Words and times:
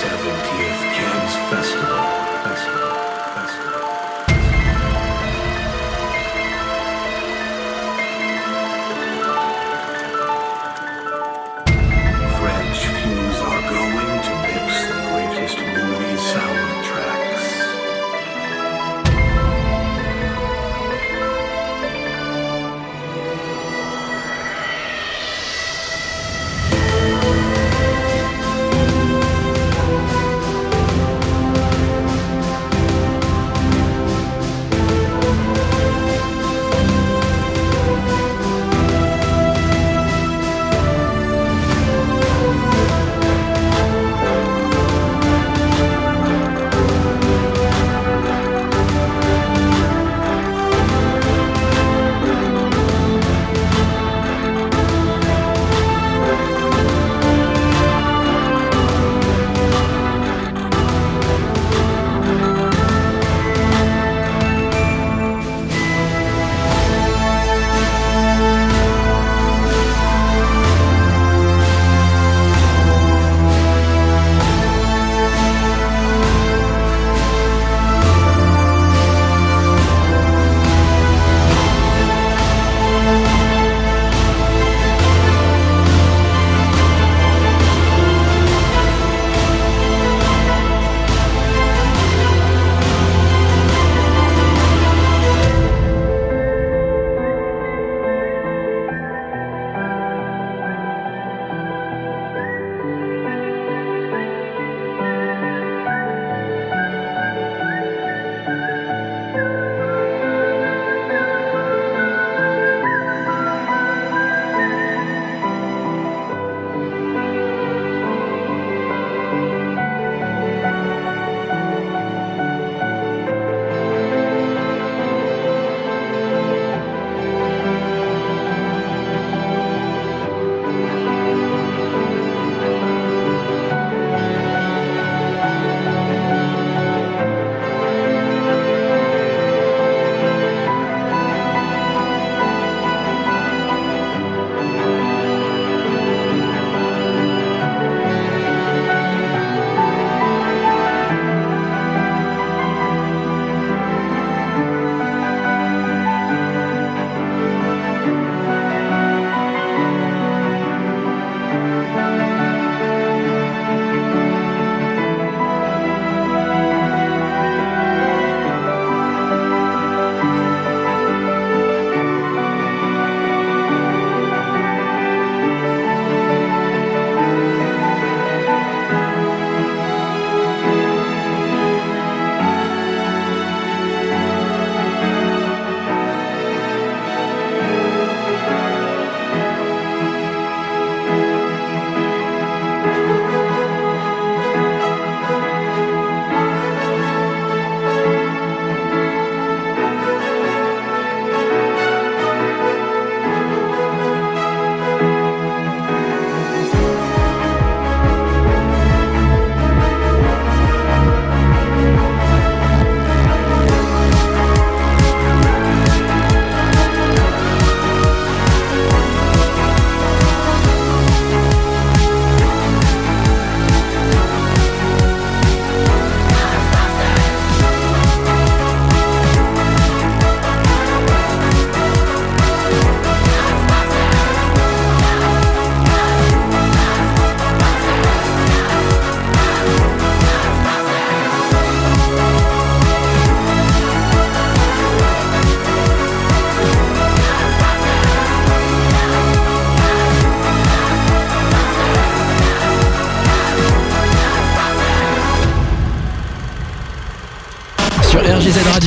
70th 0.00 0.82
Cannes 0.94 1.36
Festival. 1.50 1.98
Festival. 2.42 2.99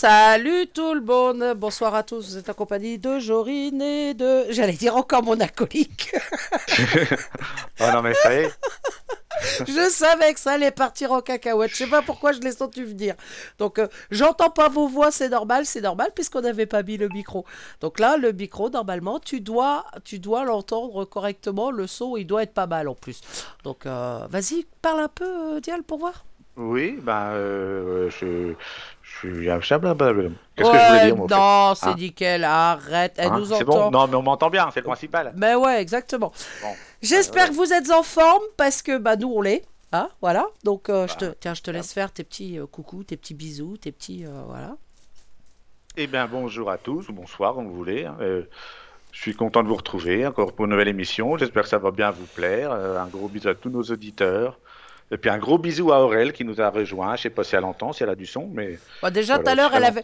Salut 0.00 0.68
tout 0.72 0.94
le 0.94 1.00
monde, 1.00 1.54
bonsoir 1.56 1.92
à 1.96 2.04
tous, 2.04 2.24
vous 2.24 2.38
êtes 2.38 2.48
en 2.48 2.54
compagnie 2.54 3.00
de 3.00 3.18
Jorine 3.18 3.82
et 3.82 4.14
de... 4.14 4.44
J'allais 4.50 4.74
dire 4.74 4.94
encore 4.94 5.24
mon 5.24 5.40
alcoolique. 5.40 6.14
Oh 7.80 7.84
non, 7.92 8.02
mais 8.02 8.14
ça 8.14 8.32
y 8.32 8.44
est. 8.44 8.58
je 9.66 9.88
savais 9.90 10.34
que 10.34 10.38
ça 10.38 10.52
allait 10.52 10.70
partir 10.70 11.10
en 11.10 11.20
cacahuète, 11.20 11.72
je 11.72 11.76
sais 11.76 11.86
pas 11.88 12.02
pourquoi 12.02 12.30
je 12.30 12.38
l'ai 12.38 12.52
senti 12.52 12.84
venir. 12.84 13.16
Donc 13.58 13.80
euh, 13.80 13.88
j'entends 14.12 14.50
pas 14.50 14.68
vos 14.68 14.86
voix, 14.86 15.10
c'est 15.10 15.30
normal, 15.30 15.66
c'est 15.66 15.80
normal 15.80 16.12
puisqu'on 16.14 16.42
n'avait 16.42 16.66
pas 16.66 16.84
mis 16.84 16.96
le 16.96 17.08
micro. 17.08 17.44
Donc 17.80 17.98
là, 17.98 18.16
le 18.16 18.30
micro, 18.30 18.70
normalement, 18.70 19.18
tu 19.18 19.40
dois, 19.40 19.84
tu 20.04 20.20
dois 20.20 20.44
l'entendre 20.44 21.06
correctement, 21.06 21.72
le 21.72 21.88
son, 21.88 22.16
il 22.16 22.24
doit 22.24 22.44
être 22.44 22.54
pas 22.54 22.68
mal 22.68 22.86
en 22.86 22.94
plus. 22.94 23.20
Donc 23.64 23.84
euh, 23.84 24.20
vas-y, 24.30 24.64
parle 24.80 25.00
un 25.00 25.08
peu, 25.08 25.56
euh, 25.56 25.60
Dial, 25.60 25.82
pour 25.82 25.98
voir. 25.98 26.24
Oui, 26.58 26.98
ben, 27.00 27.30
euh, 27.34 28.10
je, 28.10 28.54
blablabla. 29.22 30.30
Qu'est-ce 30.56 30.70
que 30.70 30.78
je 30.78 30.86
voulais 30.86 31.04
dire, 31.06 31.16
moi, 31.16 31.26
non, 31.30 31.74
c'est 31.74 31.86
Hein 31.86 31.94
nickel, 31.96 32.44
arrête, 32.44 33.14
elle 33.16 33.28
Hein 33.32 33.38
nous 33.38 33.44
C'est 33.46 33.62
entend. 33.64 33.90
bon 33.90 33.98
Non, 33.98 34.06
mais 34.08 34.14
on 34.16 34.22
m'entend 34.22 34.50
bien, 34.50 34.68
c'est 34.72 34.80
le 34.80 34.86
principal. 34.86 35.32
Mais 35.36 35.54
ouais, 35.54 35.80
exactement. 35.80 36.32
Bon. 36.62 36.68
J'espère 37.02 37.44
Ouais, 37.44 37.48
que 37.50 37.54
vous 37.54 37.72
êtes 37.72 37.90
en 37.90 38.02
forme 38.02 38.42
parce 38.56 38.82
que 38.82 38.98
bah 38.98 39.16
nous 39.16 39.32
on 39.32 39.40
l'est. 39.40 39.64
Hein, 39.92 40.08
voilà. 40.20 40.46
Donc 40.64 40.88
euh, 40.90 41.06
je 41.06 41.14
Bah, 41.14 41.18
te 41.32 41.34
tiens, 41.40 41.54
je 41.54 41.62
te 41.62 41.70
laisse 41.70 41.92
faire 41.92 42.12
tes 42.12 42.22
petits 42.24 42.58
euh, 42.58 42.66
coucous, 42.66 43.04
tes 43.04 43.16
petits 43.16 43.34
bisous, 43.34 43.76
tes 43.78 43.92
petits 43.92 44.24
euh, 44.26 44.42
voilà. 44.46 44.76
Eh 45.96 46.06
bien, 46.06 46.26
bonjour 46.26 46.70
à 46.70 46.78
tous, 46.78 47.08
ou 47.08 47.12
bonsoir, 47.12 47.54
comme 47.54 47.66
vous 47.66 47.74
voulez. 47.74 48.04
hein. 48.04 48.16
Euh, 48.20 48.42
je 49.10 49.20
suis 49.22 49.34
content 49.34 49.62
de 49.62 49.68
vous 49.68 49.74
retrouver 49.76 50.26
encore 50.26 50.52
pour 50.52 50.66
une 50.66 50.72
nouvelle 50.72 50.88
émission. 50.88 51.36
J'espère 51.38 51.62
que 51.62 51.68
ça 51.70 51.78
va 51.78 51.90
bien 51.90 52.10
vous 52.10 52.26
plaire. 52.26 52.70
Euh, 52.72 52.98
un 53.00 53.06
gros 53.06 53.28
bisou 53.28 53.48
à 53.48 53.54
tous 53.54 53.70
nos 53.70 53.82
auditeurs. 53.82 54.58
Et 55.10 55.16
puis 55.16 55.30
un 55.30 55.38
gros 55.38 55.56
bisou 55.56 55.90
à 55.92 56.00
Aurel 56.04 56.32
qui 56.34 56.44
nous 56.44 56.60
a 56.60 56.68
rejoint. 56.68 57.16
Je 57.16 57.22
sais 57.22 57.30
pas 57.30 57.42
si 57.42 57.56
elle 57.56 57.64
entend, 57.64 57.92
si 57.94 58.02
elle 58.02 58.10
a 58.10 58.14
du 58.14 58.26
son, 58.26 58.48
mais 58.52 58.78
Bah, 59.02 59.10
déjà 59.10 59.38
tout 59.38 59.48
à 59.48 59.54
l'heure 59.54 59.70
elle 59.74 59.84
avait 59.84 60.02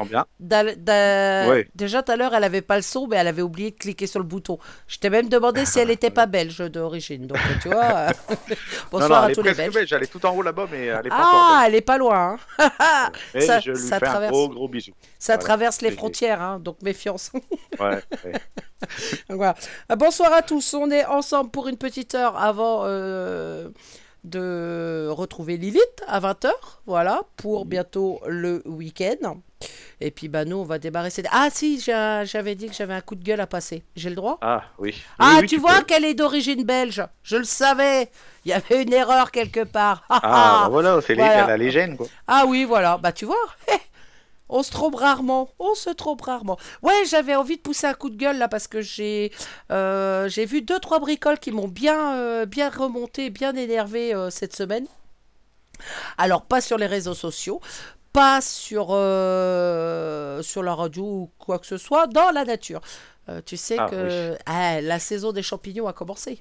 Ouais. 1.47 1.69
déjà 1.75 2.03
tout 2.03 2.13
à 2.13 2.17
l'heure 2.17 2.35
elle 2.35 2.45
avait 2.45 2.63
pas 2.63 2.77
le 2.77 2.83
son 2.83 3.07
mais 3.07 3.17
elle 3.17 3.27
avait 3.27 3.43
oublié 3.43 3.71
de 3.71 3.77
cliquer 3.77 4.07
sur 4.07 4.19
le 4.19 4.25
bouton. 4.25 4.59
Je 4.87 4.99
t'ai 4.99 5.11
même 5.11 5.29
demandé 5.29 5.67
si 5.67 5.79
elle 5.79 5.91
était 5.91 6.11
pas 6.11 6.25
belge 6.27 6.59
d'origine. 6.71 7.27
Donc 7.27 7.39
tu 7.61 7.69
vois. 7.69 8.07
Bonsoir 8.91 9.09
non, 9.11 9.17
non, 9.17 9.23
à 9.23 9.33
tous 9.35 9.43
les 9.43 9.55
Belges. 9.55 9.75
belge. 9.75 9.93
Elle 9.93 10.03
est 10.05 10.07
tout 10.11 10.25
en 10.25 10.35
haut 10.35 10.43
là-bas, 10.43 10.67
mais 10.71 10.87
elle 10.87 11.07
est 11.07 11.11
pas 11.11 11.17
Ah, 11.21 11.65
elle 11.67 11.75
est 11.75 11.81
pas 11.81 11.99
loin. 11.99 12.37
hein. 12.59 12.71
Et 13.35 13.41
ça- 13.43 13.61
je 13.61 13.73
lui 13.73 13.79
ça 13.79 13.99
fais 13.99 14.07
traverse. 14.07 14.31
un 14.33 14.33
gros, 14.33 14.49
gros 14.49 14.69
bisou. 14.69 14.93
Ça 15.19 15.35
Voilà. 15.35 15.45
traverse 15.45 15.81
les 15.83 15.91
frontières, 15.91 16.41
hein, 16.41 16.59
donc 16.61 16.81
méfiance. 16.83 17.31
Ouais, 17.79 18.01
ouais. 18.25 18.33
Donc 19.29 19.37
voilà. 19.39 19.55
Bonsoir 19.97 20.33
à 20.33 20.43
tous, 20.43 20.75
on 20.75 20.91
est 20.91 21.05
ensemble 21.07 21.51
pour 21.51 21.69
une 21.69 21.77
petite 21.79 22.15
heure 22.15 22.37
avant 22.41 22.83
euh, 22.85 23.69
de 24.25 25.07
retrouver 25.11 25.57
Lilith 25.57 26.03
à 26.09 26.19
20h, 26.21 26.51
voilà, 26.87 27.23
pour 27.37 27.67
bientôt 27.67 28.21
le 28.27 28.63
week-end. 28.67 29.37
Et 30.01 30.11
puis 30.11 30.29
bah 30.29 30.45
nous 30.45 30.57
on 30.57 30.65
va 30.65 30.79
démarrer 30.79 31.09
cette... 31.11 31.27
Ah 31.31 31.49
si, 31.51 31.81
j'avais 31.81 32.55
dit 32.55 32.67
que 32.69 32.75
j'avais 32.75 32.93
un 32.95 33.01
coup 33.01 33.15
de 33.15 33.25
gueule 33.25 33.41
à 33.41 33.47
passer, 33.47 33.83
j'ai 33.97 34.11
le 34.11 34.17
droit? 34.17 34.39
Ah, 34.43 34.65
oui. 34.79 34.95
Ah 35.19 35.39
Oui, 35.41 35.47
tu 35.47 35.57
vois 35.59 35.83
qu'elle 35.83 36.05
est 36.05 36.15
d'origine 36.15 36.65
belge, 36.65 37.03
je 37.23 37.37
le 37.37 37.45
savais, 37.45 38.11
il 38.45 38.51
y 38.51 38.55
avait 38.55 38.83
une 38.83 38.93
erreur 38.93 39.31
quelque 39.31 39.65
part. 39.65 40.05
Ah, 40.09 40.21
Ah, 40.23 40.31
ah. 40.33 40.61
bah 40.65 40.69
voilà, 40.71 41.01
c'est 41.01 41.15
Voilà. 41.15 41.47
la 41.47 41.57
légende, 41.57 41.97
quoi. 41.97 42.07
Ah 42.27 42.45
oui, 42.47 42.65
voilà. 42.65 42.99
Bah 42.99 43.13
tu 43.13 43.25
vois, 43.25 43.37
on 44.55 44.63
se 44.63 44.71
trompe 44.71 44.95
rarement. 44.95 45.51
On 45.59 45.75
se 45.75 45.91
trompe 45.91 46.23
rarement. 46.23 46.57
Ouais, 46.83 46.95
j'avais 47.09 47.35
envie 47.35 47.57
de 47.57 47.61
pousser 47.61 47.89
un 47.89 47.95
coup 47.95 48.09
de 48.09 48.17
gueule 48.17 48.39
là 48.39 48.47
parce 48.49 48.69
que 48.69 48.81
j'ai 48.81 49.33
euh, 49.73 50.29
j'ai 50.29 50.47
vu 50.47 50.63
deux 50.63 50.79
trois 50.79 51.01
bricoles 51.01 51.41
qui 51.41 51.51
m'ont 51.51 51.69
bien 51.69 52.17
euh, 52.17 52.47
bien 52.47 52.71
remonté, 52.71 53.31
bien 53.31 53.55
énervé 53.57 54.15
euh, 54.15 54.31
cette 54.31 54.55
semaine. 54.55 54.87
Alors 56.19 56.43
pas 56.43 56.61
sur 56.61 56.79
les 56.79 56.87
réseaux 56.87 57.15
sociaux, 57.15 57.61
pas 58.13 58.41
sur 58.41 58.87
sur 58.87 60.63
la 60.63 60.75
radio 60.75 61.05
ou 61.05 61.31
quoi 61.39 61.59
que 61.59 61.67
ce 61.67 61.77
soit, 61.77 62.07
dans 62.07 62.31
la 62.31 62.45
nature. 62.45 62.81
Tu 63.47 63.57
sais 63.57 63.77
Ah, 63.79 63.89
que 63.91 64.37
ah, 64.47 64.81
la 64.81 64.99
saison 65.01 65.33
des 65.33 65.43
champignons 65.43 65.89
a 65.89 65.93
commencé. 65.93 66.41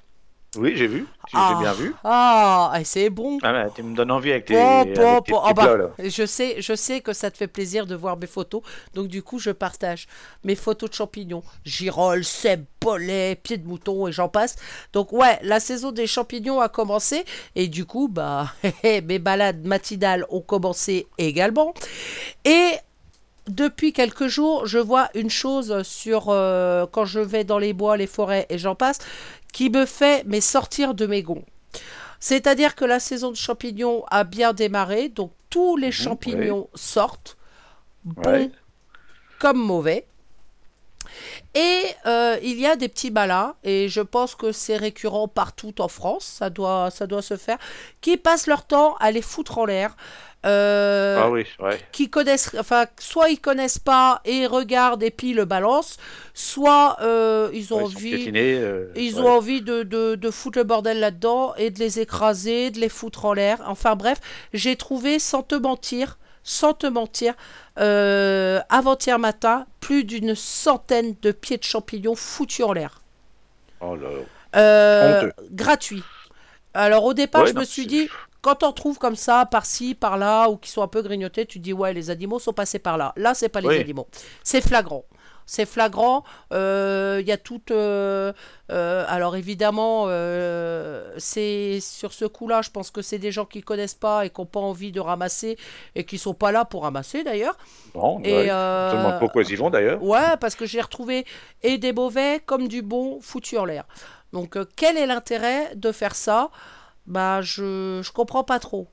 Oui, 0.55 0.73
j'ai 0.75 0.85
vu. 0.88 1.07
J'ai 1.31 1.38
Ah. 1.39 1.57
bien 1.59 1.73
vu. 1.73 1.95
Ah, 2.03 2.73
et 2.79 2.83
c'est 2.83 3.09
bon. 3.09 3.39
Ah, 3.41 3.65
tu 3.75 3.81
me 3.81 3.95
donnes 3.95 4.11
envie 4.11 4.31
avec 4.31 4.45
tes, 4.45 4.53
Bon, 4.53 4.81
avec 4.81 4.94
tes 4.94 5.33
Ah 5.44 5.53
bah, 5.53 5.75
là. 5.77 5.89
je 5.97 6.25
sais, 6.25 6.57
je 6.61 6.75
sais 6.75 7.01
que 7.01 7.11
ça 7.13 7.31
te 7.31 7.38
fait 7.38 7.47
plaisir 7.47 7.88
de 7.88 7.95
voir 7.95 8.17
mes 8.17 8.27
photos, 8.27 8.61
donc 8.94 9.07
du 9.07 9.23
coup 9.23 9.39
je 9.39 9.50
partage 9.50 10.07
mes 10.44 10.55
photos 10.55 10.91
de 10.91 10.95
champignons, 10.95 11.41
girolles, 11.65 12.23
cèpes, 12.23 12.65
bolets, 12.81 13.35
pieds 13.35 13.57
de 13.57 13.67
mouton 13.67 14.07
et 14.07 14.11
j'en 14.11 14.29
passe. 14.29 14.55
Donc 14.94 15.11
ouais, 15.11 15.39
la 15.41 15.59
saison 15.59 15.91
des 15.91 16.05
champignons 16.07 16.59
a 16.59 16.69
commencé 16.69 17.25
et 17.55 17.67
du 17.67 17.85
coup 17.85 18.07
bah 18.07 18.51
mes 18.83 19.19
balades 19.19 19.65
matinales 19.65 20.25
ont 20.29 20.41
commencé 20.41 21.07
également. 21.17 21.73
Et 22.45 22.73
depuis 23.47 23.91
quelques 23.91 24.27
jours, 24.27 24.65
je 24.67 24.77
vois 24.79 25.09
une 25.15 25.29
chose 25.29 25.81
sur 25.83 26.27
euh, 26.29 26.85
quand 26.91 27.03
je 27.05 27.19
vais 27.19 27.44
dans 27.44 27.59
les 27.59 27.73
bois, 27.73 27.97
les 27.97 28.07
forêts 28.07 28.45
et 28.50 28.57
j'en 28.57 28.75
passe, 28.75 29.00
qui 29.53 29.69
me 29.69 29.85
fait 29.85 30.25
mais 30.25 30.41
sortir 30.41 30.94
de 30.94 31.05
mes 31.05 31.23
gonds. 31.23 31.45
C'est-à-dire 32.19 32.75
que 32.75 32.85
la 32.85 33.00
saison 33.00 33.31
de 33.31 33.35
champignons 33.35 34.03
a 34.09 34.23
bien 34.23 34.53
démarré, 34.53 35.09
donc 35.09 35.31
tous 35.50 35.77
les 35.77 35.91
champignons 35.91 36.69
sortent, 36.73 37.38
bons 38.03 38.51
comme 39.39 39.59
mauvais. 39.59 40.07
Et 41.53 41.83
euh, 42.05 42.38
il 42.41 42.59
y 42.59 42.65
a 42.65 42.75
des 42.75 42.88
petits 42.88 43.11
malins, 43.11 43.55
et 43.63 43.89
je 43.89 44.00
pense 44.00 44.35
que 44.35 44.51
c'est 44.51 44.77
récurrent 44.77 45.27
partout 45.27 45.81
en 45.81 45.89
France, 45.89 46.23
ça 46.23 46.50
doit, 46.50 46.89
ça 46.91 47.07
doit 47.07 47.21
se 47.21 47.35
faire, 47.35 47.57
qui 48.00 48.17
passent 48.17 48.47
leur 48.47 48.65
temps 48.65 48.95
à 49.01 49.11
les 49.11 49.21
foutre 49.21 49.57
en 49.57 49.65
l'air. 49.65 49.95
Euh, 50.45 51.19
Ah 51.22 51.30
oui, 51.30 51.45
ouais. 51.60 51.80
qui 51.94 52.10
connaissent, 52.10 52.54
enfin, 52.60 52.86
soit 53.00 53.30
ils 53.30 53.40
connaissent 53.40 53.80
pas 53.80 54.22
et 54.25 54.45
regardent 54.45 55.01
et 55.04 55.12
puis 55.12 55.34
le 55.34 55.45
balancent, 55.45 55.98
soit 56.34 56.98
euh, 57.01 57.50
ils 57.54 57.74
ont 57.74 57.78
Ouais, 57.78 57.84
ils 57.86 57.92
sont 57.92 57.98
envie, 57.98 58.16
piétinés, 58.16 58.56
euh, 58.56 58.92
ils 58.95 59.16
ouais. 59.16 59.22
ont 59.22 59.30
envie 59.31 59.62
de, 59.62 59.84
de, 59.84 60.16
de 60.16 60.31
foutre 60.31 60.57
le 60.57 60.66
bordel 60.66 61.00
là-dedans 61.00 61.54
et 61.56 61.69
de 61.69 61.80
les 61.80 62.00
écraser, 62.01 62.72
de 62.72 62.80
les 62.80 62.90
foutre 62.90 63.24
en 63.25 63.34
l'air. 63.34 63.60
Enfin 63.68 63.95
bref, 63.95 64.19
j'ai 64.54 64.75
trouvé, 64.75 65.18
sans 65.19 65.44
te 65.44 65.56
mentir, 65.56 66.18
sans 66.44 66.74
te 66.74 66.88
mentir, 66.88 67.36
avant-hier 67.78 69.19
matin, 69.19 69.66
plus 69.80 70.04
d'une 70.04 70.36
centaine 70.36 71.16
de 71.22 71.31
pieds 71.31 71.57
de 71.57 71.63
champignons 71.63 72.16
foutus 72.16 72.66
en 72.66 72.74
l'air. 72.74 73.01
Oh 73.80 73.96
là. 73.96 74.10
Honteux. 74.56 75.34
gratuit. 75.51 76.04
Alors 76.74 77.06
au 77.06 77.13
départ, 77.13 77.46
je 77.48 77.54
me 77.54 77.63
suis 77.63 77.88
dit, 77.88 78.10
quand 78.44 78.62
on 78.63 78.72
trouve 78.74 78.98
comme 79.00 79.16
ça, 79.16 79.48
par-ci, 79.48 79.95
par-là, 79.95 80.50
ou 80.50 80.57
qui 80.57 80.69
sont 80.69 80.84
un 80.84 80.88
peu 80.88 81.01
grignotés, 81.01 81.45
tu 81.48 81.57
te 81.60 81.63
dis, 81.63 81.74
ouais, 81.74 81.94
les 81.94 82.10
animaux 82.12 82.40
sont 82.40 82.54
passés 82.54 82.80
par 82.80 82.98
là. 82.98 83.13
Là, 83.16 83.34
c'est 83.34 83.50
pas 83.50 83.62
les 83.62 83.69
Oui. 83.69 83.80
animaux. 83.80 84.07
C'est 84.44 84.62
flagrant. 84.62 85.06
C'est 85.45 85.66
flagrant. 85.66 86.24
Euh, 86.54 87.18
Il 87.22 87.28
y 87.28 87.31
a 87.34 87.38
tout. 87.38 87.62
euh, 87.72 88.31
euh, 88.72 89.06
alors 89.10 89.36
évidemment, 89.36 90.06
euh, 90.07 91.13
c'est 91.18 91.80
sur 91.81 92.13
ce 92.13 92.25
coup-là, 92.25 92.62
je 92.62 92.69
pense 92.69 92.92
que 92.92 93.01
c'est 93.01 93.19
des 93.19 93.31
gens 93.31 93.45
qui 93.45 93.62
connaissent 93.62 93.94
pas 94.07 94.25
et 94.25 94.30
qui 94.30 94.40
n'ont 94.40 94.46
pas 94.48 94.62
envie 94.62 94.92
de 94.94 95.01
ramasser 95.01 95.57
et 95.96 96.06
qui 96.06 96.18
sont 96.18 96.34
pas 96.34 96.51
là 96.54 96.63
pour 96.63 96.84
ramasser 96.84 97.24
d'ailleurs. 97.24 97.57
Bon, 97.94 98.22
Et, 98.24 98.34
ouais. 98.34 98.50
euh, 98.50 98.89
Je 98.92 98.96
me 98.96 99.01
demande 99.01 99.19
pourquoi 99.19 99.44
ils 99.44 99.51
y 99.51 99.56
vont 99.57 99.69
d'ailleurs. 99.69 100.01
Ouais, 100.01 100.38
parce 100.39 100.56
que 100.56 100.66
j'ai 100.66 100.81
retrouvé 100.81 101.25
et 101.62 101.78
des 101.78 101.92
mauvais 101.94 102.42
comme 102.46 102.68
du 102.69 102.81
bon 102.81 103.19
foutu 103.22 103.57
en 103.57 103.66
l'air. 103.66 103.84
Donc 104.31 104.56
euh, 104.56 104.66
quel 104.78 104.96
est 104.98 105.06
l'intérêt 105.06 105.75
de 105.75 105.92
faire 105.92 106.16
ça? 106.16 106.50
Bah 107.05 107.41
je 107.41 108.01
je 108.03 108.11
comprends 108.11 108.43
pas 108.43 108.60
trop. 108.60 108.88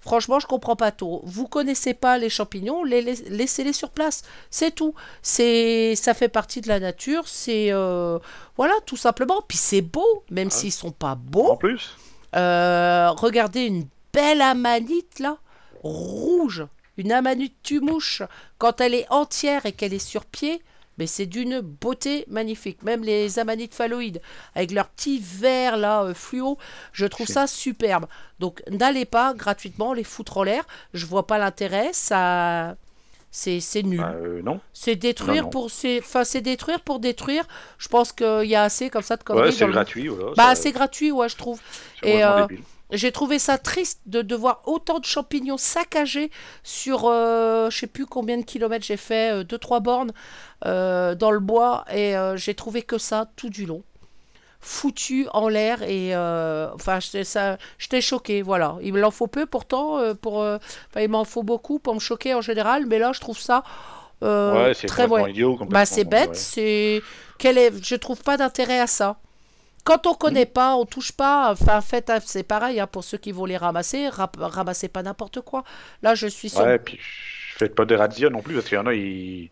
Franchement, 0.00 0.40
je 0.40 0.48
comprends 0.48 0.74
pas 0.74 0.90
trop. 0.90 1.22
Vous 1.24 1.46
connaissez 1.46 1.94
pas 1.94 2.18
les 2.18 2.28
champignons, 2.28 2.82
les, 2.82 3.02
lais- 3.02 3.22
laissez-les 3.28 3.72
sur 3.72 3.90
place. 3.90 4.22
C'est 4.50 4.74
tout. 4.74 4.94
C'est 5.22 5.94
ça 5.94 6.12
fait 6.12 6.28
partie 6.28 6.60
de 6.60 6.66
la 6.66 6.80
nature. 6.80 7.28
C'est 7.28 7.68
euh, 7.72 8.18
voilà 8.56 8.74
tout 8.84 8.96
simplement. 8.96 9.42
Puis 9.46 9.58
c'est 9.58 9.80
beau, 9.80 10.24
même 10.30 10.50
s'ils 10.50 10.72
sont 10.72 10.90
pas 10.90 11.14
beaux. 11.14 11.50
En 11.52 11.56
plus. 11.56 11.96
Euh, 12.34 13.10
regardez 13.10 13.60
une 13.66 13.86
belle 14.12 14.40
amanite 14.42 15.20
là, 15.20 15.36
rouge, 15.84 16.66
une 16.96 17.12
amanite 17.12 17.54
tumouche. 17.62 18.22
Quand 18.58 18.80
elle 18.80 18.94
est 18.94 19.06
entière 19.10 19.66
et 19.66 19.72
qu'elle 19.72 19.94
est 19.94 19.98
sur 20.04 20.24
pied, 20.24 20.62
mais 20.98 21.06
c'est 21.06 21.26
d'une 21.26 21.60
beauté 21.60 22.24
magnifique. 22.28 22.82
Même 22.82 23.02
les 23.04 23.38
amanites 23.38 23.74
phalloïdes, 23.74 24.20
avec 24.54 24.70
leur 24.72 24.88
petit 24.88 25.18
vert 25.24 25.76
là 25.76 26.02
euh, 26.04 26.14
fluo, 26.14 26.58
je 26.92 27.06
trouve 27.06 27.26
ça 27.26 27.46
superbe. 27.46 28.06
Donc 28.40 28.62
n'allez 28.70 29.04
pas 29.04 29.34
gratuitement 29.34 29.92
les 29.92 30.04
foutre 30.04 30.38
en 30.38 30.42
l'air. 30.42 30.64
Je 30.94 31.06
vois 31.06 31.26
pas 31.26 31.38
l'intérêt. 31.38 31.90
Ça, 31.92 32.76
c'est 33.30 33.60
c'est 33.60 33.82
nul. 33.82 33.98
Bah, 34.00 34.12
euh, 34.16 34.42
non. 34.42 34.60
C'est 34.74 34.96
détruire 34.96 35.36
Non, 35.36 35.42
non. 35.44 35.50
pour 35.50 35.70
enfin 35.98 36.24
c'est 36.24 36.42
détruire 36.42 36.80
pour 36.80 36.98
détruire. 37.00 37.44
Je 37.78 37.88
pense 37.88 38.12
qu'il 38.12 38.44
y 38.44 38.54
a 38.54 38.62
assez 38.64 38.90
comme 38.90 39.02
ça 39.02 39.16
de 39.16 39.22
conneries. 39.22 39.44
Ouais, 39.46 39.52
c'est 39.52 39.60
dans 39.60 39.66
le- 39.68 39.72
gratuit. 39.72 40.08
Voilà, 40.08 40.32
Bah 40.36 40.54
ça- 40.54 40.62
c'est 40.62 40.72
gratuit 40.72 41.10
ouais 41.12 41.28
je 41.30 41.36
trouve. 41.36 41.60
et, 42.02 42.22
euh. 42.22 42.46
J'ai 42.92 43.10
trouvé 43.10 43.38
ça 43.38 43.58
triste 43.58 44.00
de, 44.06 44.22
de 44.22 44.34
voir 44.36 44.62
autant 44.66 44.98
de 44.98 45.04
champignons 45.04 45.56
saccagés 45.56 46.30
sur 46.62 47.06
euh, 47.06 47.70
je 47.70 47.78
sais 47.78 47.86
plus 47.86 48.06
combien 48.06 48.36
de 48.36 48.42
kilomètres 48.44 48.84
j'ai 48.84 48.96
fait, 48.98 49.42
2-3 49.44 49.80
bornes 49.80 50.12
euh, 50.66 51.14
dans 51.14 51.30
le 51.30 51.40
bois 51.40 51.84
et 51.90 52.16
euh, 52.16 52.36
j'ai 52.36 52.54
trouvé 52.54 52.82
que 52.82 52.98
ça 52.98 53.30
tout 53.36 53.48
du 53.50 53.66
long. 53.66 53.82
Foutu 54.60 55.26
en 55.32 55.48
l'air 55.48 55.82
et 55.82 56.14
euh, 56.14 56.70
enfin 56.74 57.00
j'étais 57.00 57.24
ça 57.24 57.58
j'étais 57.78 58.00
choqué 58.00 58.42
voilà 58.42 58.76
il 58.80 58.94
m'en 58.94 59.10
faut 59.10 59.26
peu 59.26 59.44
pourtant 59.44 59.98
euh, 59.98 60.14
pour 60.14 60.40
euh, 60.40 60.58
enfin, 60.88 61.00
il 61.00 61.08
m'en 61.08 61.24
faut 61.24 61.42
beaucoup 61.42 61.80
pour 61.80 61.94
me 61.94 61.98
choquer 61.98 62.32
en 62.32 62.40
général 62.42 62.86
mais 62.86 63.00
là 63.00 63.10
je 63.12 63.18
trouve 63.18 63.40
ça 63.40 63.64
euh, 64.22 64.68
ouais, 64.68 64.74
très 64.74 65.08
idiot. 65.30 65.58
bah 65.68 65.84
c'est 65.84 66.04
bête, 66.04 66.30
ouais. 66.30 66.34
c'est 66.36 67.02
quel 67.38 67.58
est 67.58 67.84
je 67.84 67.96
trouve 67.96 68.22
pas 68.22 68.36
d'intérêt 68.36 68.78
à 68.78 68.86
ça. 68.86 69.16
Quand 69.84 70.06
on 70.06 70.14
connaît 70.14 70.46
pas, 70.46 70.76
on 70.76 70.84
touche 70.86 71.12
pas, 71.12 71.50
enfin 71.50 71.80
faites 71.80 72.12
c'est 72.24 72.44
pareil 72.44 72.78
hein, 72.80 72.86
pour 72.86 73.02
ceux 73.04 73.18
qui 73.18 73.32
vont 73.32 73.44
les 73.46 73.56
ramasser, 73.56 74.08
ramassez 74.10 74.88
pas 74.88 75.02
n'importe 75.02 75.40
quoi. 75.40 75.64
Là, 76.02 76.14
je 76.14 76.26
suis 76.28 76.50
sur 76.50 76.66
Ouais, 76.66 76.78
puis 76.78 76.98
faites 77.00 77.74
pas 77.74 77.84
des 77.84 77.96
razzias 77.96 78.30
non 78.30 78.42
plus, 78.42 78.54
parce 78.54 78.68
qu'il 78.68 78.76
y 78.76 78.80
en 78.80 78.86
a, 78.86 78.94
ils, 78.94 79.50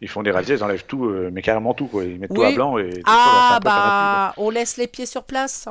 ils 0.00 0.08
font 0.08 0.22
des 0.22 0.30
razzias, 0.30 0.56
ils 0.56 0.64
enlèvent 0.64 0.86
tout, 0.86 1.06
euh, 1.06 1.30
mais 1.32 1.42
carrément 1.42 1.74
tout, 1.74 1.88
quoi. 1.88 2.04
Ils 2.04 2.18
mettent 2.20 2.34
tout 2.34 2.42
Oui. 2.42 2.46
à 2.46 2.52
blanc 2.52 2.78
et 2.78 3.04
fois, 3.04 3.04
Ah 3.04 3.56
un 3.56 3.60
peu 3.60 3.70
bah 3.70 4.34
on 4.36 4.50
laisse 4.50 4.76
les 4.76 4.86
pieds 4.88 5.06
sur 5.06 5.24
place. 5.24 5.68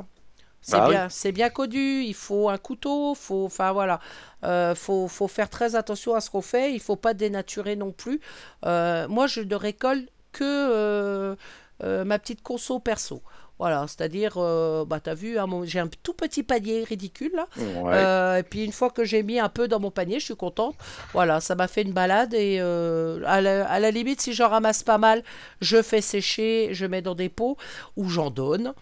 C'est 0.62 0.80
Bah 0.80 0.90
oui. 0.90 0.96
bien, 0.96 1.10
c'est 1.10 1.32
bien 1.32 1.50
connu. 1.50 2.04
Il 2.04 2.14
faut 2.16 2.50
un 2.50 2.58
couteau, 2.58 3.16
faut, 3.16 3.46
enfin 3.46 3.72
voilà, 3.74 4.00
Euh, 4.44 4.76
faut, 4.76 5.08
faut 5.08 5.28
faire 5.28 5.50
très 5.50 5.76
attention 5.76 6.16
à 6.16 6.22
ce 6.22 6.30
qu'on 6.30 6.42
fait. 6.42 6.74
Il 6.74 6.80
faut 6.82 6.96
pas 6.98 7.14
dénaturer 7.16 7.76
non 7.76 7.92
plus. 7.92 8.22
Euh, 8.66 9.08
moi, 9.08 9.28
je 9.28 9.42
ne 9.42 9.56
récolte 9.56 10.10
que 10.32 11.36
ma 11.84 12.20
petite 12.20 12.42
conso 12.42 12.80
perso. 12.80 13.22
Voilà, 13.58 13.86
c'est-à-dire, 13.88 14.34
euh, 14.38 14.84
bah 14.84 15.00
t'as 15.00 15.14
vu, 15.14 15.40
hein, 15.40 15.48
j'ai 15.64 15.80
un 15.80 15.88
tout 16.04 16.14
petit 16.14 16.44
panier 16.44 16.84
ridicule 16.84 17.32
là. 17.34 17.48
Ouais. 17.58 17.94
Euh, 17.94 18.38
et 18.40 18.44
puis 18.44 18.66
une 18.66 18.74
fois 18.74 18.90
que 18.90 19.06
j'ai 19.06 19.24
mis 19.24 19.40
un 19.40 19.48
peu 19.48 19.70
dans 19.70 19.80
mon 19.80 19.92
panier, 19.92 20.20
je 20.20 20.26
suis 20.26 20.36
contente. 20.36 20.76
Voilà, 21.14 21.40
ça 21.40 21.56
m'a 21.56 21.68
fait 21.70 21.84
une 21.84 21.94
balade 21.94 22.34
et 22.34 22.58
euh, 22.60 23.22
à, 23.26 23.40
la, 23.40 23.66
à 23.70 23.80
la 23.80 23.92
limite, 23.92 24.20
si 24.20 24.34
j'en 24.34 24.50
ramasse 24.50 24.84
pas 24.84 24.98
mal, 24.98 25.24
je 25.62 25.82
fais 25.82 26.02
sécher, 26.02 26.70
je 26.74 26.86
mets 26.86 27.02
dans 27.02 27.16
des 27.16 27.30
pots 27.30 27.56
ou 27.96 28.10
j'en 28.10 28.30
donne. 28.30 28.74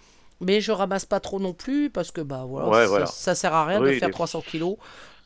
Mais 0.42 0.60
je 0.60 0.72
ramasse 0.72 1.06
pas 1.06 1.20
trop 1.20 1.40
non 1.40 1.54
plus 1.54 1.90
parce 1.92 2.10
que 2.12 2.20
bah 2.20 2.44
voilà, 2.48 2.68
Ouais, 2.70 2.82
ça, 2.84 2.88
voilà. 2.88 3.06
ça 3.06 3.36
sert 3.36 3.54
à 3.54 3.66
rien 3.66 3.80
de 3.80 3.92
faire 3.94 4.08
les- 4.08 4.12
300 4.14 4.42
kilos. 4.42 4.76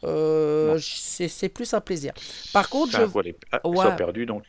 Euh, 0.03 0.77
c'est 0.79 1.49
plus 1.49 1.73
un 1.73 1.81
plaisir. 1.81 2.13
Par 2.53 2.69
contre, 2.69 2.91
je, 2.91 3.03
poil 3.03 3.25
ép- 3.27 3.35
ah, 3.51 3.67
Ouais. 3.67 3.77
sont 3.85 3.95
perdus, 3.95 4.25
donc. 4.27 4.43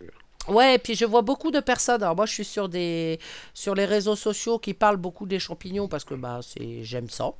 Ouais, 0.49 0.75
et 0.77 0.79
puis 0.79 0.95
je 0.95 1.05
vois 1.05 1.23
beaucoup 1.23 1.51
de 1.51 1.61
personnes. 1.61 2.03
Alors 2.03 2.17
moi, 2.17 2.27
je 2.27 2.33
suis 2.33 2.45
sur 2.45 2.69
des 2.69 3.19
sur 3.55 3.75
les 3.75 3.85
réseaux 3.85 4.17
sociaux 4.17 4.59
qui 4.59 4.75
parlent 4.75 4.97
beaucoup 4.97 5.27
des 5.27 5.39
champignons 5.39 5.89
parce 5.89 6.05
que 6.05 6.15
bah 6.15 6.41
c'est 6.43 6.83
j'aime 6.83 7.11
ça. 7.11 7.31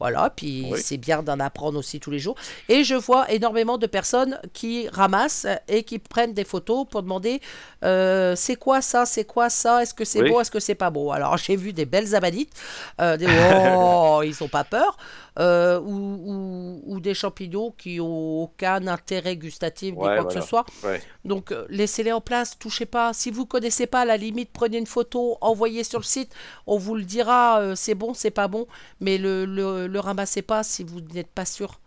Voilà, 0.00 0.30
puis 0.30 0.66
Oui. 0.70 0.80
c'est 0.80 0.96
bien 0.98 1.22
d'en 1.22 1.40
apprendre 1.40 1.78
aussi 1.78 1.98
tous 1.98 2.10
les 2.10 2.18
jours. 2.18 2.36
Et 2.68 2.84
je 2.84 2.94
vois 2.94 3.30
énormément 3.32 3.78
de 3.78 3.86
personnes 3.86 4.38
qui 4.52 4.88
ramassent 4.88 5.46
et 5.66 5.82
qui 5.82 5.98
prennent 5.98 6.34
des 6.34 6.44
photos 6.44 6.86
pour 6.88 7.02
demander 7.02 7.40
euh, 7.84 8.34
c'est 8.36 8.56
quoi 8.56 8.80
ça, 8.82 9.06
c'est 9.06 9.24
quoi 9.24 9.50
ça, 9.50 9.82
est-ce 9.82 9.94
que 9.94 10.04
c'est 10.04 10.20
Oui. 10.22 10.30
bon, 10.30 10.40
est-ce 10.40 10.50
que 10.50 10.60
c'est 10.60 10.74
pas 10.74 10.90
bon. 10.90 11.10
Alors 11.10 11.36
j'ai 11.44 11.56
vu 11.56 11.72
des 11.72 11.86
belles 11.86 12.14
amanites, 12.14 12.52
euh, 13.00 13.16
des 13.16 13.26
oh 13.26 14.22
ils 14.24 14.42
ont 14.44 14.48
pas 14.48 14.64
peur, 14.64 14.96
euh, 15.38 15.80
ou, 15.80 15.92
ou, 15.94 16.82
ou 16.86 17.00
des 17.00 17.14
champignons 17.14 17.70
qui 17.76 18.00
ont 18.00 18.42
aucun 18.42 18.86
intérêt 18.86 19.36
gustatif 19.36 19.94
ni 19.94 20.08
Ouais, 20.08 20.16
quoi 20.16 20.24
que 20.24 20.32
ce 20.32 20.40
soit. 20.40 20.64
Ouais. 20.82 21.00
Donc 21.24 21.52
euh, 21.52 21.66
laissez-les 21.70 22.12
en 22.12 22.20
place, 22.20 22.58
touchez 22.58 22.86
pas. 22.86 23.12
Si 23.12 23.30
vous 23.30 23.46
connaissez 23.46 23.86
pas, 23.86 24.00
à 24.00 24.04
la 24.04 24.16
limite, 24.16 24.50
prenez 24.52 24.78
une 24.78 24.86
photo, 24.86 25.38
envoyez 25.40 25.84
sur 25.84 26.00
le 26.00 26.04
site. 26.04 26.34
On 26.66 26.78
vous 26.78 26.94
le 26.94 27.04
dira, 27.04 27.60
euh, 27.60 27.74
c'est 27.74 27.94
bon, 27.94 28.14
c'est 28.14 28.30
pas 28.30 28.48
bon, 28.48 28.66
mais 29.00 29.18
le, 29.18 29.44
le, 29.44 29.86
le 29.86 30.00
ramassez 30.00 30.42
pas 30.42 30.62
si 30.62 30.84
vous 30.84 31.00
n'êtes 31.00 31.30
pas 31.30 31.44
sûr. 31.44 31.80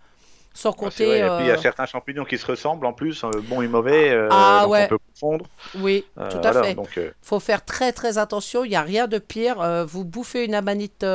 Sans 0.54 0.72
c'est 0.72 0.78
compter. 0.78 1.06
vrai. 1.06 1.20
Et 1.20 1.22
puis 1.38 1.46
il 1.46 1.48
y 1.48 1.52
a 1.52 1.54
euh, 1.58 1.62
certains 1.62 1.86
champignons 1.86 2.26
qui 2.26 2.38
se 2.38 2.46
ressemblent 2.46 2.86
en 2.86 2.94
plus, 2.94 3.24
euh, 3.24 3.30
bons 3.44 3.62
et 3.62 3.68
mauvais. 3.68 4.10
euh, 4.12 4.28
Ah, 4.32 4.62
donc 4.64 4.72
ouais. 4.72 4.84
On 4.86 4.88
peut 4.90 4.98
confondre. 5.14 5.46
Oui, 5.80 6.06
tout 6.16 6.22
à 6.22 6.52
voilà, 6.52 6.64
fait. 6.64 6.74
Donc, 6.76 7.00
faut 7.22 7.40
faire 7.40 7.64
très 7.64 7.92
très 7.94 8.18
attention. 8.18 8.64
Il 8.66 8.70
n'y 8.70 8.76
a 8.76 8.82
rien 8.82 9.08
de 9.08 9.18
pire. 9.18 9.86
Vous 9.88 10.04
bouffez 10.04 10.44
une 10.46 10.54
amanite, 10.56 11.06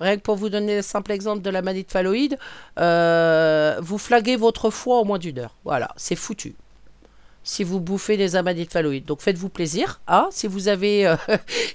rien 0.00 0.16
que 0.16 0.22
pour 0.22 0.36
vous 0.36 0.48
donner 0.48 0.76
le 0.76 0.82
simple 0.82 1.12
exemple 1.12 1.42
de 1.42 1.50
l'amanite 1.50 1.90
phalloïde, 1.90 2.38
vous 2.76 3.98
flaguez 3.98 4.36
votre 4.36 4.70
foie 4.70 4.98
en 4.98 5.04
moins 5.04 5.18
d'une 5.18 5.38
heure. 5.40 5.54
Voilà, 5.64 5.88
c'est 5.96 6.16
foutu. 6.16 6.54
Si 7.48 7.62
vous 7.62 7.78
bouffez 7.78 8.16
des 8.16 8.34
amanites 8.34 8.72
phalloïdes. 8.72 9.04
Donc 9.04 9.20
faites-vous 9.22 9.48
plaisir. 9.48 10.00
Hein 10.08 10.26
si 10.32 10.48
vous 10.48 10.66
avez 10.66 11.06
euh, 11.06 11.14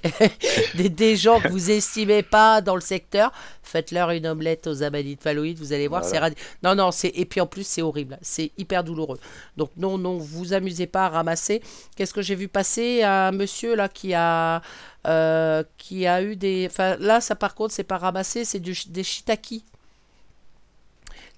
des, 0.74 0.90
des 0.90 1.16
gens 1.16 1.40
que 1.40 1.48
vous 1.48 1.70
estimez 1.70 2.22
pas 2.22 2.60
dans 2.60 2.74
le 2.74 2.82
secteur, 2.82 3.32
faites-leur 3.62 4.10
une 4.10 4.26
omelette 4.26 4.66
aux 4.66 4.82
amanites 4.82 5.22
phalloïdes. 5.22 5.58
Vous 5.58 5.72
allez 5.72 5.88
voir, 5.88 6.02
Voilà. 6.02 6.30
c'est 6.30 6.34
radi- 6.34 6.38
Non, 6.62 6.74
non, 6.74 6.90
c'est 6.90 7.08
et 7.14 7.24
puis 7.24 7.40
en 7.40 7.46
plus 7.46 7.66
c'est 7.66 7.80
horrible. 7.80 8.18
C'est 8.20 8.52
hyper 8.58 8.84
douloureux. 8.84 9.18
Donc 9.56 9.70
non, 9.78 9.96
non, 9.96 10.18
vous 10.18 10.52
amusez 10.52 10.86
pas 10.86 11.06
à 11.06 11.08
ramasser. 11.08 11.62
Qu'est-ce 11.96 12.12
que 12.12 12.20
j'ai 12.22 12.34
vu 12.34 12.48
passer? 12.48 13.02
Un 13.02 13.32
monsieur 13.32 13.74
là 13.74 13.88
qui 13.88 14.12
a 14.12 14.60
euh, 15.06 15.64
qui 15.78 16.06
a 16.06 16.22
eu 16.22 16.36
des. 16.36 16.68
Enfin 16.70 16.96
là, 16.98 17.22
ça 17.22 17.34
par 17.34 17.54
contre, 17.54 17.72
c'est 17.72 17.82
pas 17.82 17.96
ramassé, 17.98 18.44
c'est 18.44 18.60
du, 18.60 18.76
des 18.88 19.02
shiitake. 19.04 19.62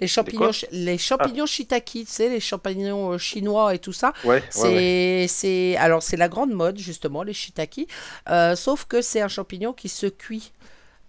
Les 0.00 0.08
champignons, 0.08 0.50
les 0.72 0.98
champignons 0.98 1.46
shiitake, 1.46 1.84
tu 1.92 2.04
sais, 2.06 2.28
les 2.28 2.40
champignons 2.40 3.12
euh, 3.12 3.18
chinois 3.18 3.74
et 3.74 3.78
tout 3.78 3.92
ça. 3.92 4.12
ouais, 4.24 4.42
ouais, 4.56 5.26
C'est, 5.28 5.28
ouais. 5.48 5.76
alors 5.78 6.02
c'est 6.02 6.16
la 6.16 6.28
grande 6.28 6.50
mode 6.52 6.78
justement 6.78 7.22
les 7.22 7.32
shiitake, 7.32 7.86
euh, 8.28 8.56
sauf 8.56 8.84
que 8.86 9.00
c'est 9.02 9.20
un 9.20 9.28
champignon 9.28 9.72
qui 9.72 9.88
se 9.88 10.06
cuit 10.06 10.52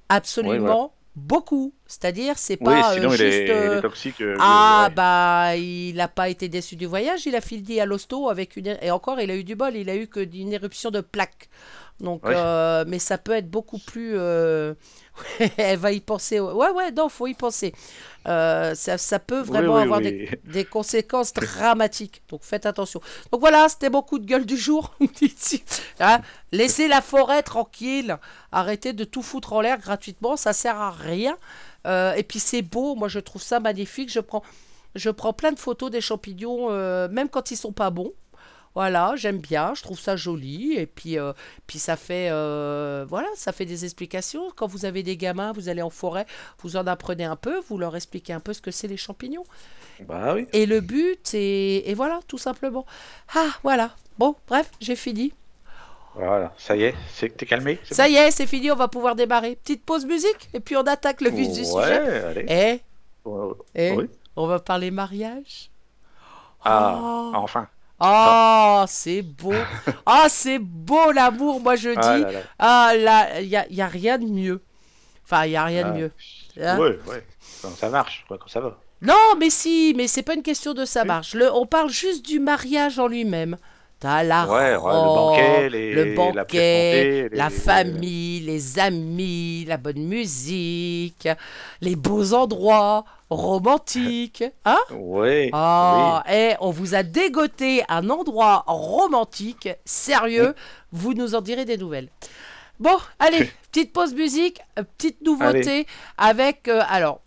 absolument 0.09 0.93
beaucoup. 1.15 1.73
C'est-à-dire 1.87 2.37
c'est 2.37 2.57
Oui, 2.61 2.65
pas 2.65 2.93
sinon 2.93 3.11
euh, 3.11 3.15
il, 3.15 3.21
est, 3.21 3.31
juste. 3.31 3.53
il 3.65 3.77
est 3.77 3.81
toxique. 3.81 4.21
euh, 4.21 4.35
ah 4.39 4.87
ouais. 4.89 4.93
bah 4.95 5.55
il 5.55 5.95
n'a 5.95 6.07
pas 6.07 6.29
été 6.29 6.49
déçu 6.49 6.75
du 6.75 6.85
voyage, 6.85 7.25
il 7.25 7.35
a 7.35 7.41
fini 7.41 7.79
à 7.79 7.85
l'hosto 7.85 8.29
avec 8.29 8.55
une 8.57 8.77
et 8.81 8.91
encore 8.91 9.19
il 9.19 9.31
a 9.31 9.35
eu 9.35 9.43
du 9.43 9.55
bol, 9.55 9.75
il 9.75 9.89
a 9.89 9.95
eu 9.95 10.07
que 10.07 10.19
d'une 10.19 10.53
éruption 10.53 10.91
de 10.91 11.01
plaques. 11.01 11.49
Donc 12.01 12.25
euh, 12.25 12.83
mais 12.87 12.99
ça 12.99 13.17
peut 13.17 13.31
être 13.31 13.49
beaucoup 13.49 13.77
plus 13.77 14.15
euh, 14.17 14.73
elle 15.57 15.79
va 15.79 15.93
y 15.93 16.01
penser. 16.01 16.39
Ouais 16.39 16.69
ouais 16.71 16.91
non, 16.91 17.07
faut 17.07 17.27
y 17.27 17.33
penser. 17.33 17.73
Euh, 18.27 18.75
ça, 18.75 18.97
ça 18.97 19.19
peut 19.19 19.39
vraiment 19.39 19.75
oui, 19.75 19.81
avoir. 19.81 20.01
Des, 20.01 20.29
des 20.43 20.65
conséquences 20.65 21.31
dramatiques. 21.31 22.21
Donc 22.27 22.41
faites 22.43 22.65
attention. 22.65 22.99
Donc 23.31 23.39
voilà, 23.39 23.69
c'était 23.69 23.89
mon 23.89 24.01
coup 24.01 24.19
de 24.19 24.25
gueule 24.25 24.45
du 24.45 24.57
jour. 24.57 24.93
Hein, 26.01 26.19
laissez 26.51 26.89
la 26.89 27.01
forêt 27.01 27.41
tranquille. 27.41 28.17
Arrêtez 28.51 28.91
de 28.91 29.05
tout 29.05 29.21
foutre 29.21 29.53
en 29.53 29.61
l'air 29.61 29.79
gratuitement, 29.79 30.35
ça 30.35 30.51
sert 30.51 30.75
à 30.77 30.91
rien. 30.91 31.37
Et 31.85 32.23
puis 32.23 32.39
c'est 32.39 32.61
beau, 32.61 32.95
moi 32.95 33.07
je 33.07 33.19
trouve 33.19 33.41
ça 33.41 33.61
magnifique. 33.61 34.11
Je 34.11 34.19
prends, 34.19 34.43
je 34.95 35.09
prends 35.09 35.31
plein 35.31 35.53
de 35.53 35.59
photos 35.59 35.89
des 35.91 36.01
champignons, 36.01 36.69
même 37.07 37.29
quand 37.29 37.51
ils 37.51 37.55
sont 37.57 37.71
pas 37.71 37.91
bons. 37.91 38.11
Voilà, 38.75 39.13
j'aime 39.15 39.37
bien, 39.39 39.73
je 39.73 39.81
trouve 39.81 39.99
ça 39.99 40.15
joli. 40.17 40.73
Et 40.73 40.85
puis, 40.85 41.17
euh, 41.17 41.31
puis 41.65 41.79
ça 41.79 41.95
fait, 41.95 42.27
euh, 42.29 43.05
voilà, 43.07 43.27
ça 43.35 43.51
fait 43.53 43.65
des 43.65 43.85
explications. 43.85 44.49
Quand 44.55 44.67
vous 44.67 44.83
avez 44.85 45.01
des 45.01 45.15
gamins, 45.17 45.53
vous 45.53 45.69
allez 45.69 45.81
en 45.81 45.89
forêt, 45.89 46.25
vous 46.61 46.75
en 46.75 46.85
apprenez 46.85 47.23
un 47.23 47.37
peu, 47.37 47.59
vous 47.69 47.77
leur 47.77 47.95
expliquez 47.95 48.33
un 48.33 48.41
peu 48.41 48.51
ce 48.53 48.61
que 48.61 48.71
c'est 48.71 48.87
les 48.89 48.97
champignons. 48.97 49.45
Bah 50.01 50.33
oui. 50.35 50.45
Et 50.51 50.65
le 50.65 50.81
but, 50.81 51.33
et, 51.33 51.89
et 51.89 51.93
voilà, 51.93 52.19
tout 52.27 52.37
simplement. 52.37 52.85
Ah, 53.33 53.47
voilà. 53.63 53.91
Bon, 54.17 54.35
bref, 54.47 54.69
j'ai 54.81 54.97
fini. 54.97 55.31
Voilà, 56.15 56.53
ça 56.57 56.75
y 56.77 56.83
est, 56.83 56.95
c'est 57.13 57.35
t'es 57.35 57.45
calmé 57.45 57.77
Ça 57.91 58.07
y 58.07 58.15
est, 58.15 58.31
c'est 58.31 58.45
fini, 58.47 58.71
on 58.71 58.75
va 58.75 58.87
pouvoir 58.87 59.15
démarrer. 59.15 59.55
Petite 59.55 59.83
pause 59.85 60.05
musique, 60.05 60.49
et 60.53 60.59
puis 60.61 60.75
on 60.77 60.83
attaque 60.83 61.19
le 61.21 61.29
vif 61.29 61.49
du 61.51 61.59
Ouais, 61.61 61.65
sujet. 61.65 62.23
allez. 62.23 62.45
Eh, 62.49 62.81
Ouais, 63.29 63.53
eh, 63.75 63.91
oui. 63.91 64.09
on 64.35 64.47
va 64.47 64.59
parler 64.59 64.91
mariage. 64.91 65.71
Ah, 66.63 66.99
Oh. 67.01 67.31
enfin. 67.35 67.67
Oh, 67.99 68.83
c'est 68.87 69.21
beau. 69.21 69.53
Ah, 70.05 70.25
c'est 70.29 70.59
beau 70.59 71.11
l'amour, 71.11 71.61
moi 71.61 71.75
je 71.75 71.89
dis. 71.89 71.95
Ah 72.01 72.17
là 72.17 72.31
là. 72.31 72.39
Ah 72.59 72.91
là, 72.95 73.41
il 73.41 73.47
n'y 73.47 73.55
a, 73.55 73.65
y 73.69 73.81
a 73.81 73.87
rien 73.87 74.17
de 74.17 74.25
mieux. 74.25 74.61
Enfin, 75.23 75.45
il 75.45 75.51
n'y 75.51 75.55
a 75.55 75.63
rien 75.63 75.83
Ah. 75.87 75.89
de 75.91 75.97
mieux. 75.97 76.11
Hein? 76.61 76.77
Ouais, 76.77 76.99
ouais. 77.07 77.25
Quand 77.61 77.75
ça 77.75 77.89
marche, 77.89 78.25
quoi, 78.27 78.37
quand 78.37 78.47
ça 78.49 78.59
va. 78.59 78.77
Non, 79.01 79.35
mais 79.39 79.49
si, 79.49 79.93
mais 79.95 80.07
c'est 80.07 80.23
pas 80.23 80.33
une 80.35 80.43
question 80.43 80.73
de 80.73 80.85
ça 80.85 81.03
marche. 81.05 81.33
Le, 81.35 81.51
on 81.53 81.65
parle 81.65 81.89
juste 81.89 82.25
du 82.25 82.39
mariage 82.39 82.99
en 82.99 83.07
lui-même. 83.07 83.57
T'as 83.99 84.23
la 84.23 84.45
Ouais, 84.45 84.53
ouais, 84.53 84.71
le 84.71 84.77
robe, 84.77 85.15
banquet, 85.15 85.69
les- 85.69 85.93
le 85.93 86.15
banquet, 86.15 87.29
la 87.31 87.47
les- 87.49 87.55
famille, 87.55 88.39
les 88.41 88.77
amis, 88.77 89.63
la 89.65 89.77
bonne 89.77 90.03
musique, 90.03 91.27
les 91.81 91.95
beaux 91.95 92.33
endroits 92.33 93.05
romantiques. 93.29 94.43
Hein? 94.65 94.77
Ouais. 94.91 95.49
Ah, 95.53 96.23
eh, 96.29 96.53
on 96.59 96.71
vous 96.71 96.93
a 96.93 97.03
dégoté 97.03 97.83
un 97.87 98.09
endroit 98.09 98.63
romantique, 98.67 99.69
sérieux, 99.85 100.53
vous 100.91 101.13
nous 101.13 101.33
en 101.33 101.41
direz 101.41 101.65
des 101.65 101.77
nouvelles. 101.77 102.09
Bon, 102.79 102.97
allez, 103.19 103.49
petite 103.71 103.93
pause 103.93 104.13
musique, 104.13 104.59
petite 104.97 105.21
nouveauté 105.21 105.87
avec, 106.17 106.67
euh, 106.67 106.83
alors, 106.89 107.21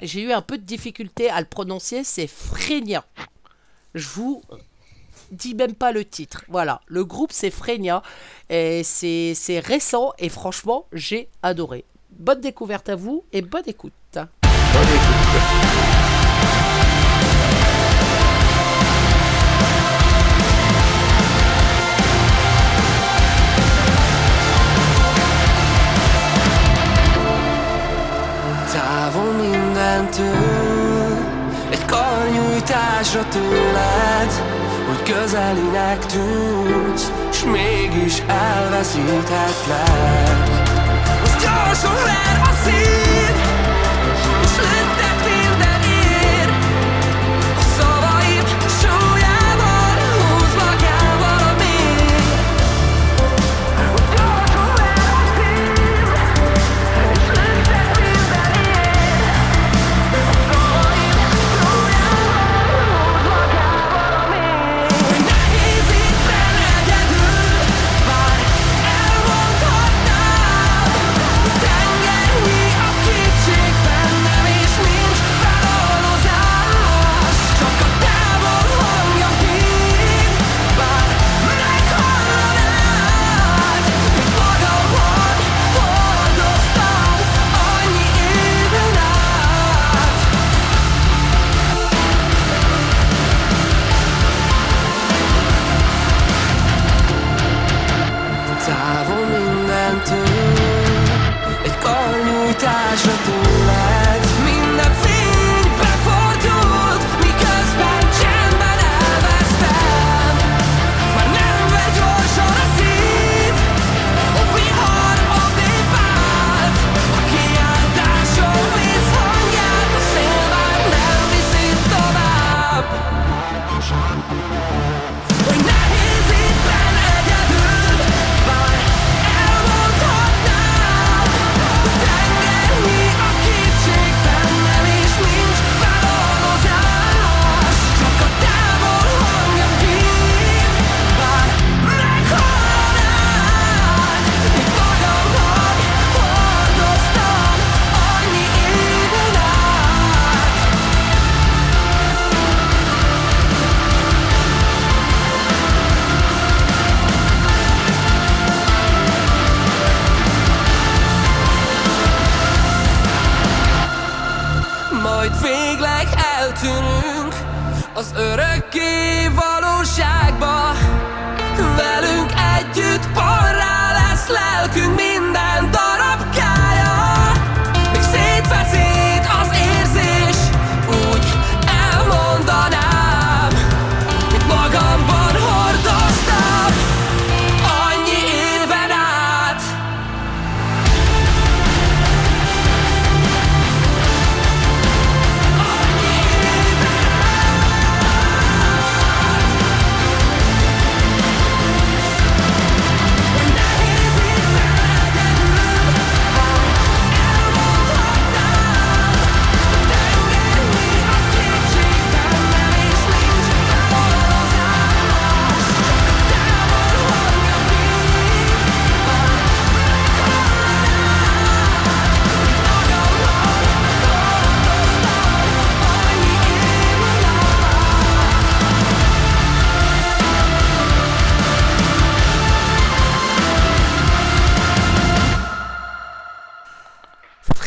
j'ai 0.00 0.22
eu 0.22 0.32
un 0.32 0.42
peu 0.42 0.56
de 0.58 0.62
difficulté 0.64 1.28
à 1.28 1.40
le 1.40 1.46
prononcer, 1.46 2.04
c'est 2.04 2.28
Frenia. 2.28 3.04
Je 3.94 4.06
vous 4.14 4.40
dis 5.32 5.54
même 5.54 5.74
pas 5.74 5.92
le 5.92 6.04
titre. 6.04 6.44
Voilà, 6.48 6.80
le 6.86 7.04
groupe 7.04 7.32
c'est 7.32 7.50
Frenia 7.50 8.02
et 8.48 8.82
c'est 8.84 9.32
c'est 9.34 9.58
récent 9.58 10.12
et 10.18 10.28
franchement, 10.28 10.86
j'ai 10.92 11.28
adoré. 11.42 11.84
Bonne 12.10 12.40
découverte 12.40 12.88
à 12.88 12.96
vous 12.96 13.24
et 13.32 13.42
bonne 13.42 13.64
écoute. 13.66 13.92
Bonne 14.12 14.82
écoute. 14.82 15.72
Távol 28.72 29.32
mindentől 29.32 31.16
Egy 31.70 31.84
karnyújtásra 31.84 33.28
tőled 33.28 34.51
Hogy 34.92 35.12
közelinek 35.12 36.06
tűnsz 36.06 37.12
S 37.30 37.44
mégis 37.44 38.22
elveszíthetlek. 38.26 40.48
Most 41.20 41.40
gyorsan 41.40 41.94
ver 41.94 42.40
a 42.42 42.52
szív 42.64 43.51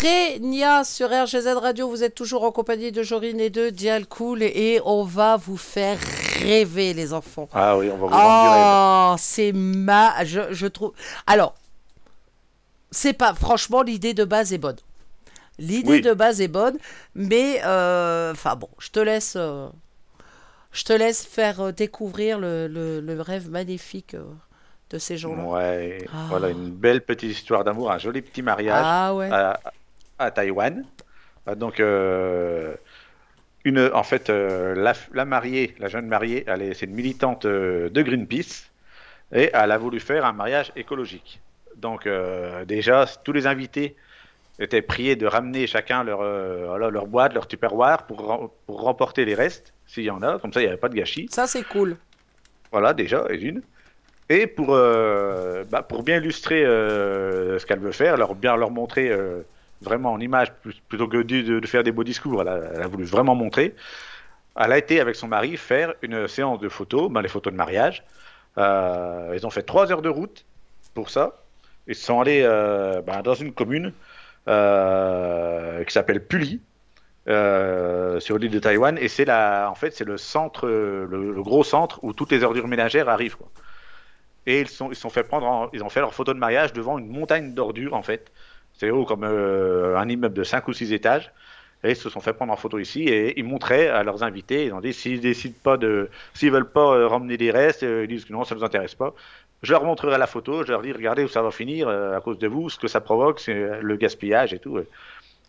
Nia 0.03 0.83
sur 0.83 1.09
RGZ 1.09 1.47
Radio, 1.59 1.87
vous 1.89 2.03
êtes 2.03 2.15
toujours 2.15 2.43
en 2.43 2.51
compagnie 2.51 2.91
de 2.91 3.01
Jorine 3.01 3.39
et 3.39 3.49
de 3.49 3.69
Dial 3.69 4.05
Cool 4.05 4.43
et 4.43 4.79
on 4.85 5.03
va 5.03 5.37
vous 5.37 5.57
faire 5.57 5.97
rêver 6.41 6.93
les 6.93 7.13
enfants. 7.13 7.47
Ah 7.53 7.77
oui, 7.77 7.89
on 7.91 7.97
va 7.97 8.07
vous 8.07 8.07
rêve. 8.07 9.13
Oh, 9.13 9.15
c'est 9.17 9.51
ma... 9.53 10.23
Je, 10.25 10.41
je 10.51 10.67
trouve... 10.67 10.91
Alors, 11.27 11.55
c'est 12.91 13.13
pas... 13.13 13.33
Franchement, 13.33 13.81
l'idée 13.81 14.13
de 14.13 14.25
base 14.25 14.53
est 14.53 14.57
bonne. 14.57 14.75
L'idée 15.57 15.89
Oui. 15.93 16.01
de 16.01 16.13
base 16.13 16.41
est 16.41 16.49
bonne, 16.49 16.77
mais... 17.15 17.61
euh, 17.63 18.31
Enfin 18.33 18.55
bon, 18.55 18.69
je 18.79 18.89
te 18.89 18.99
laisse... 18.99 19.35
euh, 19.37 19.67
Je 20.71 20.83
te 20.83 20.93
laisse 20.93 21.25
faire 21.25 21.61
euh, 21.61 21.71
découvrir 21.71 22.37
le, 22.37 22.67
le- 22.67 22.99
le 22.99 23.21
rêve 23.21 23.49
magnifique 23.49 24.15
de 24.91 24.97
ces 24.99 25.17
gens-là. 25.17 25.43
Ouais, 25.43 25.97
Ah. 26.13 26.25
voilà 26.29 26.49
une 26.49 26.69
belle 26.69 27.01
petite 27.01 27.31
histoire 27.31 27.63
d'amour, 27.63 27.91
un 27.91 27.97
joli 27.97 28.21
petit 28.21 28.41
mariage 28.43 28.83
Ah 28.85 29.15
ouais. 29.15 29.31
à, 29.31 29.59
à 30.19 30.31
Taïwan. 30.31 30.85
Ah, 31.45 31.55
Donc, 31.55 31.79
euh, 31.79 32.75
une, 33.63 33.89
en 33.93 34.03
fait, 34.03 34.29
euh, 34.29 34.75
la, 34.75 34.93
la 35.13 35.25
mariée, 35.25 35.75
la 35.79 35.87
jeune 35.87 36.07
mariée, 36.07 36.43
elle 36.47 36.61
est, 36.61 36.73
c'est 36.73 36.85
une 36.85 36.93
militante 36.93 37.45
euh, 37.45 37.89
de 37.89 38.01
Greenpeace 38.01 38.69
et 39.33 39.49
elle 39.53 39.71
a 39.71 39.77
voulu 39.77 39.99
faire 39.99 40.25
un 40.25 40.33
mariage 40.33 40.71
écologique. 40.75 41.41
Donc, 41.75 42.05
euh, 42.07 42.63
déjà, 42.65 43.05
tous 43.23 43.31
les 43.33 43.47
invités 43.47 43.95
étaient 44.59 44.81
priés 44.81 45.15
de 45.15 45.25
ramener 45.27 45.67
chacun 45.67 46.03
leur, 46.03 46.21
euh, 46.21 46.77
leur 46.89 47.07
boîte, 47.07 47.33
leur 47.33 47.47
tupperware 47.47 48.03
pour, 48.03 48.53
pour 48.65 48.81
remporter 48.81 49.25
les 49.25 49.35
restes, 49.35 49.73
s'il 49.85 50.03
y 50.03 50.09
en 50.09 50.21
a. 50.21 50.39
Comme 50.39 50.53
ça, 50.53 50.61
il 50.61 50.63
n'y 50.63 50.69
avait 50.69 50.77
pas 50.77 50.89
de 50.89 50.95
gâchis. 50.95 51.27
Ça, 51.29 51.47
c'est 51.47 51.63
cool. 51.63 51.97
Voilà, 52.71 52.93
déjà, 52.93 53.25
et 53.29 53.41
une. 53.41 53.61
Et 54.29 54.47
pour, 54.47 54.69
euh, 54.71 55.63
bah, 55.69 55.83
pour 55.83 56.03
bien 56.03 56.17
illustrer 56.17 56.65
euh, 56.65 57.59
ce 57.59 57.65
qu'elle 57.65 57.79
veut 57.79 57.91
faire, 57.91 58.17
leur, 58.17 58.33
bien 58.35 58.55
leur 58.55 58.71
montrer 58.71 59.09
euh, 59.09 59.41
vraiment 59.81 60.13
en 60.13 60.19
image, 60.19 60.53
plutôt 60.89 61.07
que 61.07 61.21
de, 61.21 61.65
faire 61.67 61.83
des 61.83 61.91
beaux 61.91 62.03
discours, 62.03 62.41
elle 62.41 62.47
a, 62.47 62.87
voulu 62.87 63.05
vraiment 63.05 63.35
montrer. 63.35 63.75
Elle 64.55 64.71
a 64.71 64.77
été 64.77 64.99
avec 64.99 65.15
son 65.15 65.27
mari 65.27 65.57
faire 65.57 65.93
une 66.01 66.27
séance 66.27 66.59
de 66.59 66.69
photos, 66.69 67.11
ben, 67.11 67.21
les 67.21 67.27
photos 67.27 67.51
de 67.51 67.57
mariage. 67.57 68.03
Euh, 68.57 69.33
ils 69.35 69.45
ont 69.45 69.49
fait 69.49 69.63
trois 69.63 69.91
heures 69.91 70.01
de 70.01 70.09
route 70.09 70.45
pour 70.93 71.09
ça. 71.09 71.41
Ils 71.87 71.95
sont 71.95 72.21
allés 72.21 72.41
euh, 72.43 73.01
ben, 73.01 73.21
dans 73.21 73.33
une 73.35 73.53
commune 73.53 73.93
euh, 74.47 75.83
qui 75.83 75.93
s'appelle 75.93 76.25
Puli, 76.25 76.61
sur 77.27 78.37
l'île 78.37 78.51
de 78.51 78.59
Taïwan, 78.59 78.97
et 78.99 79.07
c'est 79.07 79.29
en 79.29 79.75
fait, 79.75 79.91
c'est 79.91 80.05
le 80.05 80.17
centre, 80.17 80.67
le, 80.67 81.41
gros 81.41 81.63
centre 81.63 81.99
où 82.03 82.13
toutes 82.13 82.31
les 82.31 82.43
ordures 82.43 82.67
ménagères 82.67 83.09
arrivent. 83.09 83.37
Et 84.45 84.61
ils 84.61 84.67
sont, 84.67 84.91
ils 84.91 84.95
sont 84.95 85.09
fait 85.09 85.23
prendre, 85.23 85.47
en- 85.47 85.69
ils 85.73 85.83
ont 85.83 85.89
fait 85.89 85.99
leur 86.01 86.13
photo 86.13 86.33
de 86.33 86.39
mariage 86.39 86.73
devant 86.73 86.97
une 86.99 87.07
montagne 87.07 87.53
d'ordures 87.53 87.93
en 87.93 88.03
fait. 88.03 88.31
C'est 88.77 88.91
haut 88.91 89.05
comme 89.05 89.23
euh, 89.23 89.97
un 89.97 90.07
immeuble 90.09 90.35
de 90.35 90.43
5 90.43 90.67
ou 90.67 90.73
6 90.73 90.93
étages. 90.93 91.31
Et 91.83 91.91
ils 91.91 91.95
se 91.95 92.09
sont 92.09 92.19
fait 92.19 92.33
prendre 92.33 92.51
en 92.51 92.55
photo 92.55 92.79
ici 92.79 93.03
et 93.03 93.37
ils 93.37 93.45
montraient 93.45 93.89
à 93.89 94.01
leurs 94.03 94.23
invités, 94.23 94.65
ils 94.65 94.73
ont 94.73 94.81
dit 94.81 94.91
s'ils 94.91 95.21
décident 95.21 95.55
pas 95.61 95.77
de, 95.77 96.09
s'ils 96.33 96.49
veulent 96.51 96.69
pas 96.69 96.95
euh, 96.95 97.07
ramener 97.07 97.37
des 97.37 97.51
restes, 97.51 97.83
euh, 97.83 98.05
ils 98.05 98.07
disent 98.07 98.25
que 98.25 98.33
non, 98.33 98.43
ça 98.43 98.55
ne 98.55 98.59
nous 98.59 98.65
intéresse 98.65 98.95
pas. 98.95 99.13
Je 99.61 99.71
leur 99.71 99.83
montrerai 99.83 100.17
la 100.17 100.25
photo, 100.25 100.63
je 100.63 100.71
leur 100.71 100.81
dis 100.81 100.91
regardez 100.91 101.23
où 101.23 101.27
ça 101.27 101.41
va 101.43 101.51
finir 101.51 101.87
à 101.89 102.19
cause 102.21 102.39
de 102.39 102.47
vous, 102.47 102.69
ce 102.69 102.77
que 102.77 102.87
ça 102.87 103.01
provoque, 103.01 103.39
c'est 103.39 103.81
le 103.81 103.95
gaspillage 103.97 104.53
et 104.53 104.59
tout. 104.59 104.79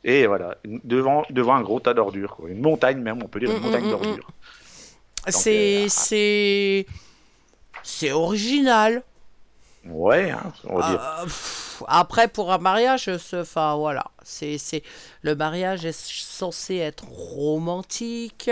Et 0.04 0.26
voilà, 0.26 0.56
devant, 0.64 1.24
devant 1.30 1.54
un 1.56 1.62
gros 1.62 1.80
tas 1.80 1.92
d'ordures, 1.92 2.38
une 2.46 2.60
montagne 2.60 2.98
même, 2.98 3.22
on 3.22 3.26
peut 3.28 3.40
dire 3.40 3.50
une 3.50 3.58
Mm, 3.58 3.62
montagne 3.62 3.82
mm, 3.82 3.86
mm, 3.86 3.90
d'ordures. 3.90 4.30
C'est... 5.28 5.84
euh, 5.84 5.86
c'est... 5.88 6.86
C'est 7.82 8.12
original. 8.12 9.02
Ouais, 9.88 10.30
hein, 10.30 10.52
on 10.68 10.78
va 10.78 10.88
dire. 10.90 11.00
Euh, 11.00 11.24
pff, 11.24 11.82
après, 11.88 12.28
pour 12.28 12.52
un 12.52 12.58
mariage, 12.58 13.10
enfin 13.34 13.76
voilà, 13.76 14.04
c'est, 14.22 14.58
le 15.22 15.34
mariage 15.36 15.84
est 15.84 15.96
censé 15.96 16.76
être 16.76 17.04
romantique. 17.08 18.50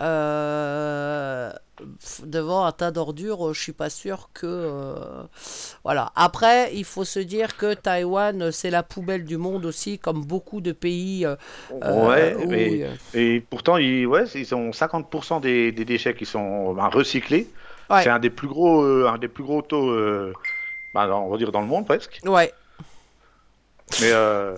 euh, 0.00 1.50
devant 2.24 2.64
un 2.66 2.72
tas 2.72 2.92
d'ordures, 2.92 3.52
je 3.52 3.60
suis 3.60 3.72
pas 3.72 3.90
sûr 3.90 4.30
que 4.32 4.46
euh, 4.46 4.94
voilà. 5.82 6.12
Après, 6.14 6.74
il 6.74 6.84
faut 6.84 7.04
se 7.04 7.18
dire 7.18 7.56
que 7.56 7.74
Taïwan, 7.74 8.52
c'est 8.52 8.70
la 8.70 8.82
poubelle 8.82 9.24
du 9.24 9.36
monde 9.38 9.64
aussi, 9.66 9.98
comme 9.98 10.24
beaucoup 10.24 10.60
de 10.60 10.72
pays. 10.72 11.26
euh, 11.26 11.34
euh, 11.82 12.08
ouais, 12.08 12.36
où, 12.44 12.48
mais- 12.48 12.82
euh, 12.84 12.94
Et 13.14 13.40
pourtant, 13.40 13.76
ils, 13.76 14.06
ouais, 14.06 14.24
ils 14.34 14.54
ont 14.54 14.70
50% 14.72 15.40
des, 15.40 15.72
des 15.72 15.84
déchets 15.84 16.14
qui 16.14 16.26
sont 16.26 16.74
ben, 16.74 16.86
recyclés. 16.88 17.48
Ouais. 17.90 18.02
C'est 18.02 18.08
un 18.10 18.18
des 18.20 18.30
plus 18.30 18.48
gros, 18.48 18.82
euh, 18.82 19.08
un 19.08 19.18
des 19.18 19.28
plus 19.28 19.44
gros 19.44 19.60
taux, 19.60 19.90
ben, 20.94 21.08
on 21.10 21.28
va 21.28 21.36
dire 21.36 21.52
dans 21.52 21.60
le 21.60 21.66
monde 21.66 21.84
presque. 21.86 22.20
ouais. 22.24 22.52
Mais 24.00 24.10
euh, 24.12 24.56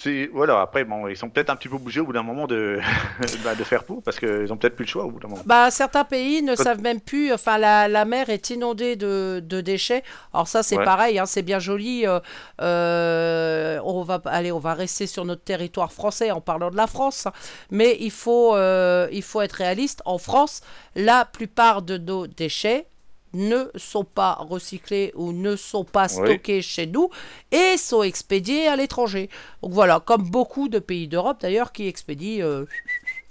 c'est 0.00 0.28
voilà. 0.32 0.60
Après, 0.60 0.84
bon, 0.84 1.08
ils 1.08 1.16
sont 1.16 1.28
peut-être 1.28 1.50
un 1.50 1.56
petit 1.56 1.68
peu 1.68 1.74
obligés 1.74 2.00
au 2.00 2.06
bout 2.06 2.12
d'un 2.12 2.22
moment 2.22 2.46
de, 2.46 2.78
bah, 3.44 3.54
de 3.56 3.64
faire 3.64 3.82
pour 3.84 4.00
parce 4.02 4.18
qu'ils 4.20 4.52
ont 4.52 4.56
peut-être 4.56 4.76
plus 4.76 4.84
le 4.84 4.88
choix 4.90 5.04
au 5.04 5.10
bout 5.10 5.18
d'un 5.18 5.28
moment. 5.28 5.42
Bah, 5.44 5.70
certains 5.72 6.04
pays 6.04 6.40
ne 6.42 6.54
Quand- 6.54 6.62
savent 6.62 6.80
même 6.80 7.00
plus. 7.00 7.32
Enfin, 7.32 7.58
la, 7.58 7.88
la 7.88 8.04
mer 8.04 8.30
est 8.30 8.50
inondée 8.50 8.94
de, 8.96 9.42
de 9.44 9.60
déchets. 9.60 10.04
Alors 10.32 10.46
ça, 10.46 10.62
c'est 10.62 10.76
Ouais. 10.78 10.84
pareil. 10.84 11.18
hein, 11.18 11.26
c'est 11.26 11.42
bien 11.42 11.58
joli. 11.58 12.06
euh, 12.06 12.20
euh, 12.62 13.80
on 13.84 14.02
va 14.02 14.20
allez, 14.26 14.52
on 14.52 14.58
va 14.60 14.74
rester 14.74 15.06
sur 15.06 15.24
notre 15.24 15.42
territoire 15.42 15.92
français 15.92 16.30
en 16.30 16.40
parlant 16.40 16.70
de 16.70 16.76
la 16.76 16.86
France. 16.86 17.26
Mais 17.70 17.96
il 18.00 18.10
faut, 18.12 18.54
euh, 18.54 19.08
il 19.12 19.22
faut 19.22 19.40
être 19.42 19.52
réaliste. 19.54 20.00
En 20.04 20.18
France, 20.18 20.62
la 20.94 21.24
plupart 21.24 21.82
de 21.82 21.98
nos 21.98 22.26
déchets 22.26 22.86
ne 23.34 23.66
sont 23.76 24.04
pas 24.04 24.34
recyclés 24.34 25.12
ou 25.16 25.32
ne 25.32 25.56
sont 25.56 25.84
pas 25.84 26.06
Oui. 26.08 26.26
stockés 26.28 26.62
chez 26.62 26.86
nous 26.86 27.10
et 27.50 27.76
sont 27.76 28.02
expédiés 28.02 28.68
à 28.68 28.76
l'étranger. 28.76 29.28
Donc 29.62 29.72
voilà, 29.72 30.00
comme 30.00 30.22
beaucoup 30.30 30.68
de 30.68 30.78
pays 30.78 31.08
d'Europe 31.08 31.38
d'ailleurs 31.40 31.72
qui 31.72 31.86
expédient. 31.88 32.44
euh, 32.46 32.64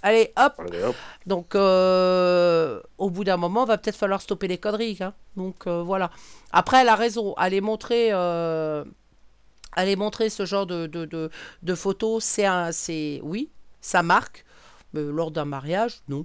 allez, 0.02 0.32
hop, 0.36 0.52
Allez, 0.58 0.82
hop. 0.82 0.94
donc, 1.26 1.54
euh, 1.54 2.80
au 2.98 3.10
bout 3.10 3.24
d'un 3.24 3.36
moment, 3.38 3.64
va 3.64 3.78
peut-être 3.78 3.96
falloir 3.96 4.20
stopper 4.20 4.46
les 4.48 4.58
conneries. 4.58 4.98
hein. 5.00 5.14
Donc, 5.36 5.66
euh, 5.66 5.82
voilà. 5.82 6.10
Après, 6.52 6.82
elle 6.82 6.88
a 6.88 6.94
raison. 6.96 7.32
Aller 7.34 7.60
montrer, 7.60 8.08
euh, 8.12 8.84
aller 9.72 9.96
montrer 9.96 10.28
ce 10.30 10.44
genre 10.44 10.66
de, 10.66 10.86
de, 10.86 11.04
de, 11.06 11.30
de 11.62 11.74
photos, 11.74 12.22
c'est 12.22 12.44
un, 12.46 12.70
c'est 12.72 13.20
oui, 13.22 13.50
ça 13.80 14.02
marque. 14.02 14.44
Mais 14.92 15.02
lors 15.02 15.30
d'un 15.32 15.44
mariage, 15.46 16.02
non. 16.08 16.24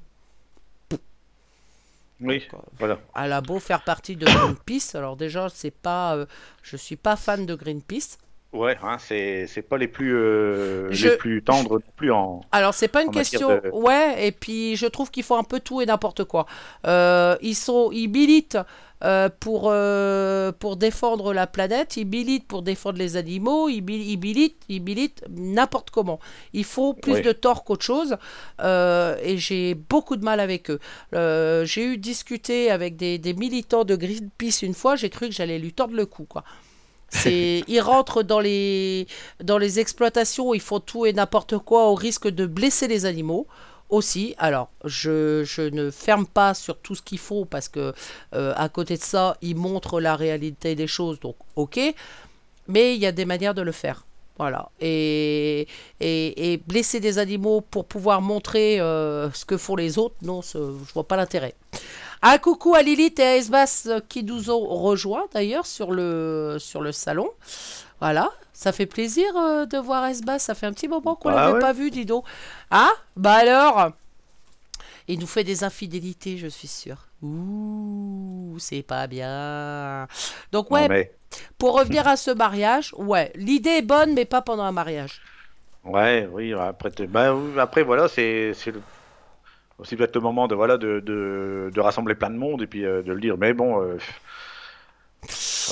Oui, 2.22 2.40
Donc, 2.52 2.62
euh, 2.62 2.66
voilà. 2.80 3.00
Elle 3.16 3.32
a 3.34 3.42
beau 3.42 3.60
faire 3.60 3.82
partie 3.84 4.16
de 4.16 4.26
Greenpeace. 4.26 4.96
Alors 4.96 5.16
déjà, 5.16 5.48
c'est 5.54 5.72
pas, 5.72 6.16
euh, 6.16 6.26
je 6.64 6.76
suis 6.78 6.96
pas 6.98 7.16
fan 7.16 7.46
de 7.46 7.56
Greenpeace. 7.56 8.18
Ouais, 8.52 8.76
hein, 8.82 8.98
c'est 8.98 9.46
c'est 9.46 9.62
pas 9.62 9.78
les 9.78 9.88
plus 9.88 10.16
euh, 10.16 10.88
Je- 10.92 11.10
les 11.10 11.18
plus 11.18 11.44
tendres 11.44 11.76
non 11.76 11.84
plus 11.96 12.12
en. 12.12 12.42
Alors, 12.52 12.74
c'est 12.74 12.88
pas 12.88 13.04
une 13.04 13.12
question. 13.12 13.48
de- 13.50 13.70
Ouais, 13.72 14.26
et 14.28 14.32
puis 14.32 14.76
je 14.76 14.88
trouve 14.88 15.12
qu'ils 15.12 15.24
font 15.24 15.38
un 15.38 15.44
peu 15.44 15.60
tout 15.60 15.82
et 15.82 15.86
n'importe 15.86 16.24
quoi. 16.24 16.48
Euh, 16.88 17.38
ils 17.42 17.54
sont, 17.56 17.92
ils 17.94 18.08
militent 18.08 18.58
euh, 19.04 19.30
pour, 19.40 19.70
euh, 19.72 20.52
pour 20.52 20.76
défendre 20.76 21.34
la 21.34 21.48
planète, 21.48 21.96
ils 21.98 22.06
militent 22.06 22.48
pour 22.48 22.62
défendre 22.64 22.98
les 22.98 23.16
animaux, 23.16 23.70
ils, 23.70 23.82
mil- 23.82 24.02
ils 24.08 24.20
militent, 24.20 24.62
ils 24.68 24.82
militent 24.82 25.24
n'importe 25.30 25.90
comment. 25.90 26.20
Il 26.54 26.66
faut 26.66 26.94
plus 26.94 27.14
Oui. 27.14 27.22
de 27.22 27.32
tort 27.32 27.64
qu'autre 27.64 27.86
chose 27.86 28.18
euh, 28.62 29.16
et 29.24 29.38
j'ai 29.38 29.74
beaucoup 29.76 30.18
de 30.18 30.24
mal 30.26 30.40
avec 30.40 30.70
eux. 30.70 30.80
J'ai 31.66 31.86
eu 31.86 31.98
discuté 31.98 32.70
avec 32.72 32.96
des, 32.98 33.18
des 33.18 33.34
militants 33.34 33.86
de 33.86 33.96
Greenpeace 33.96 34.64
une 34.64 34.74
fois, 34.74 34.96
j'ai 34.96 35.10
cru 35.10 35.28
que 35.30 35.34
j'allais 35.36 35.60
lui 35.60 35.72
tordre 35.74 35.96
le 35.96 36.06
cou, 36.06 36.26
quoi. 36.26 36.44
C'est, 37.10 37.64
ils 37.68 37.80
rentrent 37.82 38.22
dans 38.22 38.40
les, 38.40 39.08
dans 39.44 39.58
les 39.58 39.80
exploitations, 39.80 40.54
ils 40.54 40.60
font 40.62 40.80
tout 40.80 41.06
et 41.06 41.14
n'importe 41.14 41.58
quoi 41.58 41.88
au 41.90 41.96
risque 41.96 42.28
de 42.28 42.46
blesser 42.46 42.88
les 42.88 43.06
animaux 43.06 43.48
aussi. 43.90 44.36
Alors, 44.38 44.70
je, 44.86 45.44
je 45.44 45.62
ne 45.62 45.92
ferme 45.92 46.26
pas 46.26 46.54
sur 46.54 46.78
tout 46.78 46.96
ce 46.96 47.02
qu'ils 47.02 47.20
font 47.20 47.46
parce 47.46 47.70
que 47.70 47.94
euh, 48.34 48.54
à 48.56 48.70
côté 48.70 48.98
de 48.98 49.04
ça, 49.04 49.38
ils 49.42 49.56
montrent 49.56 50.00
la 50.00 50.16
réalité 50.16 50.76
des 50.76 50.88
choses, 50.88 51.20
donc 51.20 51.36
ok. 51.56 51.80
Mais 52.68 52.96
il 52.96 53.02
y 53.02 53.06
a 53.06 53.12
des 53.12 53.26
manières 53.26 53.54
de 53.54 53.64
le 53.64 53.72
faire. 53.72 54.06
Voilà. 54.38 54.70
Et, 54.80 55.68
et, 56.00 56.54
et 56.54 56.58
blesser 56.58 57.02
des 57.02 57.18
animaux 57.18 57.60
pour 57.60 57.86
pouvoir 57.86 58.22
montrer 58.22 58.80
euh, 58.80 59.30
ce 59.32 59.44
que 59.44 59.58
font 59.58 59.76
les 59.76 59.98
autres, 59.98 60.16
non, 60.22 60.42
je 60.42 60.58
vois 60.94 61.08
pas 61.08 61.18
l'intérêt. 61.18 61.56
Un 62.22 62.38
coucou 62.38 62.74
à 62.74 62.82
Lilith 62.82 63.20
et 63.20 63.24
à 63.24 63.36
Esbas 63.38 63.84
euh, 63.88 64.00
qui 64.08 64.24
nous 64.24 64.50
ont 64.50 64.66
rejoints 64.66 65.26
d'ailleurs 65.34 65.66
sur 65.66 65.92
le, 65.92 66.58
sur 66.60 66.82
le 66.82 66.92
salon. 66.94 67.30
Voilà, 68.00 68.30
ça 68.60 68.72
fait 68.74 68.86
plaisir 68.86 69.26
euh, 69.38 69.66
de 69.66 69.78
voir 69.78 70.06
Esbas. 70.08 70.40
Ça 70.40 70.56
fait 70.56 70.66
un 70.68 70.74
petit 70.74 70.88
moment 70.88 71.16
qu'on 71.16 71.30
Ah 71.30 71.32
l'avait 71.32 71.54
ouais. 71.54 71.62
pas 71.62 71.74
vu, 71.74 71.92
dis 71.92 72.06
donc. 72.06 72.26
Ah, 72.72 72.92
bah 73.16 73.34
alors 73.36 73.92
Il 75.08 75.20
nous 75.20 75.28
fait 75.28 75.44
des 75.44 75.64
infidélités, 75.64 76.38
je 76.38 76.48
suis 76.48 76.68
sûre. 76.68 77.08
Ouh, 77.22 78.56
c'est 78.60 78.84
pas 78.84 79.08
bien. 79.08 80.08
Donc 80.52 80.72
ouais, 80.72 80.90
mais, 80.90 81.18
pour 81.58 81.78
revenir 81.78 82.08
à 82.08 82.18
ce 82.18 82.32
mariage, 82.32 82.94
ouais, 82.98 83.32
l'idée 83.36 83.72
est 83.80 83.82
bonne, 83.84 84.14
mais 84.14 84.26
pas 84.26 84.42
pendant 84.42 84.64
un 84.64 84.72
mariage. 84.72 85.22
ouais, 85.84 86.28
oui, 86.32 86.54
après, 86.54 86.92
bah, 87.08 87.36
après 87.58 87.84
voilà, 87.84 88.08
c'est 88.08 88.54
c'est 88.54 88.72
le- 88.72 88.86
aussi 89.80 89.96
peut-être 89.98 90.16
le 90.16 90.22
moment 90.22 90.48
de, 90.48 90.56
voilà, 90.56 90.78
de, 90.78 91.00
de, 91.02 91.72
de 91.74 91.82
rassembler 91.82 92.16
plein 92.16 92.30
de 92.30 92.38
monde 92.38 92.62
et 92.64 92.68
puis 92.68 92.86
euh, 92.86 93.04
de 93.04 93.14
le 93.14 93.22
dire. 93.22 93.38
Mais 93.38 93.54
bon, 93.54 93.82
euh, 93.82 93.98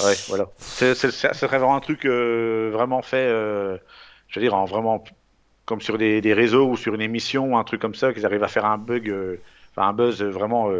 ouais, 0.05 0.23
voilà. 0.27 0.45
C'est- 0.59 0.95
c'est- 0.95 1.11
Ça 1.11 1.33
serait 1.33 1.57
vraiment 1.59 1.75
un 1.75 1.79
truc 1.79 2.05
euh, 2.05 2.69
vraiment 2.73 3.01
fait, 3.01 3.27
euh, 3.27 3.77
je 4.27 4.39
veux 4.39 4.45
dire, 4.45 4.53
en 4.55 4.65
vraiment 4.65 5.03
comme 5.65 5.81
sur 5.81 5.97
des, 5.97 6.21
des 6.21 6.33
réseaux 6.33 6.69
ou 6.71 6.77
sur 6.77 6.95
une 6.95 7.01
émission, 7.01 7.57
un 7.57 7.63
truc 7.65 7.81
comme 7.81 7.95
ça, 7.95 8.13
qu'ils 8.13 8.25
arrivent 8.25 8.43
à 8.43 8.47
faire 8.49 8.65
un 8.65 8.77
bug, 8.77 9.09
euh, 9.09 9.41
enfin 9.71 9.89
un 9.89 9.93
buzz 9.93 10.21
vraiment. 10.23 10.71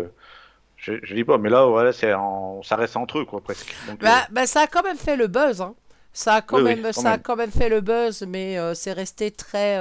je, 0.77 0.93
je 1.03 1.15
dis 1.15 1.23
pas, 1.25 1.37
mais 1.39 1.49
là, 1.49 1.65
voilà, 1.67 1.93
c'est 1.93 2.13
en- 2.13 2.63
ça 2.63 2.75
reste 2.77 2.97
entre 2.97 3.19
eux, 3.19 3.25
quoi, 3.25 3.41
presque. 3.41 3.77
Donc, 3.81 4.01
Bah, 4.01 4.27
bah, 4.31 4.47
ça 4.47 4.61
a 4.61 4.67
quand 4.67 4.83
même 4.83 4.97
fait 4.97 5.15
le 5.15 5.27
buzz. 5.27 5.61
hein. 5.61 5.75
Ça 6.13 6.35
a 6.35 6.41
quand, 6.41 6.57
Oui, 6.57 6.63
oui, 6.63 6.75
même, 6.75 6.91
quand 6.93 7.01
ça 7.01 7.11
a 7.13 7.17
même. 7.17 7.23
quand 7.23 7.35
même 7.35 7.51
fait 7.51 7.69
le 7.69 7.81
buzz, 7.81 8.23
mais 8.27 8.57
c'est 8.75 8.93
resté 8.93 9.31
très, 9.31 9.77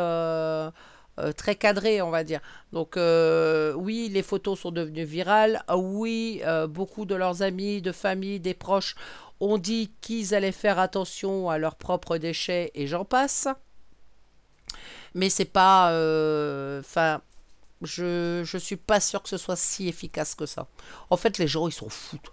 euh, 1.18 1.32
très 1.32 1.54
cadré, 1.56 2.02
on 2.02 2.10
va 2.10 2.24
dire. 2.24 2.40
Donc 2.72 2.96
euh, 2.96 3.72
oui, 3.74 4.10
les 4.12 4.22
photos 4.22 4.60
sont 4.60 4.70
devenues 4.70 5.04
virales. 5.04 5.62
Ah 5.68 5.76
Oui, 5.76 6.42
euh, 6.44 6.66
beaucoup 6.66 7.04
de 7.06 7.14
leurs 7.14 7.42
amis, 7.42 7.82
de 7.82 7.92
famille, 7.92 8.40
des 8.40 8.54
proches 8.54 8.94
ont 9.40 9.58
dit 9.58 9.92
qu'ils 10.00 10.34
allaient 10.34 10.52
faire 10.52 10.78
attention 10.78 11.50
à 11.50 11.58
leurs 11.58 11.76
propres 11.76 12.18
déchets 12.18 12.70
et 12.74 12.86
j'en 12.86 13.04
passe. 13.04 13.48
Mais 15.14 15.30
c'est 15.30 15.44
pas... 15.46 15.86
Enfin... 16.80 17.20
je, 17.82 18.42
je 18.44 18.58
suis 18.58 18.76
pas 18.76 19.00
sûr 19.00 19.22
que 19.22 19.28
ce 19.28 19.38
soit 19.38 19.56
si 19.56 19.88
efficace 19.88 20.34
que 20.34 20.46
ça. 20.46 20.68
En 21.10 21.16
fait, 21.16 21.38
les 21.38 21.48
gens, 21.48 21.68
ils 21.68 21.72
s'en 21.72 21.88
foutent. 21.88 22.32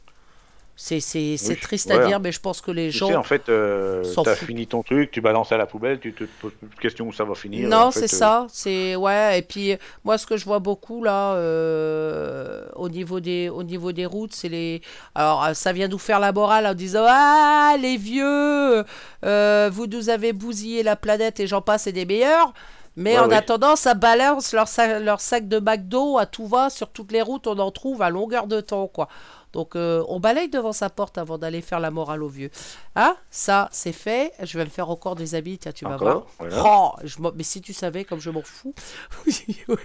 C'est 0.75 0.99
Oui, 1.47 1.59
triste 1.61 1.91
à 1.91 2.05
dire, 2.07 2.19
mais 2.19 2.31
je 2.31 2.39
pense 2.39 2.59
que 2.59 2.71
les 2.71 2.89
Tu 2.89 2.97
gens... 2.97 3.07
sais, 3.09 3.15
en 3.15 3.23
fait, 3.23 3.47
euh, 3.47 4.03
t'as 4.23 4.35
foutent. 4.35 4.47
fini 4.47 4.65
ton 4.65 4.81
truc, 4.81 5.11
tu 5.11 5.21
balances 5.21 5.51
à 5.51 5.57
la 5.57 5.67
poubelle, 5.67 5.99
tu 5.99 6.13
te 6.13 6.23
poses 6.23 6.53
plus 6.53 6.67
de 6.67 6.75
questions 6.81 7.07
où 7.07 7.13
ça 7.13 7.23
va 7.23 7.35
finir. 7.35 7.69
Non, 7.69 7.91
c'est 7.91 8.05
euh, 8.05 8.17
ça. 8.17 8.47
C'est 8.49 8.95
ouais. 8.95 9.37
Et 9.39 9.41
puis 9.43 9.75
moi, 10.03 10.17
ce 10.17 10.25
que 10.25 10.35
je 10.35 10.45
vois 10.45 10.57
beaucoup 10.59 11.03
là, 11.03 11.35
euh, 11.35 12.65
au 12.75 12.89
niveau 12.89 13.19
des 13.19 13.49
au 13.49 13.61
niveau 13.63 13.91
des 13.91 14.05
routes, 14.07 14.33
c'est 14.33 14.49
les. 14.49 14.81
Alors, 15.13 15.49
ça 15.53 15.73
vient 15.73 15.87
nous 15.87 15.99
faire 15.99 16.19
la 16.19 16.31
morale 16.31 16.65
en 16.65 16.73
disant 16.73 17.05
ah 17.07 17.75
les 17.79 17.97
vieux, 17.97 18.83
vous 19.21 19.87
nous 19.87 20.09
avez 20.09 20.33
bousillé 20.33 20.81
la 20.83 20.95
planète 20.95 21.39
et 21.39 21.47
j'en 21.47 21.61
passe 21.61 21.85
et 21.87 21.91
des 21.91 22.05
meilleurs. 22.05 22.51
Mais 22.95 23.13
Ouais, 23.13 23.19
en 23.25 23.27
oui. 23.29 23.33
attendant, 23.33 23.75
ça 23.75 23.95
balance 23.95 24.53
leur, 24.53 24.67
sa- 24.67 24.99
leur 24.99 25.19
sac 25.19 25.47
de 25.47 25.57
McDo 25.59 26.19
à 26.19 26.27
tout 26.27 26.45
va 26.45 26.69
sur 26.69 26.89
toutes 26.89 27.11
les 27.11 27.23
routes. 27.23 27.47
On 27.47 27.57
en 27.57 27.71
trouve 27.71 28.03
à 28.03 28.11
longueur 28.11 28.45
de 28.45 28.61
temps, 28.61 28.85
quoi. 28.87 29.07
Donc, 29.53 29.75
euh, 29.75 30.03
on 30.09 30.19
balaye 30.19 30.49
devant 30.49 30.73
sa 30.73 30.89
porte 30.89 31.17
avant 31.17 31.37
d'aller 31.37 31.61
faire 31.61 31.79
la 31.79 31.91
morale 31.91 32.23
aux 32.23 32.29
vieux. 32.29 32.49
Ah, 32.95 33.15
ça, 33.29 33.69
c'est 33.71 33.93
fait. 33.93 34.33
Je 34.41 34.57
vais 34.57 34.65
me 34.65 34.69
faire 34.69 34.89
encore 34.89 35.15
des 35.15 35.35
habits. 35.35 35.59
Tiens, 35.59 35.71
tu 35.71 35.85
vas 35.85 35.95
voir. 35.97 36.25
Voilà. 36.39 36.63
Oh, 36.65 36.91
je 37.03 37.17
mais 37.35 37.43
si 37.43 37.61
tu 37.61 37.71
savais 37.71 38.03
comme 38.03 38.19
je 38.19 38.31
m'en 38.31 38.41
fous. 38.41 38.73
je 39.27 39.77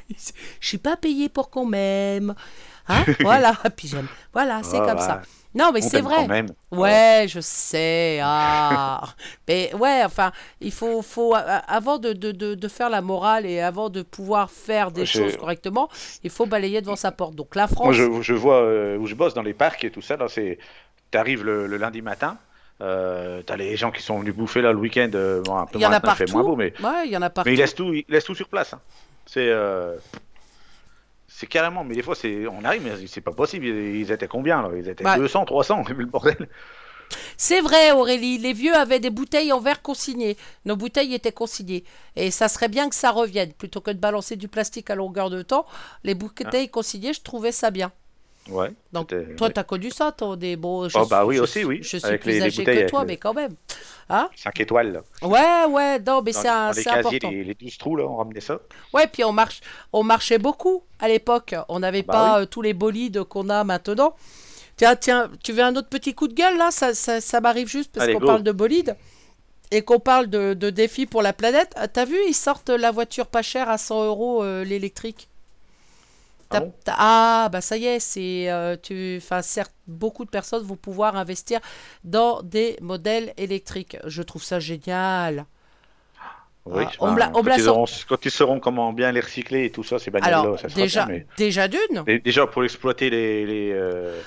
suis 0.60 0.78
pas 0.78 0.96
payé 0.96 1.28
pour 1.28 1.50
qu'on 1.50 1.66
m'aime. 1.66 2.34
Hein 2.88 3.04
voilà, 3.20 3.52
puis 3.76 3.88
j'aime. 3.88 4.06
Voilà, 4.32 4.62
c'est 4.62 4.78
comme 4.78 4.98
ça. 4.98 5.22
Non, 5.54 5.70
mais 5.72 5.80
c'est 5.80 6.02
vrai. 6.02 6.14
quand 6.16 6.28
même. 6.28 6.48
Ouais, 6.70 7.24
je 7.28 7.40
sais. 7.40 8.20
Ah. 8.22 9.02
mais 9.48 9.72
ouais, 9.74 10.02
enfin, 10.04 10.30
il 10.60 10.70
faut, 10.72 11.00
faut 11.02 11.34
euh, 11.34 11.58
avant 11.66 11.98
de, 11.98 12.12
de, 12.12 12.32
de, 12.32 12.54
de 12.54 12.68
faire 12.68 12.90
la 12.90 13.00
morale 13.00 13.46
et 13.46 13.60
avant 13.60 13.88
de 13.88 14.02
pouvoir 14.02 14.50
faire 14.50 14.90
des 14.90 15.06
Je- 15.06 15.18
choses 15.18 15.36
correctement, 15.36 15.88
il 16.22 16.30
faut 16.30 16.44
balayer 16.46 16.80
devant 16.82 16.96
sa 16.96 17.12
porte. 17.12 17.34
Donc 17.34 17.56
la 17.56 17.66
France, 17.66 17.86
Moi, 17.86 17.92
je, 17.94 18.20
je 18.22 18.34
vois 18.34 18.60
euh, 18.62 18.98
où 18.98 19.06
je 19.06 19.14
bosse 19.14 19.32
dans 19.34 19.42
les 19.42 19.54
parcs 19.54 19.82
et 19.84 19.90
tout 19.90 20.02
ça. 20.02 20.16
Là, 20.16 20.26
c'est, 20.28 20.58
t'arrives 21.10 21.44
le, 21.44 21.66
le 21.66 21.76
lundi 21.78 22.02
matin. 22.02 22.36
Euh, 22.80 23.42
t'as 23.44 23.56
les 23.56 23.74
gens 23.76 23.90
qui 23.90 24.02
sont 24.02 24.20
venus 24.20 24.34
bouffer 24.34 24.60
là 24.62 24.70
le 24.72 24.78
week-end. 24.78 25.10
euh, 25.14 25.42
bon, 25.42 25.56
un 25.56 25.66
peu 25.66 25.78
il 25.78 25.82
y 25.82 25.86
en 25.86 25.90
a 25.90 25.96
il 25.96 26.00
fait 26.00 26.06
partout. 26.06 26.32
moins 26.32 26.42
beau, 26.44 26.56
mais, 26.56 26.72
Ouais, 26.80 27.06
il 27.06 27.10
y 27.10 27.16
en 27.16 27.22
a 27.22 27.30
partout. 27.30 27.48
mais 27.48 27.54
ils 27.54 27.58
laissent 27.58 27.74
tout, 27.74 27.92
ils 27.92 28.04
laissent 28.08 28.24
tout 28.24 28.34
sur 28.36 28.48
place. 28.48 28.74
hein. 28.74 28.80
C'est, 29.26 29.48
euh, 29.48 29.96
c'est 31.38 31.46
carrément. 31.46 31.84
Mais 31.84 31.94
des 31.94 32.02
fois, 32.02 32.16
c'est, 32.16 32.48
on 32.48 32.64
arrive, 32.64 32.82
mais 32.82 33.06
c'est 33.06 33.20
pas 33.20 33.30
possible. 33.30 33.64
Ils, 33.66 34.10
étaient 34.10 34.26
combien 34.26 34.60
là? 34.60 34.70
Ils 34.76 34.88
étaient 34.88 35.06
Ouais. 35.06 35.16
200, 35.16 35.44
300. 35.44 35.84
Le 35.96 36.04
bordel. 36.04 36.48
C'est 37.36 37.60
vrai, 37.60 37.92
Aurélie, 37.92 38.38
les 38.38 38.52
vieux 38.52 38.74
avaient 38.74 38.98
des 38.98 39.08
bouteilles 39.10 39.52
en 39.52 39.60
verre 39.60 39.80
consignées. 39.80 40.36
Nos 40.64 40.74
bouteilles 40.74 41.14
étaient 41.14 41.32
consignées. 41.32 41.84
Et 42.16 42.32
ça 42.32 42.48
serait 42.48 42.68
bien 42.68 42.88
que 42.88 42.94
ça 42.96 43.12
revienne. 43.12 43.52
Plutôt 43.52 43.80
que 43.80 43.92
de 43.92 43.98
balancer 43.98 44.34
du 44.34 44.48
plastique 44.48 44.90
à 44.90 44.96
longueur 44.96 45.30
de 45.30 45.42
temps, 45.42 45.64
les 46.02 46.14
bouteilles 46.14 46.68
consignées, 46.68 47.12
je 47.12 47.22
trouvais 47.22 47.52
ça 47.52 47.70
bien. 47.70 47.92
Ouais. 48.48 48.70
Donc, 48.92 49.08
toi, 49.36 49.46
ouais. 49.48 49.52
t'as 49.52 49.64
connu 49.64 49.90
ça, 49.90 50.12
toi, 50.12 50.36
des 50.36 50.56
beaux. 50.56 50.86
Oh, 50.94 51.06
bah 51.06 51.24
oui, 51.26 51.36
je 51.36 51.42
aussi, 51.42 51.64
oui. 51.64 51.80
Je 51.82 51.98
suis 51.98 52.18
plus 52.18 52.30
les- 52.32 52.38
les 52.40 52.42
âgée 52.42 52.62
bouteilles 52.62 52.84
que 52.86 52.90
toi, 52.90 53.00
le- 53.02 53.06
mais 53.06 53.16
quand 53.16 53.34
même. 53.34 53.54
Hein? 54.08 54.28
5 54.36 54.60
étoiles. 54.60 54.92
là. 54.92 55.00
Ouais, 55.28 55.72
ouais, 55.72 55.98
non, 56.00 56.22
mais 56.24 56.32
c'est 56.32 56.48
important. 56.48 57.30
les, 57.30 57.44
les 57.44 57.54
12 57.54 57.76
trous, 57.78 57.96
là, 57.96 58.04
on 58.04 58.16
ramenait 58.16 58.40
ça. 58.40 58.58
Ouais, 58.94 59.06
puis 59.06 59.22
on, 59.24 59.32
marche, 59.32 59.60
on 59.92 60.02
marchait 60.02 60.38
beaucoup 60.38 60.82
à 60.98 61.08
l'époque. 61.08 61.54
On 61.68 61.80
n'avait 61.80 62.02
Bah 62.02 62.12
pas 62.12 62.36
oui. 62.36 62.42
euh, 62.42 62.46
tous 62.46 62.62
les 62.62 62.72
bolides 62.74 63.22
qu'on 63.24 63.48
a 63.50 63.64
maintenant. 63.64 64.14
Tiens, 64.76 64.96
tiens, 64.96 65.30
tu 65.42 65.52
veux 65.52 65.62
un 65.62 65.74
autre 65.76 65.88
petit 65.88 66.14
coup 66.14 66.28
de 66.28 66.34
gueule 66.34 66.56
là? 66.56 66.70
Ça, 66.70 66.94
ça, 66.94 67.20
ça 67.20 67.40
m'arrive 67.40 67.68
juste 67.68 67.92
parce 67.94 68.06
qu'on 68.12 68.20
parle 68.26 68.42
de 68.44 68.52
bolide 68.52 68.96
et 69.70 69.82
qu'on 69.82 69.98
parle 69.98 70.28
de, 70.28 70.54
de 70.54 70.70
défis 70.70 71.04
pour 71.04 71.20
la 71.20 71.32
planète. 71.32 71.74
T'as 71.92 72.04
vu, 72.04 72.16
ils 72.28 72.34
sortent 72.34 72.70
la 72.70 72.90
voiture 72.92 73.26
pas 73.26 73.42
chère 73.42 73.68
à 73.68 73.76
100 73.76 74.06
euros 74.06 74.42
euh, 74.42 74.64
l'électrique? 74.64 75.27
Ah 76.50 76.60
bon 76.60 76.72
Ah, 76.86 77.48
bah 77.52 77.60
ça 77.60 77.76
y 77.76 77.86
est, 77.86 78.00
c'est 78.00 78.50
euh, 78.50 78.76
tu, 78.82 79.16
enfin 79.18 79.42
certes, 79.42 79.74
beaucoup 79.86 80.24
de 80.24 80.30
personnes 80.30 80.62
vont 80.64 80.76
pouvoir 80.76 81.16
investir 81.16 81.60
dans 82.04 82.42
des 82.42 82.76
modèles 82.80 83.34
électriques. 83.36 83.96
Je 84.06 84.22
trouve 84.22 84.42
ça 84.42 84.58
génial. 84.60 85.46
Oui, 86.66 86.84
Ah, 86.84 86.92
on 87.00 87.06
on 87.34 87.42
quand, 87.42 87.56
ils 87.56 87.64
quand 88.08 88.24
ils 88.26 88.30
sauront 88.30 88.60
comment 88.60 88.92
bien 88.92 89.10
les 89.12 89.20
recycler 89.20 89.64
et 89.64 89.70
tout 89.72 89.82
ça, 89.84 89.98
ces 89.98 90.10
bagnoles-là, 90.10 90.56
Alors 90.56 90.58
ça 90.58 90.68
sera 90.68 90.84
déjà, 90.84 91.04
bien, 91.04 91.06
mais- 91.06 91.26
déjà 91.36 91.66
d'une. 91.68 92.06
déjà 92.06 92.46
pour 92.46 92.64
exploiter 92.64 93.10
les, 93.10 93.46
les, 93.46 93.72
euh, 93.72 94.22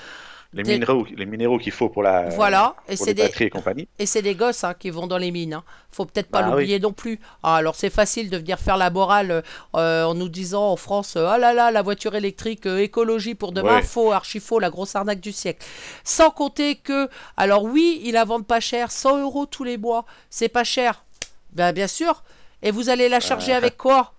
les 0.54 0.64
minéraux, 0.64 1.06
les 1.16 1.24
minéraux 1.26 1.58
qu'il 1.58 1.72
faut 1.72 1.88
pour 1.88 2.02
la 2.02 2.28
Voilà, 2.30 2.76
et 2.88 2.96
pour 2.96 3.04
c'est 3.06 3.10
les 3.12 3.14
des, 3.14 3.22
batteries 3.22 3.44
et 3.44 3.50
compagnie. 3.50 3.88
Et 3.98 4.06
c'est 4.06 4.22
des 4.22 4.34
gosses 4.34 4.64
hein, 4.64 4.74
qui 4.78 4.90
vont 4.90 5.06
dans 5.06 5.16
les 5.18 5.30
mines. 5.30 5.54
hein. 5.54 5.64
Faut 5.90 6.04
peut-être 6.04 6.28
pas 6.28 6.42
Bah 6.42 6.50
l'oublier 6.50 6.78
non 6.80 6.92
plus. 6.92 7.20
Ah, 7.42 7.56
alors 7.56 7.74
c'est 7.74 7.90
facile 7.90 8.28
de 8.30 8.36
venir 8.36 8.58
faire 8.58 8.76
la 8.76 8.90
morale 8.90 9.42
euh, 9.76 10.04
en 10.04 10.14
nous 10.14 10.28
disant 10.28 10.68
en 10.70 10.76
France 10.76 11.16
Ah 11.16 11.38
là 11.38 11.52
là, 11.54 11.70
la 11.70 11.82
voiture 11.82 12.14
électrique, 12.14 12.66
euh, 12.66 12.78
écologie 12.78 13.34
pour 13.34 13.52
demain, 13.52 13.76
Ouais. 13.76 13.82
faux, 13.82 14.12
archi 14.12 14.40
faux, 14.40 14.58
la 14.58 14.70
grosse 14.70 14.94
arnaque 14.96 15.20
du 15.20 15.32
siècle. 15.32 15.64
Sans 16.04 16.30
compter 16.30 16.76
que, 16.76 17.08
alors 17.36 17.64
oui, 17.64 18.00
ils 18.04 18.12
la 18.12 18.24
vendent 18.24 18.46
pas 18.46 18.60
cher, 18.60 18.90
100 18.90 19.18
euros 19.22 19.46
tous 19.46 19.64
les 19.64 19.78
mois, 19.78 20.04
c'est 20.30 20.48
pas 20.48 20.64
cher. 20.64 21.04
Ben, 21.52 21.72
bien 21.72 21.86
sûr. 21.86 22.22
Et 22.62 22.70
vous 22.70 22.88
allez 22.90 23.08
la 23.08 23.20
charger 23.20 23.52
avec 23.52 23.76
quoi? 23.76 24.12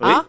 Oui. 0.00 0.10
Hein? 0.10 0.26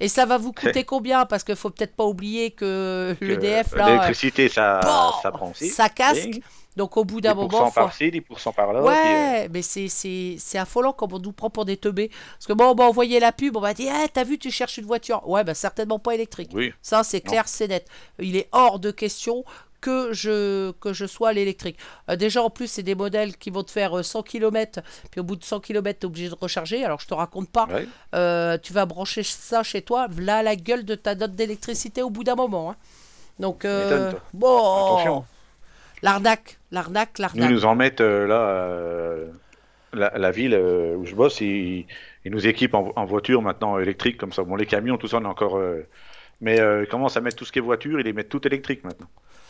Et 0.00 0.08
ça 0.08 0.26
va 0.26 0.38
vous 0.38 0.52
coûter 0.52 0.84
combien? 0.84 1.24
Parce 1.24 1.44
qu'il 1.44 1.56
faut 1.56 1.70
peut-être 1.70 1.94
pas 1.94 2.04
oublier 2.04 2.50
que 2.50 3.16
l'EDF, 3.20 3.74
là, 3.74 3.86
L'électricité, 3.88 4.48
ça, 4.48 4.80
bon, 4.82 5.20
ça 5.22 5.30
prend 5.30 5.50
aussi. 5.50 5.68
ça 5.68 5.88
casque. 5.88 6.22
Ding. 6.30 6.42
Donc 6.76 6.96
au 6.96 7.04
bout 7.04 7.20
d'un 7.20 7.34
10% 7.34 7.36
moment, 7.36 7.66
faut... 7.66 7.70
par-ci, 7.70 8.06
10% 8.10 8.52
par-là. 8.52 8.80
puis, 8.80 8.88
euh, 8.88 9.42
Ouais, 9.42 9.48
mais 9.52 9.62
c'est, 9.62 9.86
c'est, 9.88 10.34
c'est 10.40 10.58
affolant 10.58 10.92
comme 10.92 11.12
on 11.12 11.20
nous 11.20 11.30
prend 11.30 11.48
pour 11.48 11.64
des 11.64 11.76
teubés. 11.76 12.10
Parce 12.32 12.46
que 12.46 12.52
bon, 12.52 12.64
on 12.64 12.74
va 12.74 12.84
envoyer 12.84 13.20
la 13.20 13.30
pub, 13.30 13.56
on 13.56 13.60
va 13.60 13.74
dire, 13.74 13.92
Eh, 14.04 14.08
t'as 14.08 14.24
vu, 14.24 14.38
tu 14.38 14.50
cherches 14.50 14.78
une 14.78 14.86
voiture. 14.86 15.26
Ouais, 15.28 15.44
bah 15.44 15.54
certainement 15.54 16.00
pas 16.00 16.14
électrique. 16.14 16.50
oui. 16.52 16.72
Ça, 16.82 17.04
c'est 17.04 17.20
clair, 17.20 17.46
c'est 17.46 17.68
net. 17.68 17.86
Il 18.18 18.36
est 18.36 18.48
hors 18.50 18.80
de 18.80 18.90
question 18.90 19.44
que 19.84 20.12
je, 20.14 20.70
que 20.80 20.92
je 20.94 21.04
sois 21.06 21.28
à 21.28 21.32
l'électrique. 21.34 21.78
Euh, 22.08 22.16
déjà, 22.16 22.42
en 22.42 22.48
plus, 22.50 22.68
c'est 22.68 22.82
des 22.82 22.94
modèles 22.94 23.36
qui 23.36 23.50
vont 23.50 23.62
te 23.62 23.70
faire 23.70 23.92
euh, 23.98 24.02
100 24.02 24.22
km, 24.22 24.80
puis 25.10 25.20
au 25.20 25.24
bout 25.24 25.36
de 25.36 25.44
100 25.44 25.60
km, 25.60 25.98
tu 26.00 26.04
es 26.04 26.08
obligé 26.08 26.28
de 26.30 26.34
recharger. 26.40 26.84
Alors, 26.84 27.00
je 27.00 27.06
te 27.06 27.12
raconte 27.14 27.50
pas, 27.50 27.66
Ouais. 27.66 27.86
euh, 28.14 28.56
tu 28.62 28.72
vas 28.72 28.86
brancher 28.86 29.22
ça 29.22 29.62
chez 29.62 29.82
toi, 29.82 30.06
là 30.18 30.42
la 30.42 30.56
gueule 30.56 30.84
de 30.84 30.94
ta 30.94 31.14
note 31.14 31.34
d'électricité 31.34 32.02
au 32.02 32.10
bout 32.10 32.24
d'un 32.24 32.34
moment. 32.34 32.70
hein. 32.70 32.76
Donc, 33.38 33.64
euh, 33.66 34.12
bon, 34.32 34.56
Attention. 34.86 35.24
l'arnaque, 36.02 36.58
l'arnaque, 36.70 37.18
Nous 37.18 37.22
l'arnaque. 37.22 37.50
nous 37.50 37.64
en 37.66 37.74
mettent 37.74 38.00
euh, 38.00 38.26
là, 38.26 38.40
euh, 38.40 39.26
la, 39.92 40.16
la 40.16 40.30
ville 40.30 40.54
euh, 40.54 40.96
où 40.96 41.04
je 41.04 41.14
bosse, 41.14 41.40
ils, 41.40 41.86
ils 42.24 42.30
nous 42.32 42.46
équipent 42.46 42.74
en, 42.74 42.92
en 42.96 43.04
voiture 43.04 43.42
maintenant 43.42 43.78
électrique 43.78 44.16
comme 44.16 44.32
ça. 44.32 44.42
Bon, 44.44 44.56
les 44.56 44.66
camions, 44.66 44.96
tout 44.96 45.08
ça, 45.08 45.18
on 45.18 45.24
est 45.24 45.26
encore. 45.26 45.56
euh, 45.58 45.86
mais 46.40 46.58
euh, 46.60 46.84
ils 46.84 46.88
commencent 46.88 47.16
à 47.16 47.20
mettre 47.20 47.36
tout 47.36 47.44
ce 47.44 47.52
qui 47.52 47.58
est 47.58 47.62
voiture, 47.62 48.00
ils 48.00 48.04
les 48.04 48.12
mettent 48.12 48.28
tout 48.28 48.46
électrique 48.46 48.82
maintenant. 48.84 49.08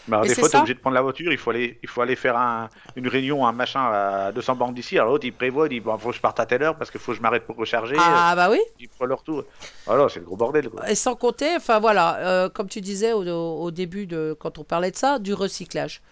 Alors, 0.08 0.22
Mais 0.22 0.28
des 0.28 0.34
fois, 0.34 0.48
tu 0.48 0.52
ça. 0.52 0.58
es 0.58 0.60
obligé 0.60 0.74
de 0.74 0.80
prendre 0.80 0.94
la 0.94 1.02
voiture, 1.02 1.32
il 1.32 1.38
faut 1.38 1.50
aller, 1.50 1.78
il 1.82 1.88
faut 1.88 2.02
aller 2.02 2.16
faire 2.16 2.36
un- 2.36 2.68
une 2.96 3.08
réunion, 3.08 3.46
un 3.46 3.52
machin 3.52 3.80
à 3.90 4.32
200 4.32 4.54
bornes 4.56 4.74
d'ici. 4.74 4.98
Alors 4.98 5.12
l'autre, 5.12 5.24
il 5.24 5.32
prévoit, 5.32 5.66
il 5.66 5.70
dit 5.70 5.80
bon, 5.80 5.96
faut 5.98 6.10
que 6.10 6.16
je 6.16 6.20
parte 6.20 6.38
à 6.40 6.46
telle 6.46 6.62
heure 6.62 6.76
parce 6.76 6.90
qu'il 6.90 7.00
faut 7.00 7.12
que 7.12 7.16
je 7.18 7.22
m'arrête 7.22 7.46
pour 7.46 7.56
recharger. 7.56 7.96
Ah, 7.98 8.34
bah 8.36 8.50
oui. 8.50 8.58
Ils 8.80 8.88
prennent 8.88 9.08
leur 9.08 9.22
tour. 9.22 9.44
Voilà, 9.86 10.08
c'est 10.08 10.20
le 10.20 10.26
gros 10.26 10.36
bordel. 10.36 10.68
Quoi. 10.68 10.90
Et 10.90 10.94
sans 10.94 11.14
compter, 11.14 11.56
enfin 11.56 11.78
voilà, 11.80 12.16
euh, 12.18 12.48
comme 12.50 12.68
tu 12.68 12.80
disais 12.80 13.12
au, 13.12 13.70
début 13.70 14.06
de 14.06 14.36
quand 14.38 14.58
on 14.58 14.64
parlait 14.64 14.90
de 14.90 14.96
ça, 14.96 15.18
du 15.18 15.32
recyclage. 15.32 16.02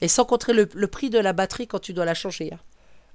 Et 0.00 0.08
sans 0.08 0.24
compter 0.24 0.52
le, 0.52 0.68
le 0.74 0.86
prix 0.88 1.10
de 1.10 1.18
la 1.18 1.32
batterie 1.32 1.66
quand 1.66 1.78
tu 1.78 1.92
dois 1.92 2.04
la 2.04 2.14
changer. 2.14 2.50
hein. 2.54 2.58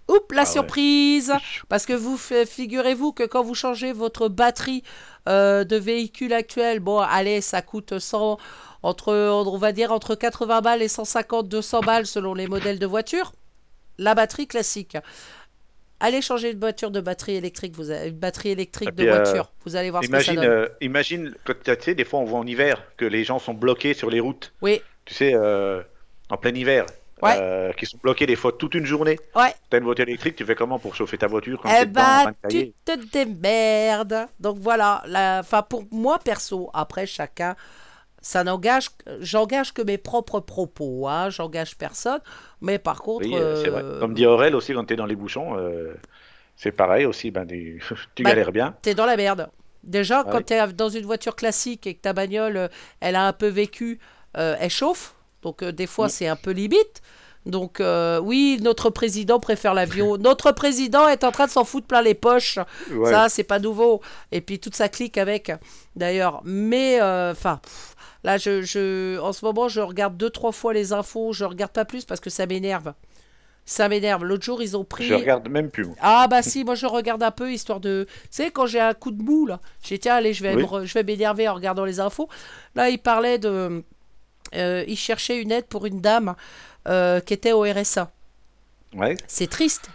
Oups, 0.09 0.21
la 0.33 0.43
Ah 0.43 0.45
ouais. 0.45 0.49
surprise 0.49 1.33
Parce 1.67 1.85
que 1.85 1.91
vous 1.91 2.15
figurez-vous 2.17 3.11
que 3.11 3.23
quand 3.23 3.43
vous 3.43 3.55
changez 3.55 3.91
votre 3.91 4.29
batterie 4.29 4.81
euh, 5.27 5.65
de 5.65 5.75
véhicule 5.75 6.31
actuel, 6.31 6.79
bon, 6.79 6.99
allez, 6.99 7.41
ça 7.41 7.61
coûte 7.61 7.99
100, 7.99 8.37
entre, 8.83 9.13
on 9.13 9.57
va 9.57 9.71
dire 9.71 9.91
entre 9.91 10.15
80 10.15 10.61
balles 10.61 10.81
et 10.81 10.87
150, 10.87 11.47
200 11.47 11.81
balles 11.81 12.05
selon 12.05 12.33
les 12.33 12.47
modèles 12.47 12.79
de 12.79 12.85
voiture. 12.85 13.33
La 13.97 14.13
batterie 14.15 14.47
classique. 14.47 14.97
Allez 15.99 16.21
changer 16.21 16.51
une 16.51 16.59
voiture 16.59 16.91
de 16.91 17.01
batterie 17.01 17.35
électrique, 17.35 17.75
vous 17.75 17.89
avez 17.89 18.09
une 18.09 18.19
batterie 18.19 18.49
électrique 18.49 18.93
de 18.93 19.03
euh, 19.07 19.15
voiture. 19.23 19.51
Vous 19.65 19.75
allez 19.75 19.89
voir 19.89 20.03
ce 20.03 20.07
que 20.07 20.11
Imagine, 20.11 20.35
ça 20.35 20.41
donne. 20.41 20.49
euh, 20.51 20.67
imagine, 20.81 21.33
tu 21.43 21.53
sais, 21.79 21.95
des 21.95 22.05
fois 22.05 22.19
on 22.19 22.25
voit 22.25 22.37
en 22.37 22.45
hiver 22.45 22.83
que 22.97 23.05
les 23.05 23.23
gens 23.23 23.39
sont 23.39 23.55
bloqués 23.55 23.95
sur 23.95 24.11
les 24.11 24.19
routes. 24.19 24.53
Oui, 24.61 24.79
tu 25.05 25.15
sais, 25.15 25.33
euh, 25.33 25.81
en 26.29 26.37
plein 26.37 26.53
hiver, 26.53 26.85
Ouais. 27.23 27.73
qui 27.79 27.87
sont 27.87 27.97
bloqués 27.97 28.27
des 28.27 28.35
fois 28.35 28.51
toute 28.51 28.75
une 28.75 28.85
journée. 28.85 29.17
ouais. 29.35 29.55
T'as 29.71 29.79
une 29.79 29.85
voiture 29.85 30.07
électrique, 30.07 30.35
tu 30.35 30.45
fais 30.45 30.53
comment 30.53 30.77
pour 30.77 30.93
chauffer 30.93 31.17
ta 31.17 31.25
voiture 31.25 31.59
quand 31.59 31.69
Eh 31.75 31.87
dedans, 31.87 31.91
bah, 32.25 32.31
tu 32.47 32.73
te 32.85 32.91
démerdes. 33.11 34.27
Donc 34.39 34.59
voilà, 34.59 35.01
la... 35.07 35.39
enfin 35.39 35.63
pour 35.63 35.83
moi 35.89 36.19
perso, 36.19 36.69
après 36.75 37.07
chacun, 37.07 37.55
ça 38.21 38.43
n'engage, 38.43 38.89
j'engage 39.19 39.73
que 39.73 39.81
mes 39.81 39.97
propres 39.97 40.39
propos, 40.39 41.07
hein, 41.07 41.29
j'engage 41.29 41.77
personne. 41.77 42.19
Mais 42.61 42.79
par 42.79 43.01
contre, 43.01 43.25
Oui, 43.27 43.35
euh, 43.35 43.61
c'est 43.63 43.69
vrai. 43.69 43.81
euh, 43.83 43.99
Comme 43.99 44.13
dit 44.13 44.25
Aurel 44.25 44.55
aussi, 44.55 44.73
quand 44.73 44.83
t'es 44.85 44.95
dans 44.95 45.05
les 45.05 45.15
bouchons, 45.15 45.57
euh, 45.57 45.93
c'est 46.55 46.71
pareil 46.71 47.05
aussi, 47.05 47.31
ben, 47.31 47.45
tu 48.15 48.23
Bah, 48.23 48.29
galères 48.31 48.51
bien. 48.51 48.75
t'es 48.81 48.95
dans 48.95 49.05
la 49.05 49.15
merde. 49.17 49.49
Déjà, 49.83 50.23
Ah 50.25 50.29
quand 50.31 50.37
oui. 50.39 50.45
tu 50.45 50.53
es 50.53 50.67
dans 50.73 50.89
une 50.89 51.05
voiture 51.05 51.35
classique 51.35 51.87
et 51.87 51.93
que 51.93 52.01
ta 52.01 52.11
bagnole, 52.13 52.69
elle 52.99 53.15
a 53.15 53.25
un 53.27 53.33
peu 53.33 53.47
vécu, 53.47 53.99
euh, 54.35 54.55
elle 54.59 54.69
chauffe. 54.71 55.13
Donc, 55.43 55.61
euh, 55.63 55.71
des 55.71 55.87
fois, 55.87 56.07
Mm. 56.07 56.09
c'est 56.09 56.27
un 56.27 56.35
peu 56.35 56.51
limite. 56.51 57.01
Donc, 57.45 57.79
euh, 57.79 58.19
oui, 58.19 58.59
notre 58.61 58.89
président 58.89 59.39
préfère 59.39 59.73
l'avion. 59.73 60.17
notre 60.17 60.51
président 60.51 61.07
est 61.07 61.23
en 61.23 61.31
train 61.31 61.45
de 61.45 61.51
s'en 61.51 61.63
foutre 61.63 61.87
plein 61.87 62.01
les 62.01 62.15
poches. 62.15 62.59
Ouais. 62.91 63.09
Ça, 63.09 63.29
c'est 63.29 63.45
pas 63.45 63.59
nouveau. 63.59 64.01
Et 64.33 64.41
puis, 64.41 64.59
toute 64.59 64.75
sa 64.75 64.89
clique 64.89 65.17
avec, 65.17 65.53
d'ailleurs. 65.95 66.41
Mais, 66.43 66.99
enfin, 67.01 67.61
là, 68.27 68.37
je, 68.37 68.61
je, 68.61 69.17
en 69.19 69.31
ce 69.31 69.45
moment, 69.45 69.69
je 69.69 69.79
regarde 69.79 70.17
deux, 70.17 70.29
trois 70.29 70.51
fois 70.51 70.73
les 70.73 70.91
infos. 70.91 71.31
Je 71.31 71.45
regarde 71.45 71.71
pas 71.71 71.85
plus 71.85 72.03
parce 72.03 72.19
que 72.19 72.29
ça 72.29 72.45
m'énerve. 72.45 72.93
Ça 73.65 73.87
m'énerve. 73.87 74.25
L'autre 74.25 74.43
jour, 74.43 74.61
ils 74.61 74.75
ont 74.75 74.83
pris. 74.83 75.05
Je 75.05 75.13
regarde 75.13 75.47
même 75.47 75.69
plus. 75.69 75.87
Ah 76.01 76.27
bah 76.29 76.41
si, 76.41 76.65
moi 76.65 76.75
je 76.75 76.85
regarde 76.85 77.23
un 77.23 77.31
peu 77.31 77.51
histoire 77.53 77.79
de... 77.79 78.05
Tu 78.23 78.27
sais, 78.31 78.51
quand 78.51 78.65
j'ai 78.65 78.81
un 78.81 78.93
coup 78.93 79.11
de 79.11 79.21
mou, 79.23 79.45
là, 79.45 79.61
j'ai 79.81 79.95
dit, 79.95 79.99
tiens, 80.01 80.15
allez, 80.15 80.33
je 80.33 80.43
vais, 80.43 80.55
Oui. 80.55 80.63
me 80.63 81.03
m'énerver 81.03 81.47
en 81.47 81.53
regardant 81.53 81.85
les 81.85 82.01
infos. 82.01 82.27
Là, 82.75 82.89
il 82.89 82.97
parlait 82.97 83.37
de... 83.39 83.83
euh, 84.55 84.83
il 84.87 84.97
cherchait 84.97 85.41
une 85.41 85.51
aide 85.53 85.65
pour 85.65 85.85
une 85.85 86.01
dame 86.01 86.35
euh, 86.89 87.21
qui 87.21 87.33
était 87.33 87.53
au 87.53 87.61
RSA. 87.61 88.11
Ouais. 88.93 89.15
C'est 89.27 89.49
triste. 89.49 89.89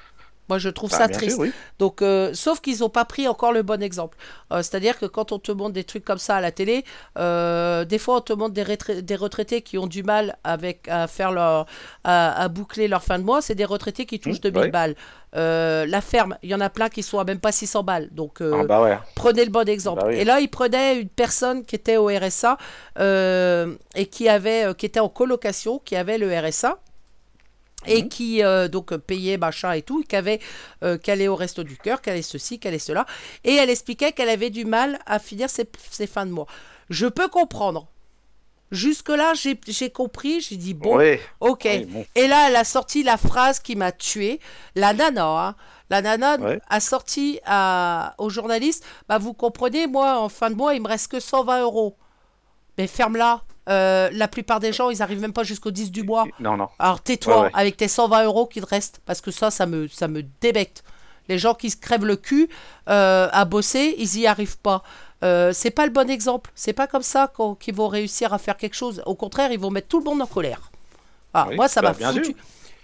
Moi, 0.49 0.59
je 0.59 0.69
trouve 0.69 0.91
Bah, 0.91 0.99
ça 0.99 1.09
triste. 1.09 1.37
sûr, 1.37 1.41
oui. 1.41 1.53
Donc, 1.79 2.03
euh, 2.03 2.35
sauf 2.35 2.61
qu'ils 2.61 2.81
n'ont 2.81 2.89
pas 2.91 3.05
pris 3.05 3.27
encore 3.29 3.53
le 3.53 3.63
bon 3.63 3.83
exemple. 3.83 4.19
Euh, 4.53 4.59
C'est-à-dire 4.59 4.99
que 4.99 5.07
quand 5.07 5.33
on 5.33 5.39
te 5.39 5.53
montre 5.53 5.73
des 5.73 5.85
trucs 5.85 6.05
comme 6.05 6.19
ça 6.19 6.37
à 6.37 6.41
la 6.41 6.51
télé, 6.53 6.85
euh, 7.19 7.85
des 7.85 7.99
fois 7.99 8.17
on 8.17 8.21
te 8.21 8.33
montre 8.33 8.53
des, 8.53 8.65
retrai- 8.65 9.01
des 9.03 9.17
retraités 9.17 9.63
qui 9.63 9.79
ont 9.79 9.87
du 9.87 10.03
mal 10.03 10.37
avec 10.45 10.89
à 10.89 11.07
faire 11.07 11.31
leur, 11.33 11.67
à, 12.05 12.43
à 12.43 12.49
boucler 12.49 12.89
leur 12.89 13.03
fin 13.03 13.19
de 13.19 13.25
mois. 13.25 13.41
C'est 13.41 13.55
des 13.55 13.65
retraités 13.65 14.05
qui 14.05 14.19
touchent 14.21 14.39
Mmh, 14.39 14.51
2000 14.51 14.61
ouais. 14.63 14.69
balles. 14.71 14.95
La 15.35 16.01
ferme, 16.03 16.37
il 16.43 16.51
y 16.51 16.55
en 16.55 16.61
a 16.61 16.69
plein 16.69 16.89
qui 16.91 17.03
sont 17.03 17.19
à 17.19 17.25
même 17.25 17.39
pas 17.41 17.53
600 17.53 17.83
balles. 17.85 18.09
Donc, 18.11 18.41
Ah, 18.43 18.65
bah 18.65 18.83
ouais. 18.83 18.99
prenez 19.15 19.45
le 19.45 19.51
bon 19.51 19.67
exemple. 19.69 20.03
Bah 20.03 20.09
oui. 20.09 20.17
Et 20.17 20.25
là, 20.25 20.41
il 20.41 20.49
prenait 20.49 21.01
une 21.01 21.09
personne 21.09 21.65
qui 21.65 21.77
était 21.77 21.97
au 21.97 22.09
RSA 22.09 22.59
et 22.99 24.07
qui 24.07 24.29
avait, 24.29 24.75
qui 24.77 24.87
était 24.87 25.01
en 25.01 25.09
colocation, 25.09 25.79
qui 25.85 25.97
avait 25.97 26.19
le 26.19 26.29
RSA 26.39 26.79
et 27.87 28.03
Mhm. 28.03 28.09
qui 28.09 28.43
euh, 28.43 28.69
donc 28.69 28.95
payait 28.97 29.37
machin 29.39 29.73
et 29.73 29.83
tout, 29.83 30.01
et 30.01 30.05
qui 30.05 30.17
avait 30.17 30.41
euh, 30.83 30.99
qui 30.99 31.11
allait 31.11 31.29
au 31.29 31.37
resto 31.37 31.63
du 31.65 31.77
cœur, 31.77 32.01
qui 32.03 32.11
allait 32.11 32.23
ceci, 32.23 32.59
qui 32.59 32.69
allait 32.69 32.79
cela, 32.79 33.07
et 33.45 33.55
elle 33.55 33.71
expliquait 33.71 34.13
qu'elle 34.13 34.29
avait 34.29 34.51
du 34.51 34.65
mal 34.65 34.99
à 35.07 35.19
finir 35.19 35.51
ses, 35.51 35.69
ses 35.91 36.07
fins 36.07 36.27
de 36.27 36.31
mois. 36.33 36.47
Je 36.91 37.07
peux 37.07 37.29
comprendre. 37.29 37.89
Jusque 38.71 39.11
là, 39.11 39.35
j'ai 39.35 39.91
compris, 39.91 40.41
j'ai 40.41 40.57
dit 40.57 40.73
bon, 40.73 40.99
ok. 41.41 41.61
Oui, 41.71 41.85
bon. 41.85 42.07
Et 42.15 42.27
là, 42.27 42.49
elle 42.49 42.57
a 42.57 42.65
sorti 42.65 43.03
la 43.03 43.19
phrase 43.19 43.61
qui 43.61 43.77
m'a 43.77 43.93
tué. 43.93 44.41
La 44.77 44.95
nana, 44.95 45.27
hein, 45.49 45.57
la 45.91 46.01
nana 46.01 46.39
Ouais. 46.39 46.59
a 46.71 46.81
sorti 46.81 47.39
à, 47.45 48.15
aux 48.17 48.31
journalistes, 48.31 48.83
bah 49.11 49.19
vous 49.19 49.35
comprenez, 49.35 49.87
moi, 49.87 50.19
en 50.19 50.31
fin 50.31 50.49
de 50.49 50.55
mois, 50.55 50.75
il 50.75 50.81
me 50.81 50.89
reste 50.89 51.09
que 51.11 51.21
120 51.21 51.61
euros. 51.61 51.99
Mais 52.79 52.87
ferme-la. 52.87 53.43
Euh, 53.69 54.09
la 54.13 54.27
plupart 54.29 54.59
des 54.61 54.73
gens, 54.73 54.91
ils 54.91 55.03
arrivent 55.03 55.21
même 55.21 55.33
pas 55.33 55.45
jusqu'au 55.45 55.71
10 55.71 55.93
du 55.93 56.03
mois. 56.03 56.25
Non, 56.41 56.57
non. 56.57 56.69
Alors 56.79 57.01
tais-toi 57.01 57.37
Ouais, 57.37 57.43
ouais. 57.45 57.51
avec 57.55 57.77
tes 57.77 57.89
120 57.89 58.25
euros 58.25 58.47
qui 58.47 58.61
te 58.61 58.67
restent, 58.67 59.01
parce 59.07 59.21
que 59.21 59.31
ça, 59.31 59.51
ça 59.51 59.67
me, 59.67 59.87
ça 59.89 60.09
me 60.09 60.23
débecte. 60.41 60.83
Les 61.29 61.39
gens 61.39 61.55
qui 61.55 61.71
se 61.71 61.77
crèvent 61.77 62.05
le 62.05 62.17
cul 62.17 62.49
euh, 62.89 63.29
à 63.33 63.45
bosser, 63.45 63.95
ils 63.99 64.19
y 64.19 64.27
arrivent 64.27 64.59
pas. 64.59 64.83
Euh, 65.23 65.53
c'est 65.53 65.71
pas 65.71 65.87
le 65.87 65.93
bon 65.93 66.11
exemple. 66.11 66.51
C'est 66.57 66.73
pas 66.73 66.89
comme 66.89 67.03
ça 67.03 67.33
qu'ils 67.61 67.75
vont 67.77 67.87
réussir 67.87 68.35
à 68.35 68.39
faire 68.39 68.57
quelque 68.57 68.75
chose. 68.75 69.01
Au 69.07 69.15
contraire, 69.15 69.53
ils 69.53 69.61
vont 69.61 69.71
mettre 69.71 69.87
tout 69.87 69.99
le 70.01 70.05
monde 70.05 70.21
en 70.21 70.27
colère. 70.27 70.73
Ah, 71.33 71.47
Oui, 71.49 71.55
moi, 71.55 71.69
ça 71.69 71.81
bah, 71.81 71.95
m'a 71.99 72.09
foutu. 72.13 72.25
sûr. 72.25 72.35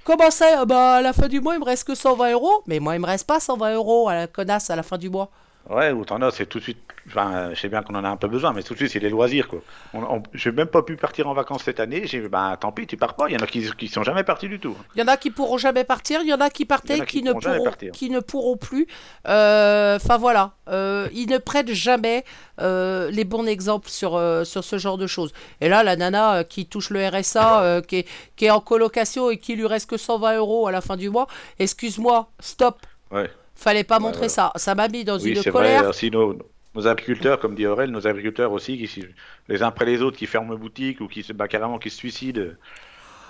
Comment 0.05 0.31
ça? 0.31 0.61
Ah 0.61 0.65
bah, 0.65 0.95
À 0.95 1.03
la 1.03 1.13
fin 1.13 1.27
du 1.27 1.41
mois, 1.41 1.55
il 1.55 1.61
me 1.61 1.65
reste 1.65 1.83
que 1.85 1.97
120 1.97 2.31
euros. 2.33 2.63
Mais 2.69 2.79
moi, 2.79 2.95
il 2.95 3.01
me 3.01 3.07
reste 3.07 3.27
pas 3.27 3.41
120 3.41 3.75
euros 3.75 4.09
à 4.09 4.15
la 4.15 4.27
connasse 4.29 4.71
à 4.71 4.77
la 4.77 4.85
fin 4.85 4.97
du 4.99 5.11
mois. 5.11 5.31
Ouais, 5.69 5.93
ou 5.93 6.05
t'en 6.07 6.23
as, 6.23 6.31
c'est 6.31 6.47
tout 6.47 6.59
de 6.59 6.63
suite. 6.65 6.79
Enfin, 7.09 7.51
je 7.55 7.61
sais 7.61 7.69
bien 7.69 7.83
qu'on 7.83 7.95
en 7.95 8.05
a 8.05 8.09
un 8.09 8.17
peu 8.17 8.27
besoin, 8.29 8.53
mais 8.55 8.63
tout 8.63 8.73
de 8.75 8.79
suite, 8.79 8.91
c'est 8.91 8.99
les 9.01 9.11
loisirs, 9.11 9.49
quoi. 9.49 9.61
On, 9.95 10.03
on- 10.03 10.23
j'ai 10.35 10.51
même 10.51 10.67
pas 10.69 10.83
pu 10.83 10.97
partir 10.97 11.27
en 11.29 11.35
vacances 11.35 11.63
cette 11.65 11.79
année. 11.81 12.07
J'ai, 12.07 12.27
ben, 12.27 12.57
tant 12.59 12.73
pis, 12.73 12.87
tu 12.87 12.97
pars 12.97 13.15
pas. 13.15 13.29
Il 13.29 13.35
y 13.35 13.37
en 13.37 13.41
a 13.43 13.47
qui, 13.47 13.71
qui 13.79 13.89
sont 13.89 14.03
jamais 14.03 14.25
partis 14.25 14.49
du 14.49 14.59
tout. 14.59 14.75
Il 14.95 15.01
y 15.01 15.03
en 15.03 15.09
a 15.09 15.17
qui 15.19 15.31
pourront 15.31 15.59
jamais 15.59 15.85
partir, 15.85 16.21
il 16.23 16.29
y 16.29 16.33
en 16.35 16.41
a 16.41 16.49
qui 16.49 16.65
partaient, 16.65 17.01
a 17.01 17.07
qui, 17.07 17.19
qui 17.19 17.23
ne 17.23 17.33
pourront 17.33 17.65
partir. 17.65 17.93
qui 17.93 18.09
ne 18.11 18.21
pourront 18.21 18.57
plus. 18.57 18.87
Euh, 19.27 19.97
Enfin 19.97 20.17
voilà, 20.17 20.53
Euh, 20.69 21.09
ils 21.15 21.29
ne 21.29 21.39
prennent 21.39 21.73
jamais 21.73 22.25
euh, 22.61 23.11
les 23.11 23.25
bons 23.25 23.47
exemples 23.47 23.89
sur, 23.89 24.21
sur 24.45 24.65
ce 24.65 24.79
genre 24.79 24.97
de 24.99 25.07
choses. 25.07 25.33
Et 25.61 25.69
là, 25.69 25.83
la 25.83 25.97
nana 25.97 26.45
qui 26.45 26.67
touche 26.67 26.91
le 26.91 27.07
RSA, 27.07 27.83
qui, 27.87 27.97
est, 28.01 28.09
qui 28.37 28.47
est 28.47 28.51
en 28.51 28.61
colocation 28.61 29.31
et 29.31 29.39
qui 29.39 29.55
lui 29.57 29.67
reste 29.67 29.89
que 29.91 29.97
120 29.99 30.37
euros 30.37 30.67
à 30.67 30.73
la 30.73 30.81
fin 30.83 30.97
du 30.97 31.11
mois, 31.11 31.27
excuse-moi, 31.59 32.31
stop, 32.41 32.79
Ouais. 33.11 33.31
Fallait 33.59 33.85
pas 33.85 33.97
Ouais, 33.97 34.03
montrer 34.03 34.29
ça. 34.29 34.53
Ça 34.57 34.75
m'a 34.75 34.89
mis 34.89 35.05
dans 35.05 35.19
Oui, 35.19 35.31
une 35.31 35.43
c'est 35.43 35.51
colère. 35.51 35.81
vrai. 35.81 35.89
Aussi, 35.91 36.11
nos, 36.11 36.39
nos 36.75 36.87
agriculteurs, 36.87 37.39
comme 37.41 37.55
dit 37.55 37.67
Aurel, 37.67 37.91
nos 37.91 38.07
agriculteurs 38.07 38.53
aussi, 38.53 38.79
qui, 38.79 38.87
si- 38.87 39.05
les 39.49 39.63
uns 39.63 39.69
après 39.69 39.85
les 39.85 40.01
autres, 40.03 40.17
qui 40.17 40.27
ferment 40.27 40.55
boutique 40.57 41.01
ou 41.01 41.09
qui 41.09 41.23
se, 41.23 41.33
bah, 41.33 41.49
carrément 41.49 41.79
qui 41.79 41.91
se 41.91 41.97
suicident. 41.97 42.53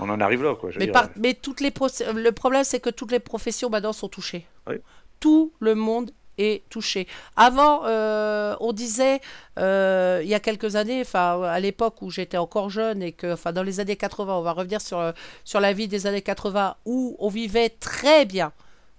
On 0.00 0.08
en 0.10 0.20
arrive 0.20 0.44
là, 0.44 0.54
quoi. 0.54 0.70
je 0.70 0.78
Mais, 0.78 0.84
dire. 0.86 0.92
par- 0.92 1.08
mais 1.16 1.34
toutes 1.34 1.60
les 1.60 1.70
pro- 1.72 1.88
le 2.14 2.30
problème, 2.30 2.62
c'est 2.64 2.78
que 2.80 2.90
toutes 2.90 3.10
les 3.10 3.18
professions 3.18 3.68
maintenant 3.70 3.92
sont 3.92 4.08
touchées. 4.08 4.46
Oui. 4.68 4.76
Tout 5.18 5.52
le 5.58 5.74
monde 5.74 6.12
est 6.40 6.62
touché. 6.70 7.08
Avant, 7.34 7.84
euh, 7.86 8.54
on 8.60 8.72
disait, 8.72 9.20
euh, 9.58 10.20
il 10.22 10.28
y 10.28 10.34
a 10.34 10.38
quelques 10.40 10.76
années, 10.76 11.00
enfin 11.00 11.42
à 11.42 11.58
l'époque 11.58 12.00
où 12.00 12.10
j'étais 12.12 12.36
encore 12.36 12.70
jeune 12.70 13.02
et 13.02 13.10
que, 13.10 13.32
enfin 13.32 13.50
dans 13.52 13.64
les 13.64 13.80
années 13.80 13.96
80, 13.96 14.34
on 14.36 14.42
va 14.42 14.52
revenir 14.52 14.80
sur, 14.80 15.00
euh, 15.00 15.10
sur 15.44 15.58
la 15.58 15.72
vie 15.72 15.88
des 15.88 16.06
années 16.06 16.22
80 16.22 16.76
où 16.84 17.16
on 17.18 17.28
vivait 17.28 17.70
très 17.70 18.24
bien 18.24 18.52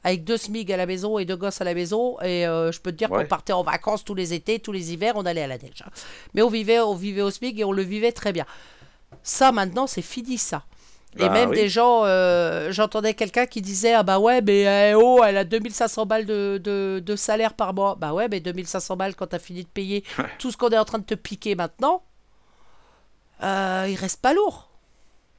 avec 0.03 0.23
deux 0.23 0.37
SMIG 0.37 0.71
à 0.71 0.77
la 0.77 0.85
maison 0.85 1.19
et 1.19 1.25
deux 1.25 1.35
gosses 1.35 1.61
à 1.61 1.63
la 1.65 1.73
maison. 1.73 2.17
Et 2.21 2.47
euh, 2.47 2.71
je 2.71 2.79
peux 2.79 2.91
te 2.91 2.97
dire 2.97 3.11
Ouais. 3.11 3.23
qu'on 3.23 3.27
partait 3.27 3.53
en 3.53 3.63
vacances 3.63 4.03
tous 4.05 4.15
les 4.15 4.33
étés, 4.33 4.59
tous 4.59 4.71
les 4.71 4.93
hivers, 4.93 5.13
on 5.17 5.25
allait 5.25 5.43
à 5.43 5.47
la 5.47 5.57
neige. 5.57 5.83
hein. 5.85 5.89
Mais 6.33 6.41
on 6.41 6.49
vivait, 6.49 6.79
on 6.79 6.95
vivait 6.95 7.21
au 7.21 7.31
SMIG 7.31 7.59
et 7.59 7.63
on 7.65 7.71
le 7.71 7.81
vivait 7.83 8.11
très 8.11 8.31
bien. 8.33 8.45
Ça, 9.23 9.51
maintenant, 9.51 9.87
c'est 9.87 10.01
fini, 10.01 10.37
ça. 10.37 10.63
Et 11.17 11.21
Bah 11.23 11.29
même 11.29 11.49
oui. 11.49 11.55
des 11.55 11.69
gens, 11.69 12.03
euh, 12.05 12.71
j'entendais 12.71 13.15
quelqu'un 13.15 13.47
qui 13.47 13.61
disait 13.63 13.93
Ah 13.93 14.03
bah 14.03 14.19
ouais, 14.19 14.41
mais 14.41 14.91
eh, 14.91 14.93
oh, 14.95 15.23
elle 15.25 15.37
a 15.37 15.43
2500 15.43 16.05
balles 16.05 16.27
de, 16.27 16.61
de, 16.63 17.01
de 17.03 17.15
salaire 17.15 17.55
par 17.55 17.73
mois. 17.73 17.95
Bah 17.99 18.13
ouais, 18.13 18.27
mais 18.29 18.39
2500 18.39 18.95
balles 18.95 19.15
quand 19.15 19.25
t'as 19.27 19.39
fini 19.39 19.63
de 19.63 19.67
payer 19.69 20.03
tout 20.37 20.51
ce 20.51 20.57
qu'on 20.57 20.69
est 20.69 20.77
en 20.77 20.85
train 20.85 20.99
de 20.99 21.03
te 21.03 21.15
piquer 21.15 21.55
maintenant, 21.55 22.03
euh, 23.43 23.87
il 23.89 23.95
reste 23.95 24.21
pas 24.21 24.33
lourd. 24.33 24.69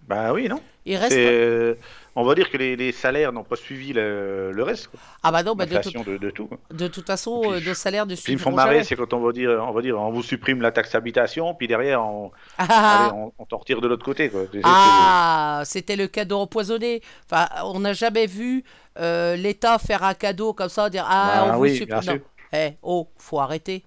Bah 0.08 0.32
oui, 0.32 0.48
non 0.48 0.60
Il 0.86 0.96
reste. 0.96 1.12
C'est, 1.12 1.24
euh, 1.26 1.74
On 2.16 2.24
va 2.24 2.34
dire 2.34 2.50
que 2.50 2.56
les, 2.56 2.74
les 2.76 2.90
salaires 2.92 3.32
n'ont 3.32 3.44
pas 3.44 3.56
suivi 3.56 3.92
le, 3.92 4.50
le 4.52 4.62
reste. 4.62 4.88
quoi. 4.88 4.98
Ah 5.22 5.30
bah 5.30 5.42
non, 5.42 5.54
bah 5.54 5.66
de, 5.66 5.76
de, 5.76 6.16
de 6.18 6.30
tout. 6.30 6.46
quoi. 6.46 6.58
de 6.72 6.88
toute 6.88 7.06
façon, 7.06 7.40
puis, 7.40 7.50
euh, 7.52 7.60
nos 7.60 7.74
salaires 7.74 8.04
ne 8.06 8.14
Ce 8.16 8.24
qui 8.24 8.32
me 8.32 8.38
font 8.38 8.50
marrer, 8.50 8.82
c'est 8.82 8.96
quand 8.96 9.12
on 9.12 9.20
va 9.20 9.32
dire, 9.32 9.50
on 9.66 9.72
va 9.72 9.80
dire, 9.80 9.96
on 9.98 10.10
vous 10.10 10.22
supprime 10.22 10.60
la 10.60 10.72
taxe 10.72 10.92
d'habitation, 10.92 11.54
puis 11.54 11.68
derrière, 11.68 12.02
on, 12.04 12.32
Ah, 12.58 12.66
ah, 12.68 13.04
allez, 13.06 13.12
on, 13.14 13.32
on 13.38 13.44
t'en 13.44 13.58
retire 13.58 13.80
de 13.80 13.86
l'autre 13.88 14.04
côté. 14.04 14.28
Quoi. 14.28 14.42
Ah, 14.64 15.62
c'était 15.64 15.96
le 15.96 16.08
cadeau 16.08 16.38
empoisonné. 16.38 17.00
Enfin, 17.30 17.48
on 17.64 17.80
n'a 17.80 17.92
jamais 17.92 18.26
vu 18.26 18.64
euh, 18.98 19.36
l'État 19.36 19.78
faire 19.78 20.02
un 20.02 20.14
cadeau 20.14 20.52
comme 20.52 20.68
ça, 20.68 20.90
dire 20.90 21.06
ah 21.08 21.44
Bah 21.46 21.54
on 21.56 21.60
oui, 21.60 21.70
vous 21.70 21.76
supprime. 21.76 22.20
Eh, 22.52 22.70
oh, 22.82 23.08
faut 23.18 23.38
arrêter. 23.38 23.84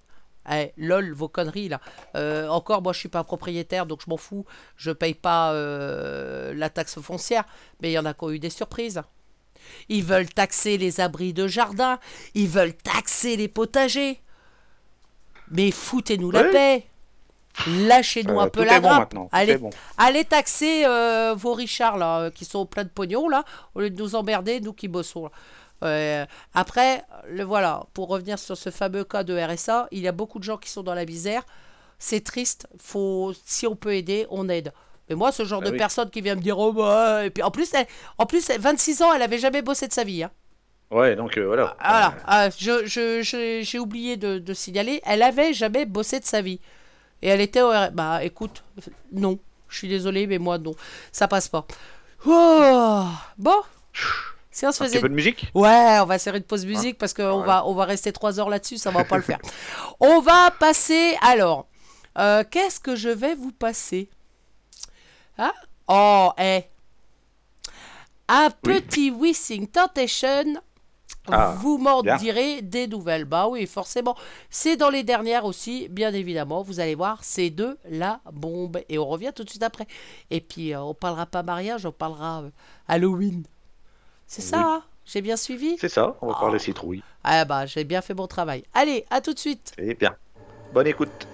Eh, 0.50 0.72
lol, 0.76 1.12
vos 1.12 1.28
conneries 1.28 1.68
là. 1.68 1.80
Euh, 2.16 2.48
encore, 2.48 2.82
moi 2.82 2.92
je 2.92 2.98
suis 2.98 3.08
pas 3.08 3.24
propriétaire, 3.24 3.86
donc 3.86 4.00
je 4.04 4.10
m'en 4.10 4.16
fous. 4.16 4.44
Je 4.76 4.90
paye 4.90 5.14
pas 5.14 5.52
euh, 5.52 6.52
la 6.54 6.68
taxe 6.70 7.00
foncière, 7.00 7.44
mais 7.80 7.90
il 7.90 7.94
y 7.94 7.98
en 7.98 8.04
a 8.04 8.12
qui 8.14 8.24
ont 8.24 8.30
eu 8.30 8.38
des 8.38 8.50
surprises. 8.50 9.00
Ils 9.88 10.04
veulent 10.04 10.28
taxer 10.28 10.76
les 10.76 11.00
abris 11.00 11.32
de 11.32 11.46
jardin, 11.46 11.98
ils 12.34 12.48
veulent 12.48 12.74
taxer 12.74 13.36
les 13.36 13.48
potagers. 13.48 14.20
Mais 15.50 15.70
foutez-nous 15.70 16.30
la 16.30 16.44
paix. 16.44 16.86
Lâchez-nous 17.66 18.38
Euh, 18.40 18.42
un 18.44 18.48
peu 18.48 18.64
la 18.64 18.80
bon 18.80 18.88
grappe. 18.88 19.14
Allez, 19.30 19.56
bon. 19.56 19.70
allez 19.96 20.24
taxer 20.24 20.84
vos 21.36 21.54
Richards 21.54 21.96
là, 21.96 22.30
qui 22.30 22.44
sont 22.44 22.66
pleins 22.66 22.84
de 22.84 22.88
pognon 22.88 23.28
là, 23.28 23.44
au 23.74 23.80
lieu 23.80 23.90
de 23.90 24.02
nous 24.02 24.14
emmerder, 24.16 24.60
nous 24.60 24.72
qui 24.72 24.88
bossons. 24.88 25.24
là. 25.24 25.30
Euh, 25.84 26.24
après, 26.54 27.02
le 27.28 27.44
voilà, 27.44 27.84
pour 27.94 28.08
revenir 28.08 28.38
sur 28.38 28.56
ce 28.56 28.70
fameux 28.70 29.04
cas 29.04 29.24
de 29.24 29.36
RSA, 29.38 29.88
il 29.90 30.00
y 30.00 30.08
a 30.08 30.12
beaucoup 30.12 30.38
de 30.38 30.44
gens 30.44 30.56
qui 30.56 30.70
sont 30.70 30.82
dans 30.82 30.94
la 30.94 31.04
misère. 31.04 31.44
C'est 31.98 32.22
triste. 32.24 32.66
Faut, 32.78 33.32
si 33.44 33.66
on 33.66 33.76
peut 33.76 33.94
aider, 33.94 34.26
on 34.30 34.48
aide. 34.48 34.72
Mais 35.08 35.14
moi, 35.14 35.32
ce 35.32 35.44
genre 35.44 35.60
Bah 35.60 35.66
de 35.68 35.72
oui. 35.72 35.78
personne 35.78 36.10
qui 36.10 36.20
vient 36.22 36.34
me 36.34 36.40
dire, 36.40 36.58
oh 36.58 36.72
bah, 36.72 37.24
et 37.26 37.30
puis 37.30 37.42
en 37.42 37.50
plus, 37.50 37.72
elle, 37.74 37.86
en 38.18 38.26
plus, 38.26 38.48
elle- 38.50 38.60
26 38.60 39.02
ans, 39.02 39.12
elle 39.14 39.22
avait 39.22 39.38
jamais 39.38 39.62
bossé 39.62 39.86
de 39.88 39.92
sa 39.92 40.02
vie. 40.04 40.22
Hein. 40.24 40.30
Ouais, 40.90 41.16
donc 41.16 41.36
euh, 41.38 41.46
voilà. 41.46 41.76
Voilà, 41.80 42.14
Ah, 42.26 42.48
je, 42.50 42.86
je- 42.86 43.22
je- 43.22 43.60
j'ai 43.62 43.78
oublié 43.78 44.16
de, 44.16 44.38
de 44.38 44.54
signaler, 44.54 45.00
elle 45.04 45.22
avait 45.22 45.52
jamais 45.52 45.86
bossé 45.86 46.20
de 46.20 46.24
sa 46.24 46.40
vie. 46.40 46.60
Et 47.22 47.28
elle 47.28 47.40
était 47.40 47.62
au 47.62 47.70
R- 47.72 47.90
Bah 47.90 48.22
écoute, 48.22 48.62
non, 49.12 49.38
je 49.68 49.78
suis 49.78 49.88
désolé, 49.88 50.26
mais 50.26 50.38
moi 50.38 50.58
non, 50.58 50.74
ça 51.12 51.26
passe 51.26 51.48
pas. 51.48 51.66
Oh, 52.26 53.04
bon, 53.38 53.60
si 54.54 54.64
on 54.66 54.72
se 54.72 54.82
Un 54.82 54.86
faisait. 54.86 54.96
petit 54.98 55.02
peu 55.02 55.08
de 55.08 55.14
musique? 55.14 55.50
Ouais, 55.54 55.98
on 56.00 56.06
va 56.06 56.18
faire 56.18 56.34
une 56.36 56.42
pause 56.44 56.64
musique 56.64 56.96
parce 56.96 57.12
qu'on 57.12 57.40
Ouais. 57.40 57.46
va, 57.46 57.66
on 57.66 57.74
va 57.74 57.84
rester 57.84 58.12
trois 58.12 58.38
heures 58.40 58.48
là-dessus, 58.48 58.78
ça 58.78 58.90
va 58.90 59.04
pas 59.04 59.16
le 59.16 59.22
faire. 59.22 59.38
On 60.00 60.20
va 60.20 60.50
passer. 60.52 61.16
Alors, 61.20 61.66
euh, 62.18 62.44
qu'est-ce 62.50 62.78
que 62.80 62.94
je 62.96 63.08
vais 63.08 63.34
vous 63.34 63.52
passer? 63.52 64.08
Hein? 65.38 65.52
Oh, 65.88 66.30
eh. 66.38 66.62
Un 68.28 68.46
Oui. 68.46 68.80
petit 68.80 69.10
Wishing 69.10 69.66
Temptation. 69.66 70.54
Ah, 71.30 71.54
vous 71.58 71.78
m'en 71.78 72.02
direz 72.02 72.60
des 72.60 72.86
nouvelles. 72.86 73.24
Bah 73.24 73.48
oui, 73.48 73.66
forcément. 73.66 74.14
C'est 74.50 74.76
dans 74.76 74.90
les 74.90 75.02
dernières 75.02 75.46
aussi, 75.46 75.88
bien 75.88 76.12
évidemment. 76.12 76.62
Vous 76.62 76.80
allez 76.80 76.94
voir, 76.94 77.24
c'est 77.24 77.48
de 77.50 77.78
la 77.88 78.20
bombe. 78.32 78.80
Et 78.90 78.98
on 78.98 79.06
revient 79.06 79.32
tout 79.34 79.42
de 79.42 79.48
suite 79.50 79.62
après. 79.62 79.86
Et 80.30 80.40
puis, 80.42 80.74
euh, 80.74 80.80
on 80.82 80.92
parlera 80.94 81.24
pas 81.26 81.42
mariage, 81.42 81.86
on 81.86 81.92
parlera 81.92 82.42
euh, 82.42 82.50
Halloween. 82.88 83.42
C'est 84.34 84.42
ça, 84.42 84.56
Oui. 84.56 84.62
hein 84.66 84.82
J'ai 85.06 85.20
bien 85.22 85.36
suivi 85.36 85.76
C'est 85.78 85.88
ça, 85.88 86.16
on 86.20 86.26
va 86.26 86.34
Oh. 86.36 86.40
parler 86.40 86.58
citrouille. 86.58 87.04
Ah 87.22 87.44
bah, 87.44 87.66
j'ai 87.66 87.84
bien 87.84 88.02
fait 88.02 88.14
mon 88.14 88.26
travail. 88.26 88.64
Allez, 88.74 89.04
à 89.08 89.20
tout 89.20 89.32
de 89.32 89.38
suite. 89.38 89.70
C'est 89.78 89.94
bien. 89.94 90.16
Bonne 90.72 90.88
écoute. 90.88 91.28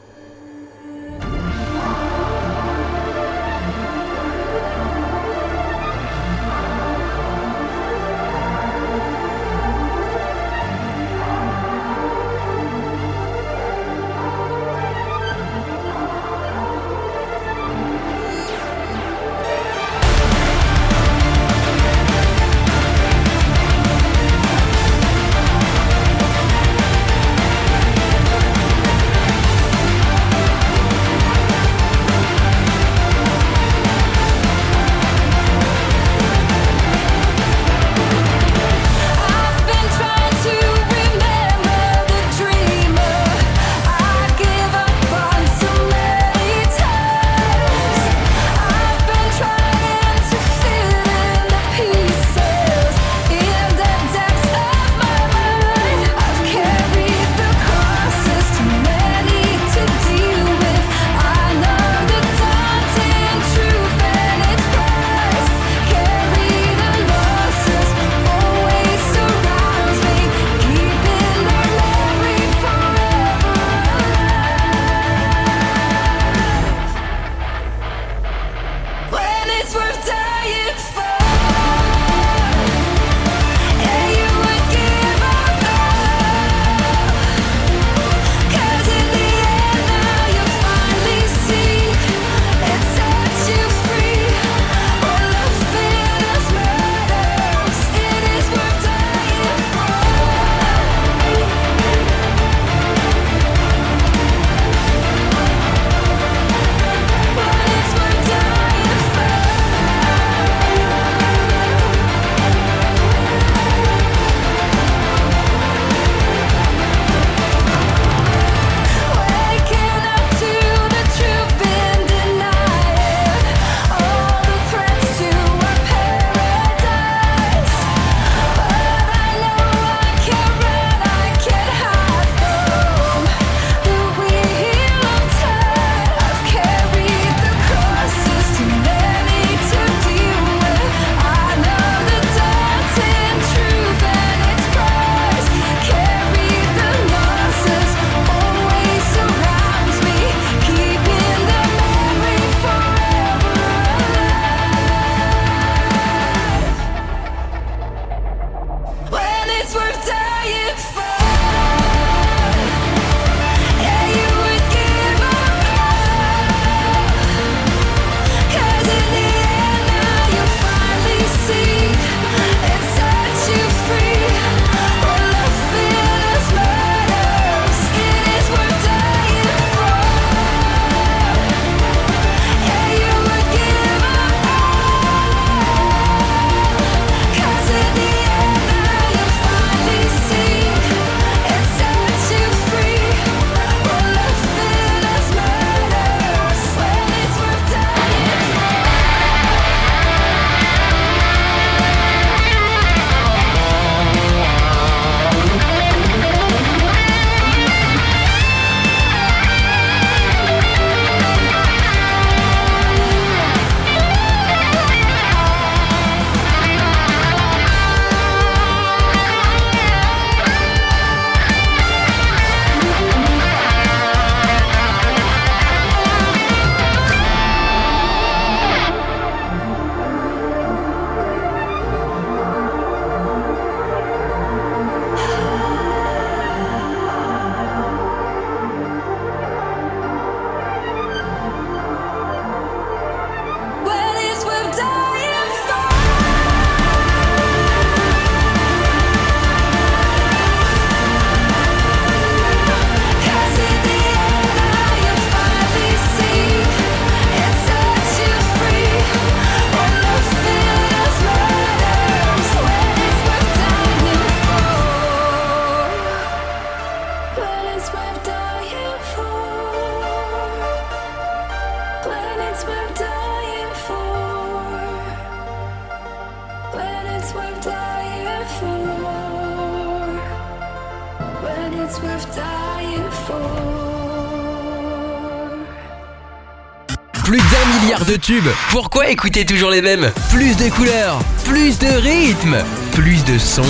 De 288.10 288.16
tubes. 288.16 288.48
Pourquoi 288.70 289.08
écouter 289.08 289.46
toujours 289.46 289.70
les 289.70 289.82
mêmes? 289.82 290.10
Plus 290.30 290.56
de 290.56 290.68
couleurs, 290.68 291.20
plus 291.44 291.78
de 291.78 291.86
rythme, 291.86 292.56
plus 292.92 293.24
de 293.24 293.38
sons. 293.38 293.62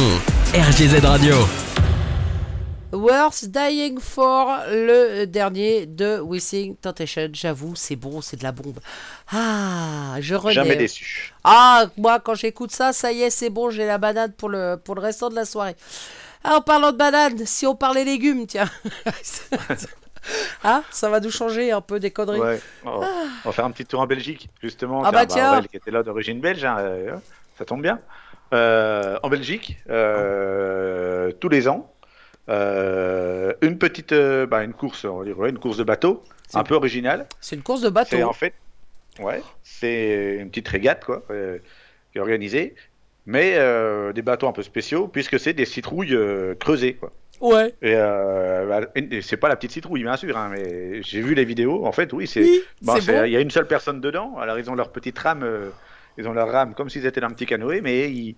RGZ 0.55 1.05
Radio. 1.05 1.34
Worth 2.93 3.45
Dying 3.45 4.01
For, 4.01 4.61
le 4.70 5.26
dernier 5.26 5.84
de 5.84 6.20
Wishing 6.20 6.74
Temptation. 6.76 7.28
J'avoue, 7.34 7.74
c'est 7.76 7.97
bon, 7.97 8.22
c'est 8.22 8.38
de 8.38 8.43
la 8.43 8.53
bombe. 8.53 8.78
Ah, 9.30 10.16
je 10.20 10.34
renais. 10.34 10.55
Jamais 10.55 10.76
déçu. 10.76 11.34
Ah, 11.45 11.84
moi, 11.99 12.18
quand 12.18 12.34
j'écoute 12.34 12.72
ça, 12.72 12.95
ça 12.95 13.12
y 13.12 13.20
est, 13.20 13.30
c'est 13.30 13.51
bon, 13.51 13.68
j'ai 13.68 13.84
la 13.84 13.99
banane 13.99 14.32
pour 14.32 14.49
le, 14.49 14.76
pour 14.82 14.95
le 14.95 15.03
restant 15.03 15.28
de 15.28 15.34
la 15.34 15.45
soirée. 15.45 15.76
Ah, 16.45 16.57
en 16.57 16.61
parlant 16.62 16.93
de 16.93 16.97
banane, 16.97 17.45
si 17.45 17.66
on 17.66 17.74
parlait 17.74 18.05
légumes, 18.05 18.47
tiens. 18.47 18.70
ah, 20.64 20.83
ça 20.91 21.09
va 21.09 21.20
nous 21.20 21.31
changer 21.31 21.72
un 21.72 21.81
peu 21.81 21.99
des 22.01 22.11
conneries. 22.11 22.41
Ouais. 22.41 22.61
On 22.85 22.99
va- 22.99 23.07
on 23.45 23.49
va 23.49 23.53
faire 23.53 23.64
un 23.64 23.70
petit 23.70 23.85
tour 23.87 24.01
en 24.01 24.07
Belgique, 24.07 24.49
justement. 24.62 25.03
Ah 25.05 25.11
bah 25.12 25.26
tiens. 25.26 25.51
Aurel 25.53 25.68
qui 25.68 25.76
était 25.76 25.91
là 25.91 26.03
d'origine 26.03 26.41
belge, 26.41 26.64
hein, 26.64 26.76
euh, 26.78 27.16
ça 27.59 27.64
tombe 27.64 27.83
bien. 27.83 28.01
Euh, 28.53 29.16
en 29.22 29.28
Belgique, 29.28 29.78
euh, 29.89 31.31
tous 31.41 31.49
les 31.49 31.68
ans, 31.68 31.93
une 32.49 33.78
petite, 33.78 34.12
bah, 34.14 34.64
une 34.64 34.72
course, 34.72 35.05
on 35.05 35.22
ouais, 35.22 35.51
une 35.51 35.59
course 35.59 35.76
de 35.76 35.85
bateau, 35.85 36.22
un 36.55 36.64
peu 36.64 36.74
originale. 36.74 37.26
C'est 37.41 37.57
une 37.57 37.62
course 37.62 37.81
de 37.83 37.89
bateau. 37.91 38.09
C'est 38.16 38.22
en 38.24 38.33
fait, 38.33 38.55
ouais, 39.20 39.43
c'est 39.62 40.37
une 40.41 40.49
petite 40.51 40.68
régate 40.68 41.05
quoi, 41.05 41.22
qui 41.28 42.18
est 42.18 42.20
organisée, 42.20 42.74
mais 43.26 43.57
des 44.12 44.22
bateaux 44.22 44.49
un 44.49 44.53
peu 44.53 44.62
spéciaux 44.64 45.07
puisque 45.07 45.39
c'est 45.39 45.53
des 45.53 45.64
citrouilles 45.66 46.16
creusées 46.59 46.95
quoi. 46.95 47.12
Ouais. 47.41 47.74
Et, 47.82 47.95
euh, 47.97 48.66
bah, 48.66 48.80
et 48.95 49.22
c'est 49.22 49.36
pas 49.38 49.49
la 49.49 49.57
petite 49.57 49.72
citrouille 49.72 50.03
bien 50.03 50.16
sûr, 50.16 50.36
hein, 50.36 50.51
mais 50.53 51.03
j'ai 51.03 51.20
vu 51.22 51.34
les 51.34 51.45
vidéos. 51.45 51.86
En 51.86 51.93
fait, 51.93 52.12
oui, 52.12 52.26
c'est, 52.26 52.43
Oui, 52.43 52.61
bon, 52.82 52.95
c'est 52.97 53.01
c'est- 53.01 53.12
bon. 53.20 53.24
il 53.24 53.32
y 53.32 53.36
a 53.36 53.41
une 53.41 53.51
seule 53.51 53.66
personne 53.66 54.01
dedans. 54.01 54.36
Alors 54.38 54.59
ils 54.59 54.70
ont 54.70 54.74
leur 54.74 54.91
petite 54.91 55.18
rame, 55.18 55.43
euh, 55.43 55.70
ils 56.18 56.28
ont 56.28 56.32
leur 56.32 56.51
rame 56.51 56.74
comme 56.74 56.91
s'ils 56.91 57.07
étaient 57.07 57.20
dans 57.20 57.28
un 57.28 57.30
petit 57.32 57.47
canoë, 57.47 57.80
mais 57.80 58.11
ils 58.11 58.36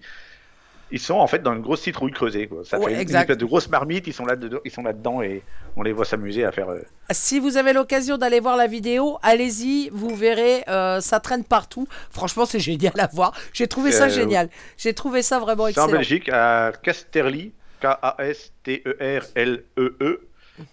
ils 0.95 1.01
sont 1.01 1.15
en 1.15 1.27
fait 1.27 1.43
dans 1.43 1.55
une 1.55 1.63
grosse 1.63 1.81
citrouille 1.81 2.13
creusée. 2.13 2.49
Quoi. 2.49 2.67
Ça 2.67 2.79
Ouais, 2.79 2.95
fait 2.95 3.03
une 3.05 3.17
espèce 3.17 3.39
de 3.39 3.47
grosse 3.47 3.67
marmite. 3.71 4.07
Ils 4.09 4.13
sont 4.13 4.27
là 4.27 4.37
dedans, 4.37 4.59
ils 4.63 4.71
sont 4.71 4.83
là 4.83 4.93
dedans 4.93 5.23
et 5.23 5.43
on 5.75 5.83
les 5.83 5.91
voit 5.93 6.05
s'amuser 6.05 6.45
à 6.45 6.53
faire. 6.53 6.69
euh, 6.69 6.83
Si 7.13 7.39
vous 7.41 7.57
avez 7.57 7.73
l'occasion 7.73 8.19
d'aller 8.19 8.41
voir 8.41 8.59
la 8.59 8.67
vidéo, 8.67 9.19
allez-y, 9.23 9.89
vous 9.91 10.15
verrez, 10.15 10.63
ça 11.01 11.19
traîne 11.19 11.45
partout. 11.45 11.89
Franchement, 12.11 12.45
c'est 12.45 12.61
génial 12.61 12.93
à 12.99 13.07
voir. 13.11 13.33
J'ai 13.55 13.69
trouvé 13.69 13.91
ça 13.91 14.11
génial. 14.11 14.51
J'ai 14.77 14.93
trouvé 14.93 15.23
ça 15.23 15.39
vraiment 15.41 15.65
C'est 15.69 15.79
en 15.81 15.85
excellent. 15.87 15.99
Belgique, 15.99 16.29
à 16.29 16.73
Casterly, 16.83 17.53
K-A-S-T-E-R-L-E-E. 17.83 20.21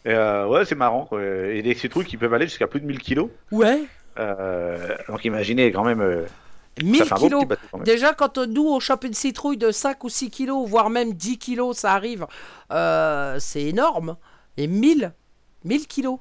Et, 0.05 0.14
euh, 0.14 0.47
ouais, 0.47 0.66
c'est 0.66 0.76
marrant. 0.76 1.05
quoi. 1.05 1.24
Et 1.24 1.62
des 1.62 1.76
citrouilles 1.76 2.05
qui 2.05 2.18
peuvent 2.18 2.34
aller 2.34 2.47
jusqu'à 2.47 2.68
plus 2.68 2.82
de 2.82 2.86
1000 2.86 2.99
kilos. 2.99 3.30
Ouais, 3.51 3.84
Euh, 4.18 4.97
donc 5.07 5.24
imaginez 5.24 5.72
quand 5.72 5.86
même. 5.86 6.01
euh, 6.01 6.26
1000 6.84 6.97
ça 6.99 7.05
fait 7.05 7.14
un 7.14 7.18
beau 7.18 7.24
kilos. 7.26 7.39
petit 7.41 7.47
bateau 7.47 7.62
quand 7.72 7.78
même. 7.78 7.86
Déjà, 7.86 8.14
quand 8.14 8.38
nous, 8.38 8.68
on 8.68 8.80
chope 8.80 9.03
une 9.05 9.14
citrouille 9.14 9.57
de 9.57 9.72
5 9.72 10.03
ou 10.03 10.10
6 10.10 10.30
kilos, 10.30 10.68
voire 10.68 10.89
même 10.89 11.14
10 11.14 11.38
kilos, 11.38 11.78
ça 11.78 11.93
arrive, 11.93 12.26
euh, 12.72 13.38
c'est 13.39 13.64
énorme. 13.64 14.18
Et 14.57 14.68
1000, 14.68 15.14
1000 15.64 15.88
kilos, 15.88 16.20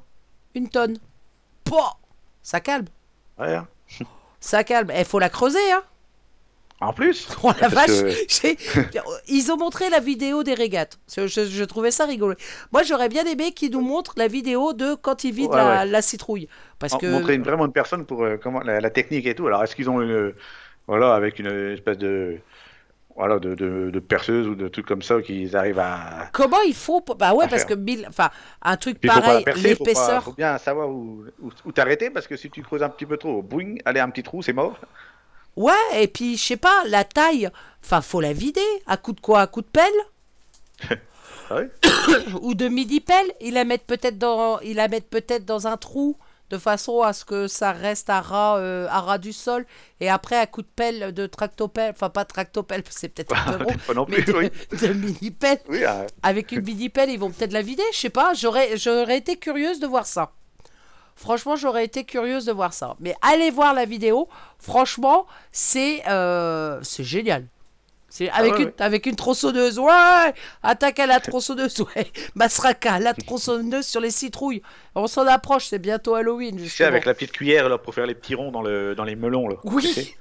une 0.54 0.68
tonne. 0.68 0.98
Pouah 1.64 1.96
ça 2.42 2.60
calme, 2.60 2.86
Ouais, 3.38 3.54
hein. 3.54 3.66
ça 4.40 4.64
calme. 4.64 4.90
Il 4.96 5.04
faut 5.04 5.18
la 5.18 5.28
creuser, 5.28 5.58
hein. 5.72 5.82
En 6.80 6.92
plus. 6.92 7.28
Oh 7.42 7.50
la 7.60 7.68
vache 7.68 7.86
que- 7.88 8.88
Ils 9.28 9.50
ont 9.50 9.56
montré 9.56 9.90
la 9.90 10.00
vidéo 10.00 10.42
des 10.44 10.54
régates. 10.54 10.98
Je, 11.08 11.64
trouvais 11.64 11.90
ça 11.90 12.04
rigolo. 12.06 12.34
Moi, 12.72 12.82
j'aurais 12.84 13.08
bien 13.08 13.24
aimé 13.24 13.52
qu'ils 13.52 13.72
nous 13.72 13.80
montrent 13.80 14.14
la 14.16 14.28
vidéo 14.28 14.72
de 14.72 14.94
quand 14.94 15.24
ils 15.24 15.32
vident 15.32 15.50
Ouais, 15.52 15.56
la, 15.56 15.78
ouais. 15.80 15.86
la 15.86 16.02
citrouille. 16.02 16.48
Parce 16.78 16.92
En- 16.92 16.98
que... 16.98 17.06
Montrer 17.06 17.34
une, 17.34 17.42
vraiment 17.42 17.66
une 17.66 17.72
personne 17.72 18.04
pour 18.06 18.24
euh, 18.24 18.36
comment 18.40 18.60
la, 18.60 18.80
la 18.80 18.90
technique 18.90 19.26
et 19.26 19.34
tout. 19.34 19.46
Alors 19.46 19.62
est-ce 19.64 19.74
qu'ils 19.74 19.90
ont 19.90 20.00
une, 20.00 20.32
voilà, 20.86 21.14
avec 21.14 21.38
une 21.40 21.72
espèce 21.72 21.98
de, 21.98 22.38
voilà, 23.16 23.40
de, 23.40 23.56
de, 23.56 24.46
ou 24.48 24.54
de 24.54 24.68
trucs 24.68 24.86
comme 24.86 25.02
ça 25.02 25.20
qu'ils 25.20 25.56
arrivent 25.56 25.80
à. 25.80 26.28
Comment 26.32 26.60
il 26.64 26.74
faut 26.74 27.04
Bah 27.18 27.34
ouais, 27.34 27.48
parce 27.48 27.62
faire. 27.62 27.70
que 27.70 27.74
Bill... 27.74 28.06
Enfin, 28.08 28.30
un 28.62 28.76
truc 28.76 29.00
Puis 29.00 29.08
pareil, 29.08 29.38
la 29.38 29.42
percer, 29.42 29.74
faut, 29.74 29.84
l'épaisseur... 29.84 30.32
bien 30.36 30.56
savoir 30.58 30.88
où, 30.88 31.24
où, 31.42 31.50
où 31.64 31.72
t'arrêter 31.72 32.10
parce 32.10 32.28
que 32.28 32.36
si 32.36 32.48
tu 32.50 32.62
creuses 32.62 32.82
un 32.84 32.88
petit 32.88 33.06
peu 33.06 33.16
trop, 33.16 33.42
boing, 33.42 33.74
allez 33.84 33.98
un 33.98 34.10
petit 34.10 34.22
trou, 34.22 34.40
c'est 34.42 34.52
mort. 34.52 34.78
Ouais, 35.58 35.72
et 35.92 36.06
puis, 36.06 36.36
je 36.36 36.44
sais 36.44 36.56
pas, 36.56 36.84
la 36.86 37.02
taille... 37.02 37.50
Enfin, 37.84 38.00
faut 38.00 38.20
la 38.20 38.32
vider. 38.32 38.60
À 38.86 38.96
coup 38.96 39.12
de 39.12 39.20
quoi? 39.20 39.40
À 39.40 39.46
coup 39.48 39.60
de 39.60 39.66
pelle? 39.66 40.92
Ah 41.50 41.62
Ou 42.42 42.54
de 42.54 42.68
midi-pelle? 42.68 43.26
Ils 43.40 43.54
la 43.54 43.64
mettent 43.64 43.86
peut-être 43.86 44.18
dans... 44.18 44.60
Ils 44.60 44.76
la 44.76 44.86
mettent 44.86 45.10
peut-être 45.10 45.44
dans 45.44 45.66
un 45.66 45.76
trou 45.76 46.16
de 46.50 46.58
façon 46.58 47.02
à 47.02 47.12
ce 47.12 47.24
que 47.24 47.48
ça 47.48 47.72
reste 47.72 48.08
à 48.08 48.20
ras, 48.20 48.58
euh, 48.58 48.86
à 48.88 49.00
ras 49.00 49.18
du 49.18 49.32
sol. 49.32 49.66
Et 49.98 50.08
après, 50.08 50.38
à 50.38 50.46
coup 50.46 50.62
de 50.62 50.68
pelle, 50.76 51.12
de 51.12 51.26
tractopelle... 51.26 51.90
Enfin, 51.90 52.08
pas 52.08 52.24
tractopelle, 52.24 52.84
c'est 52.88 53.08
peut-être 53.08 53.34
un 53.36 53.58
peu. 53.58 53.64
Pas 53.86 53.94
non 53.94 54.06
mais 54.08 54.22
de, 54.22 54.32
oui. 54.32 54.50
de 54.80 54.92
mini-pelle. 54.92 55.58
Oui, 55.68 55.82
ah, 55.84 56.06
Avec 56.22 56.52
une 56.52 56.62
mini-pelle, 56.62 57.10
ils 57.10 57.18
vont 57.18 57.32
peut-être 57.32 57.52
la 57.52 57.62
vider, 57.62 57.82
je 57.92 57.98
sais 57.98 58.10
pas. 58.10 58.32
J'aurais, 58.34 58.76
j'aurais 58.76 59.18
été 59.18 59.36
curieuse 59.36 59.80
de 59.80 59.88
voir 59.88 60.06
ça. 60.06 60.30
Franchement, 61.18 61.56
j'aurais 61.56 61.84
été 61.84 62.04
curieuse 62.04 62.44
de 62.44 62.52
voir 62.52 62.72
ça. 62.72 62.94
Mais 63.00 63.14
allez 63.22 63.50
voir 63.50 63.74
la 63.74 63.84
vidéo. 63.84 64.28
Franchement, 64.60 65.26
c'est, 65.50 66.08
euh, 66.08 66.78
c'est 66.82 67.02
génial. 67.02 67.44
C'est 68.08 68.30
avec, 68.30 68.52
ouais, 68.54 68.60
une, 68.60 68.66
ouais. 68.66 68.74
avec 68.78 69.04
une 69.06 69.16
tronçonneuse. 69.16 69.80
Ouais 69.80 70.32
Attaque 70.62 71.00
à 71.00 71.06
la 71.06 71.18
tronçonneuse. 71.18 71.74
Ouais 71.96 72.06
Masraka, 72.36 73.00
la 73.00 73.14
tronçonneuse 73.26 73.84
sur 73.84 74.00
les 74.00 74.12
citrouilles. 74.12 74.62
On 74.94 75.08
s'en 75.08 75.26
approche, 75.26 75.66
c'est 75.66 75.80
bientôt 75.80 76.14
Halloween. 76.14 76.56
tu 76.56 76.68
sais, 76.68 76.84
avec 76.84 77.04
la 77.04 77.14
petite 77.14 77.32
cuillère 77.32 77.68
là, 77.68 77.78
pour 77.78 77.94
faire 77.94 78.06
les 78.06 78.14
petits 78.14 78.36
ronds 78.36 78.52
dans, 78.52 78.62
le, 78.62 78.94
dans 78.94 79.04
les 79.04 79.16
melons. 79.16 79.48
Là. 79.48 79.56
Oui 79.64 80.14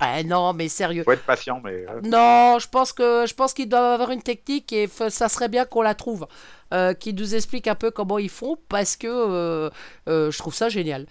Ah, 0.00 0.22
Non, 0.24 0.54
mais 0.54 0.68
sérieux. 0.68 1.04
Faut 1.04 1.12
être 1.12 1.26
patient, 1.26 1.60
mais. 1.62 1.84
Non, 2.02 2.58
je 2.58 2.66
pense 2.66 2.94
que 2.94 3.26
je 3.28 3.34
pense 3.34 3.52
qu'ils 3.52 3.68
doivent 3.68 3.92
avoir 3.92 4.10
une 4.10 4.22
technique 4.22 4.72
et 4.72 4.88
ça 5.10 5.28
serait 5.28 5.48
bien 5.48 5.66
qu'on 5.66 5.82
la 5.82 5.94
trouve, 5.94 6.26
euh, 6.72 6.94
qui 6.94 7.12
nous 7.14 7.34
explique 7.34 7.66
un 7.68 7.74
peu 7.74 7.90
comment 7.90 8.18
ils 8.18 8.28
font 8.30 8.56
parce 8.68 8.96
que 8.96 9.06
euh, 9.08 9.70
euh, 10.08 10.30
je 10.30 10.38
trouve 10.38 10.54
ça 10.54 10.68
génial. 10.68 11.06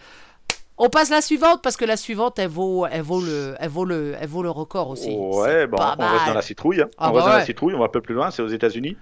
On 0.78 0.89
passe 0.89 1.10
la 1.10 1.22
suivante 1.22 1.62
parce 1.62 1.76
que 1.76 1.84
la 1.86 1.97
suivante 1.97 2.39
elle 2.39 2.47
vaut 2.49 2.86
elle 2.88 3.01
vaut 3.01 3.22
le 3.22 3.55
elle 3.60 3.70
vaut 3.70 3.84
le 3.86 4.16
elle 4.20 4.28
vaut 4.30 4.43
le 4.43 4.49
record 4.49 4.89
aussi. 4.89 5.10
Ouais, 5.10 5.68
bon, 5.68 5.78
on 5.78 5.86
reste 5.86 5.97
dans 5.97 6.05
mal. 6.28 6.34
la 6.36 6.41
citrouille. 6.41 6.82
hein. 6.82 6.89
Ah 6.97 7.10
on 7.10 7.14
bah 7.14 7.20
reste 7.20 7.28
dans 7.28 7.38
la 7.38 7.45
citrouille, 7.45 7.74
on 7.76 7.80
va 7.80 7.86
un 7.86 7.89
peu 7.89 8.01
plus 8.01 8.16
loin, 8.16 8.32
c'est 8.32 8.41
aux 8.41 8.47
États-Unis. 8.47 8.95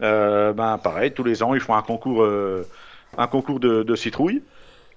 Ben, 0.00 0.78
pareil, 0.82 1.12
tous 1.12 1.24
les 1.24 1.42
ans, 1.42 1.54
ils 1.54 1.60
font 1.60 1.74
un 1.74 1.82
concours, 1.82 2.26
un 3.18 3.26
concours 3.26 3.60
de, 3.60 3.82
de 3.82 3.94
citrouille, 3.94 4.42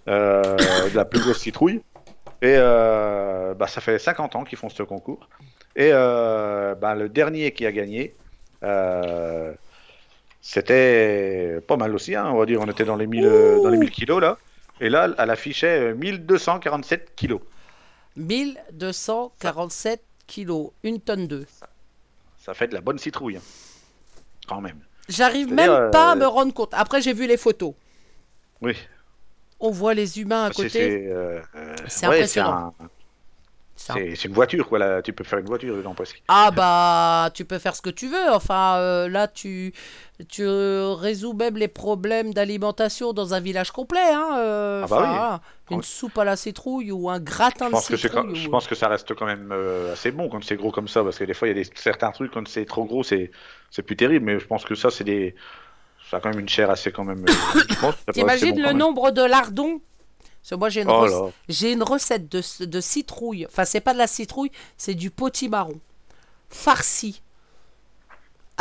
de 0.08 0.96
la 0.96 1.06
plus 1.06 1.20
grosse 1.20 1.40
citrouille. 1.40 1.82
Et 2.42 2.56
euh, 2.58 3.54
bah, 3.54 3.68
ça 3.68 3.82
fait 3.82 4.00
50 4.00 4.36
ans 4.36 4.44
qu'ils 4.44 4.58
font 4.58 4.70
ce 4.70 4.82
concours. 4.84 5.30
Et 5.76 5.90
euh, 5.94 6.74
ben, 6.76 6.96
le 6.96 7.08
dernier 7.08 7.52
qui 7.52 7.66
a 7.66 7.72
gagné, 7.72 8.16
euh, 8.64 9.54
c'était 10.42 11.60
pas 11.68 11.78
mal 11.78 11.94
aussi, 11.96 12.16
hein, 12.16 12.26
on 12.32 12.38
va 12.40 12.46
dire, 12.46 12.60
on 12.62 12.68
était 12.68 12.84
dans 12.86 12.96
les 12.98 13.08
1000, 13.08 13.26
euh, 13.26 13.62
dans 13.62 13.70
les 13.70 13.78
1000 13.78 13.92
kilos 13.92 14.20
là. 14.22 14.38
Et 14.80 14.90
là, 14.90 15.10
elle 15.18 15.30
affichait 15.30 15.92
euh, 15.92 15.96
1247 15.96 17.14
kilos. 17.16 17.40
1247 18.16 20.02
kilos, 20.28 20.72
une 20.84 21.00
tonne 21.00 21.28
deux. 21.28 21.46
Ça 22.40 22.54
fait 22.54 22.68
de 22.68 22.74
la 22.74 22.82
bonne 22.82 22.98
citrouille, 22.98 23.38
hein. 23.38 23.42
quand 24.48 24.62
même. 24.62 24.80
J'arrive 25.10 25.54
même 25.54 25.92
pas 25.92 26.10
à 26.10 26.14
euh, 26.14 26.16
me 26.16 26.26
rendre 26.26 26.54
compte. 26.54 26.74
Après 26.74 27.02
j'ai 27.02 27.14
vu 27.14 27.28
les 27.28 27.38
photos. 27.38 27.74
Oui. 28.62 28.76
On 29.60 29.70
voit 29.72 29.94
les 29.94 30.20
humains 30.20 30.46
à 30.46 30.48
C'est- 30.52 30.56
côté. 30.56 30.70
C'est 30.70 31.08
euh, 31.08 31.40
euh, 31.56 31.76
ouais, 31.76 32.06
impressionnant. 32.06 32.74
un- 32.80 32.90
C'est 33.76 33.92
un- 33.94 33.96
C'est 33.96 34.16
c'est 34.16 34.28
une 34.28 34.34
voiture, 34.34 34.68
quoi. 34.68 34.78
Là. 34.80 35.02
Tu 35.02 35.12
peux 35.14 35.24
faire 35.24 35.40
une 35.40 35.46
voiture 35.48 35.76
dedans 35.76 35.94
presque. 35.96 36.22
Ah 36.28 36.52
bah 36.52 37.30
tu 37.34 37.46
peux 37.46 37.58
faire 37.58 37.76
ce 37.76 37.82
que 37.82 37.90
tu 37.90 38.08
veux. 38.08 38.30
Enfin 38.32 38.76
euh, 38.78 39.10
là 39.10 39.28
tu 39.28 39.74
tu 40.30 40.46
résous 40.48 41.34
même 41.34 41.58
les 41.58 41.68
problèmes 41.68 42.32
d'alimentation 42.34 43.12
dans 43.14 43.34
un 43.34 43.40
village 43.40 43.72
complet. 43.72 44.00
Hein, 44.12 44.36
euh, 44.38 44.82
Ah 44.84 44.88
bah 44.88 44.98
oui. 45.00 45.06
voilà. 45.08 45.42
Une 45.72 45.78
Oui. 45.78 45.84
soupe 45.84 46.18
à 46.18 46.26
la 46.26 46.36
citrouille 46.36 46.92
ou 46.92 47.10
un 47.10 47.20
gratin 47.20 47.66
Je 47.66 47.70
de 47.70 47.72
pense, 47.72 47.88
que 47.88 47.96
c'est 47.96 48.10
citrouille. 48.10 48.28
quand- 48.34 48.36
je 48.36 48.50
pense 48.50 48.68
que 48.68 48.76
ça 48.76 48.88
reste 48.90 49.16
quand 49.16 49.26
même 49.26 49.50
euh, 49.52 49.94
assez 49.94 50.12
bon 50.12 50.28
quand 50.30 50.44
c'est 50.44 50.58
gros 50.58 50.72
comme 50.72 50.90
ça, 50.90 51.02
parce 51.04 51.18
que 51.18 51.24
des 51.24 51.34
fois, 51.34 51.48
il 51.48 51.58
y 51.58 51.60
a 51.60 51.64
des, 51.64 51.70
certains 51.76 52.12
trucs, 52.12 52.32
quand 52.34 52.46
c'est 52.48 52.66
trop 52.66 52.84
gros, 52.86 53.04
c'est 53.04 53.32
plus 53.86 53.96
terrible. 53.96 54.26
Mais 54.26 54.38
je 54.40 54.46
pense 54.46 54.64
que 54.66 54.76
ça, 54.76 54.92
c'est 54.92 55.06
des. 55.06 55.34
Ça 56.10 56.18
a 56.18 56.20
quand 56.20 56.30
même 56.30 56.40
une 56.42 56.50
chair 56.50 56.70
assez 56.70 56.92
quand 56.92 57.06
même. 57.06 57.24
que 58.06 58.12
T'imagines 58.12 58.62
le 58.62 58.74
nombre 58.74 59.12
de 59.12 59.22
lardons 59.24 59.80
Parce 60.42 60.50
que 60.50 60.56
moi 60.56 60.70
j'ai 60.70 60.82
une, 60.82 60.90
Oh 60.90 61.02
rec- 61.02 61.34
j'ai 61.50 61.72
une 61.72 61.84
recette 61.84 62.32
de, 62.32 62.42
de 62.66 62.82
citrouille. 62.82 63.46
Enfin 63.46 63.66
c'est 63.66 63.82
pas 63.82 63.94
de 63.94 64.00
la 64.00 64.08
citrouille, 64.08 64.52
c'est 64.78 64.96
du 64.96 65.12
potimarron 65.12 65.80
farci. 66.50 67.22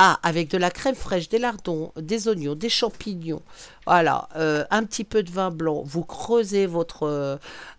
Ah, 0.03 0.19
avec 0.23 0.49
de 0.49 0.57
la 0.57 0.71
crème 0.71 0.95
fraîche, 0.95 1.29
des 1.29 1.39
lardons, 1.39 1.93
des 1.97 2.27
oignons, 2.29 2.55
des 2.55 2.71
champignons. 2.71 3.43
Voilà, 3.87 4.29
euh, 4.37 4.65
un 4.71 4.85
petit 4.85 5.05
peu 5.05 5.23
de 5.23 5.31
vin 5.31 5.51
blanc. 5.51 5.83
Vous 5.85 6.05
creusez 6.05 6.65
votre, 6.67 7.03
euh, 7.03 7.37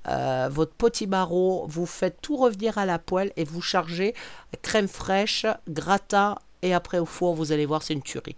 euh, 0.08 0.48
votre 0.52 0.74
potimarron, 0.74 1.66
vous 1.68 1.88
faites 1.88 2.22
tout 2.22 2.38
revenir 2.38 2.78
à 2.78 2.86
la 2.86 3.00
poêle 3.00 3.32
et 3.38 3.44
vous 3.44 3.62
chargez 3.62 4.14
crème 4.62 4.88
fraîche, 4.88 5.48
gratin 5.68 6.38
et 6.62 6.76
après 6.76 7.00
au 7.00 7.06
four, 7.08 7.34
vous 7.34 7.54
allez 7.54 7.66
voir, 7.66 7.82
c'est 7.82 7.94
une 7.94 8.04
tuerie. 8.04 8.36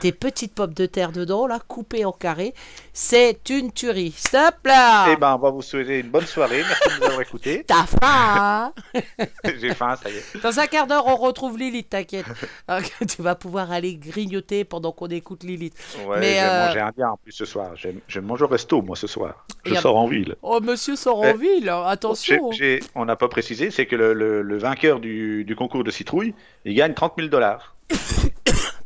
Des 0.00 0.10
petites 0.10 0.54
pommes 0.54 0.74
de 0.74 0.86
terre 0.86 1.12
dedans, 1.12 1.46
là, 1.46 1.60
coupées 1.68 2.04
en 2.04 2.10
carré. 2.10 2.52
C'est 2.92 3.48
une 3.48 3.70
tuerie. 3.70 4.12
Stop 4.16 4.56
là 4.64 5.06
Eh 5.12 5.16
ben, 5.16 5.34
on 5.36 5.38
va 5.38 5.50
vous 5.50 5.62
souhaiter 5.62 6.00
une 6.00 6.08
bonne 6.08 6.26
soirée. 6.26 6.62
Merci 6.66 6.88
de 6.88 6.98
nous 6.98 7.04
avoir 7.04 7.20
écoutés. 7.20 7.64
T'as 7.64 7.86
faim, 7.86 8.00
hein 8.02 8.72
J'ai 9.60 9.72
faim, 9.72 9.94
ça 10.02 10.10
y 10.10 10.16
est. 10.16 10.42
Dans 10.42 10.58
un 10.58 10.66
quart 10.66 10.88
d'heure, 10.88 11.06
on 11.06 11.14
retrouve 11.14 11.58
Lilith, 11.58 11.90
t'inquiète. 11.90 12.26
Donc, 12.68 12.92
tu 13.08 13.22
vas 13.22 13.36
pouvoir 13.36 13.70
aller 13.70 13.94
grignoter 13.94 14.64
pendant 14.64 14.90
qu'on 14.90 15.06
écoute 15.06 15.44
Lilith. 15.44 15.74
Ouais, 16.06 16.18
Mais, 16.18 16.32
j'ai 16.34 16.40
euh, 16.40 16.66
mangé 16.66 16.80
indien 16.80 17.08
en 17.10 17.16
plus 17.16 17.30
ce 17.32 17.44
soir. 17.44 17.70
Je, 17.76 17.90
je 18.08 18.18
mange 18.20 18.42
au 18.42 18.48
resto, 18.48 18.82
moi, 18.82 18.96
ce 18.96 19.06
soir. 19.06 19.46
Je 19.64 19.74
Et 19.74 19.76
sors 19.76 19.96
en 19.96 20.08
ville. 20.08 20.34
Oh, 20.42 20.58
monsieur 20.60 20.94
Eh, 20.94 20.96
Soronville, 20.96 21.62
J'ai- 21.64 21.70
attention. 21.86 22.50
j'ai- 22.50 22.80
on 22.96 23.04
n'a 23.04 23.14
pas 23.14 23.28
précisé, 23.28 23.70
c'est 23.70 23.86
que 23.86 23.94
le, 23.94 24.12
le- 24.12 24.42
le 24.42 24.58
vainqueur 24.58 24.98
du, 24.98 25.44
du 25.44 25.54
concours 25.54 25.84
de 25.84 25.90
citrouille, 25.92 26.34
il 26.64 26.74
gagne 26.74 26.94
30 26.94 27.12
000 27.16 27.28
dollars. 27.28 27.76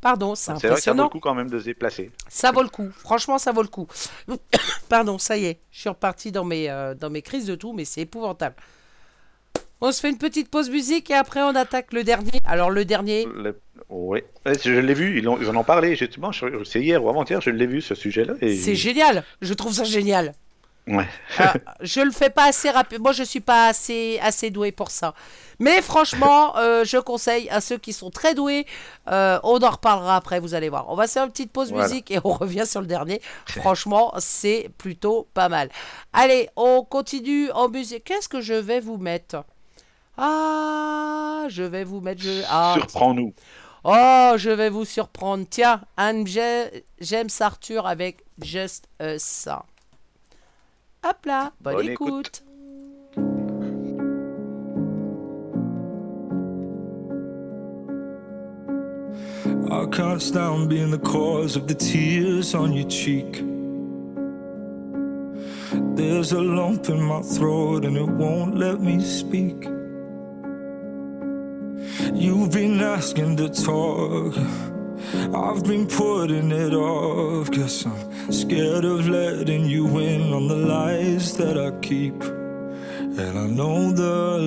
Pardon, 0.00 0.34
c'est 0.34 0.44
C'est 0.44 0.50
vrai 0.52 0.58
que 0.60 0.62
ça 0.62 0.66
vaut 0.68 0.72
impressionnant. 0.72 1.04
le 1.04 1.08
coup 1.10 1.20
quand 1.20 1.34
même 1.34 1.50
de 1.50 1.58
se 1.58 1.64
déplacer. 1.66 2.10
Ça 2.28 2.52
vaut 2.52 2.62
le 2.62 2.68
coup. 2.68 2.88
Franchement, 2.96 3.36
ça 3.38 3.52
vaut 3.52 3.62
le 3.62 3.68
coup. 3.68 3.86
Pardon, 4.88 5.18
ça 5.18 5.36
y 5.36 5.44
est. 5.46 5.60
Je 5.70 5.80
suis 5.80 5.88
reparti 5.88 6.32
dans 6.32 6.44
mes, 6.44 6.70
euh, 6.70 6.94
dans 6.94 7.10
mes 7.10 7.22
crises 7.22 7.46
de 7.46 7.54
tout, 7.54 7.72
mais 7.72 7.84
c'est 7.84 8.00
épouvantable. 8.02 8.56
On 9.82 9.92
se 9.92 10.00
fait 10.00 10.10
une 10.10 10.18
petite 10.18 10.50
pause 10.50 10.68
musique 10.68 11.10
et 11.10 11.14
après 11.14 11.40
on 11.42 11.54
attaque 11.54 11.92
le 11.94 12.04
dernier. 12.04 12.32
Alors 12.44 12.70
le 12.70 12.84
dernier, 12.84 13.26
Le- 13.34 13.58
Oui, 13.88 14.20
Ouais, 14.44 14.52
je 14.62 14.72
l'ai 14.72 14.92
vu, 14.94 15.18
ils, 15.18 15.26
en 15.28 15.56
ont 15.56 15.64
parlé 15.64 15.96
justement. 15.96 16.30
C'est 16.64 16.80
hier 16.80 17.02
ou 17.02 17.08
avant-hier, 17.08 17.40
je 17.40 17.48
l'ai 17.50 17.66
vu 17.66 17.80
ce 17.80 17.94
sujet-là. 17.94 18.34
et- 18.42 18.56
c'est 18.56 18.74
génial. 18.74 19.24
Je 19.40 19.54
trouve 19.54 19.72
ça 19.72 19.84
génial. 19.84 20.34
Ouais. 20.86 21.06
Euh, 21.40 21.44
je 21.82 22.00
le 22.00 22.10
fais 22.10 22.30
pas 22.30 22.44
assez 22.46 22.70
rapide. 22.70 23.00
Moi, 23.00 23.12
je 23.12 23.22
suis 23.22 23.40
pas 23.40 23.68
assez 23.68 24.18
assez 24.22 24.50
doué 24.50 24.72
pour 24.72 24.90
ça. 24.90 25.14
Mais 25.58 25.82
franchement, 25.82 26.56
euh, 26.56 26.84
je 26.84 26.96
conseille 26.96 27.48
à 27.50 27.60
ceux 27.60 27.76
qui 27.78 27.92
sont 27.92 28.10
très 28.10 28.34
doués. 28.34 28.66
euh, 29.08 29.38
on 29.42 29.58
en 29.62 29.70
reparlera 29.70 30.16
après. 30.16 30.40
Vous 30.40 30.54
allez 30.54 30.68
voir. 30.70 30.86
On 30.88 30.94
va 30.96 31.06
faire 31.06 31.24
une 31.24 31.30
petite 31.30 31.52
pause 31.52 31.70
Voilà. 31.70 31.86
musique 31.88 32.10
et 32.10 32.18
on 32.24 32.32
revient 32.32 32.66
sur 32.66 32.80
le 32.80 32.86
dernier. 32.86 33.20
Franchement, 33.46 34.12
c'est 34.18 34.70
plutôt 34.78 35.28
pas 35.34 35.48
mal. 35.48 35.68
Allez, 36.12 36.48
on 36.56 36.82
continue 36.82 37.50
en 37.52 37.68
musique. 37.68 38.04
Qu'est-ce 38.04 38.28
que 38.28 38.40
je 38.40 38.54
vais 38.54 38.80
vous 38.80 38.96
mettre? 38.96 39.44
Ah, 40.16 41.44
je 41.48 41.62
vais 41.62 41.84
vous 41.84 42.00
mettre. 42.00 42.22
Je... 42.22 42.42
Ah, 42.48 42.74
Surprends-nous. 42.78 43.32
Oh, 43.84 44.32
je 44.36 44.50
vais 44.50 44.68
vous 44.70 44.84
surprendre. 44.84 45.46
Tiens, 45.48 45.80
Anne 45.96 46.26
Ja- 46.26 46.68
James 47.00 47.28
Arthur 47.40 47.86
avec 47.86 48.24
Just 48.42 48.84
Us. 49.02 49.48
Hop 51.02 51.24
là, 51.24 51.52
bonne, 51.60 51.74
Bonne 51.76 51.88
écoute. 51.88 52.08
écoute. 52.10 52.42
I 59.72 59.86
can't 59.86 60.20
stand 60.20 60.68
being 60.68 60.90
the 60.90 60.98
cause 60.98 61.56
of 61.56 61.66
the 61.68 61.74
tears 61.74 62.54
on 62.54 62.72
your 62.72 62.88
cheek. 62.88 63.42
There's 65.96 66.32
a 66.32 66.40
lump 66.40 66.88
in 66.88 67.00
my 67.02 67.22
throat 67.22 67.84
and 67.84 67.96
it 67.96 68.08
won't 68.08 68.56
let 68.56 68.80
me 68.80 69.00
speak. 69.00 69.64
You've 72.14 72.50
been 72.52 72.80
asking 72.80 73.36
to 73.38 73.48
talk. 73.48 74.34
I've 75.34 75.64
been 75.64 75.86
putting 75.86 76.52
it 76.52 76.74
off. 76.74 77.50
Guess 77.50 77.86
I'm 77.86 78.32
scared 78.32 78.84
of 78.84 79.08
letting 79.08 79.64
you 79.64 79.98
in 79.98 80.32
on 80.32 80.48
the 80.48 80.56
lies 80.56 81.36
that 81.36 81.58
I 81.58 81.70
keep. 81.80 82.22
And 82.22 83.38
I 83.38 83.46
know 83.46 83.92
the 83.92 84.38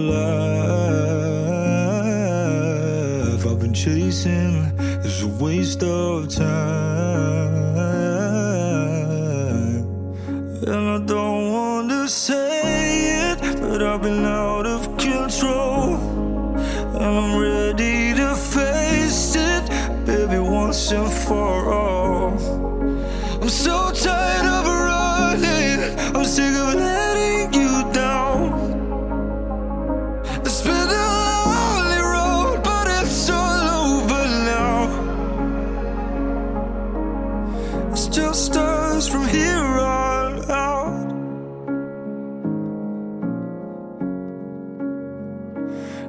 life 3.34 3.46
I've 3.46 3.60
been 3.60 3.74
chasing 3.74 4.72
is 5.04 5.24
a 5.24 5.28
waste 5.28 5.84
of 5.84 6.30
time. 6.30 6.54
And 10.66 10.90
I 10.90 11.00
don't 11.06 11.52
want 11.52 11.90
to 11.90 12.08
say 12.08 13.32
it, 13.32 13.40
but 13.60 13.84
I've 13.84 14.02
been 14.02 14.26
out 14.26 14.66
of 14.66 14.98
control. 14.98 15.96
And 16.96 17.04
I'm 17.04 17.38
ready 17.38 17.53
so 20.84 21.08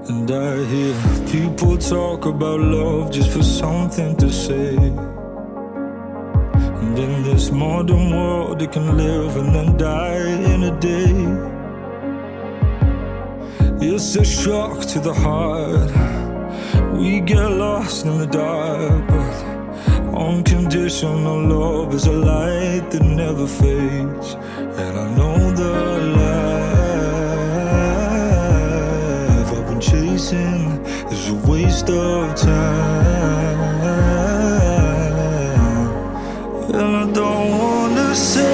And 0.06 0.30
I 0.30 0.62
hear 0.66 0.94
people 1.32 1.78
talk 1.78 2.26
about 2.26 2.60
love 2.60 3.10
just 3.10 3.30
for 3.30 3.42
something 3.42 4.14
to 4.18 4.30
say. 4.30 4.76
And 6.82 6.98
in 6.98 7.22
this 7.22 7.50
modern 7.50 8.10
world, 8.10 8.60
it 8.60 8.70
can 8.70 8.98
live 8.98 9.34
and 9.38 9.54
then 9.54 9.78
die 9.78 10.28
in 10.52 10.64
a 10.64 10.78
day. 10.78 11.14
It's 13.80 14.14
a 14.16 14.24
shock 14.26 14.82
to 14.92 15.00
the 15.00 15.14
heart. 15.14 15.90
We 16.92 17.20
get 17.20 17.48
lost 17.52 18.04
in 18.04 18.18
the 18.18 18.26
dark, 18.26 19.08
but 19.08 19.44
unconditional 20.14 21.48
love 21.48 21.94
is 21.94 22.06
a 22.06 22.12
light 22.12 22.90
that 22.90 23.02
never 23.02 23.46
fades. 23.46 24.34
And 24.58 24.98
I 24.98 25.16
know 25.16 25.50
the 25.52 26.13
waste 31.64 31.88
of 31.88 32.36
time. 32.36 33.60
And 36.74 36.96
I 36.96 37.12
don't 37.12 37.50
wanna 37.58 38.14
say 38.14 38.53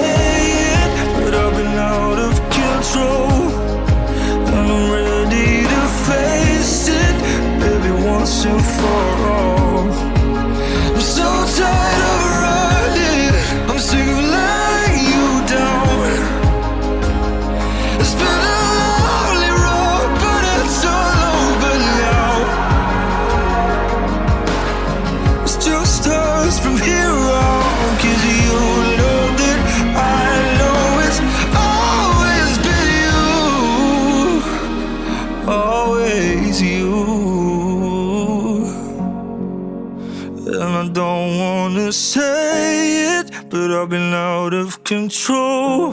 control. 44.90 45.92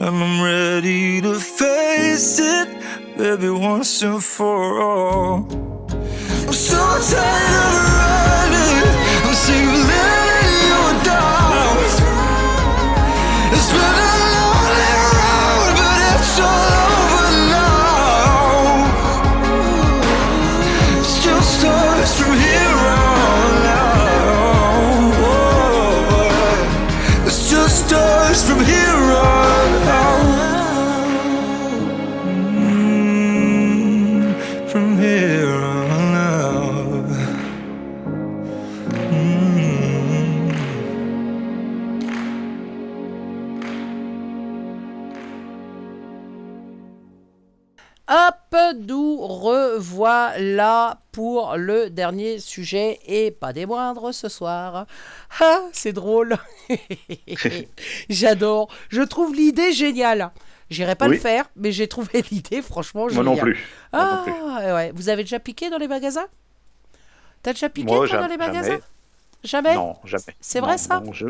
And 0.00 0.16
I'm 0.24 0.42
ready 0.42 1.20
to 1.20 1.38
face 1.38 2.40
it, 2.40 2.68
baby, 3.16 3.50
once 3.50 4.02
and 4.02 4.20
for 4.22 4.82
all. 4.82 5.46
I'm 6.46 6.52
so 6.52 6.82
tired 7.10 7.66
of 7.66 7.86
running. 7.94 8.82
I'm 9.26 9.34
sick 9.34 9.64
of 9.64 9.89
from 34.70 34.96
here 34.98 35.50
on 35.50 36.14
mm. 39.10 39.50
Hop, 48.06 48.56
nous 48.86 49.18
revoilà 49.18 51.00
pour 51.10 51.56
le 51.56 51.90
dernier 51.90 52.38
sujet 52.38 53.00
et 53.06 53.32
pas 53.32 53.52
des 53.52 53.66
moindres 53.66 54.14
ce 54.14 54.28
soir. 54.28 54.86
Ah, 55.40 55.62
c'est 55.72 55.92
drôle. 55.92 56.36
J'adore. 58.08 58.68
Je 58.88 59.02
trouve 59.02 59.34
l'idée 59.34 59.72
géniale. 59.72 60.30
J'irai 60.70 60.94
pas 60.94 61.08
Oui. 61.08 61.16
le 61.16 61.20
faire, 61.20 61.50
mais 61.56 61.72
j'ai 61.72 61.88
trouvé 61.88 62.22
l'idée 62.30 62.62
franchement 62.62 63.06
Moi 63.10 63.24
non 63.24 63.36
plus. 63.36 63.66
Moi 63.92 64.02
non 64.04 64.08
Ah, 64.18 64.22
plus. 64.24 64.72
ouais. 64.72 64.92
Vous 64.94 65.08
avez 65.08 65.24
déjà 65.24 65.38
piqué 65.40 65.68
dans 65.68 65.78
les 65.78 65.88
magasins? 65.88 66.26
T'as 67.42 67.52
déjà 67.52 67.68
piqué 67.68 67.86
Moi, 67.92 68.06
toi, 68.08 68.18
dans 68.18 68.26
les 68.28 68.36
magasins? 68.36 68.78
jamais. 69.42 69.74
Non, 69.74 69.96
jamais. 70.04 70.22
C'est 70.40 70.60
vrai, 70.60 70.72
Non, 70.72 70.78
ça? 70.78 71.00
non, 71.00 71.12
je- 71.12 71.26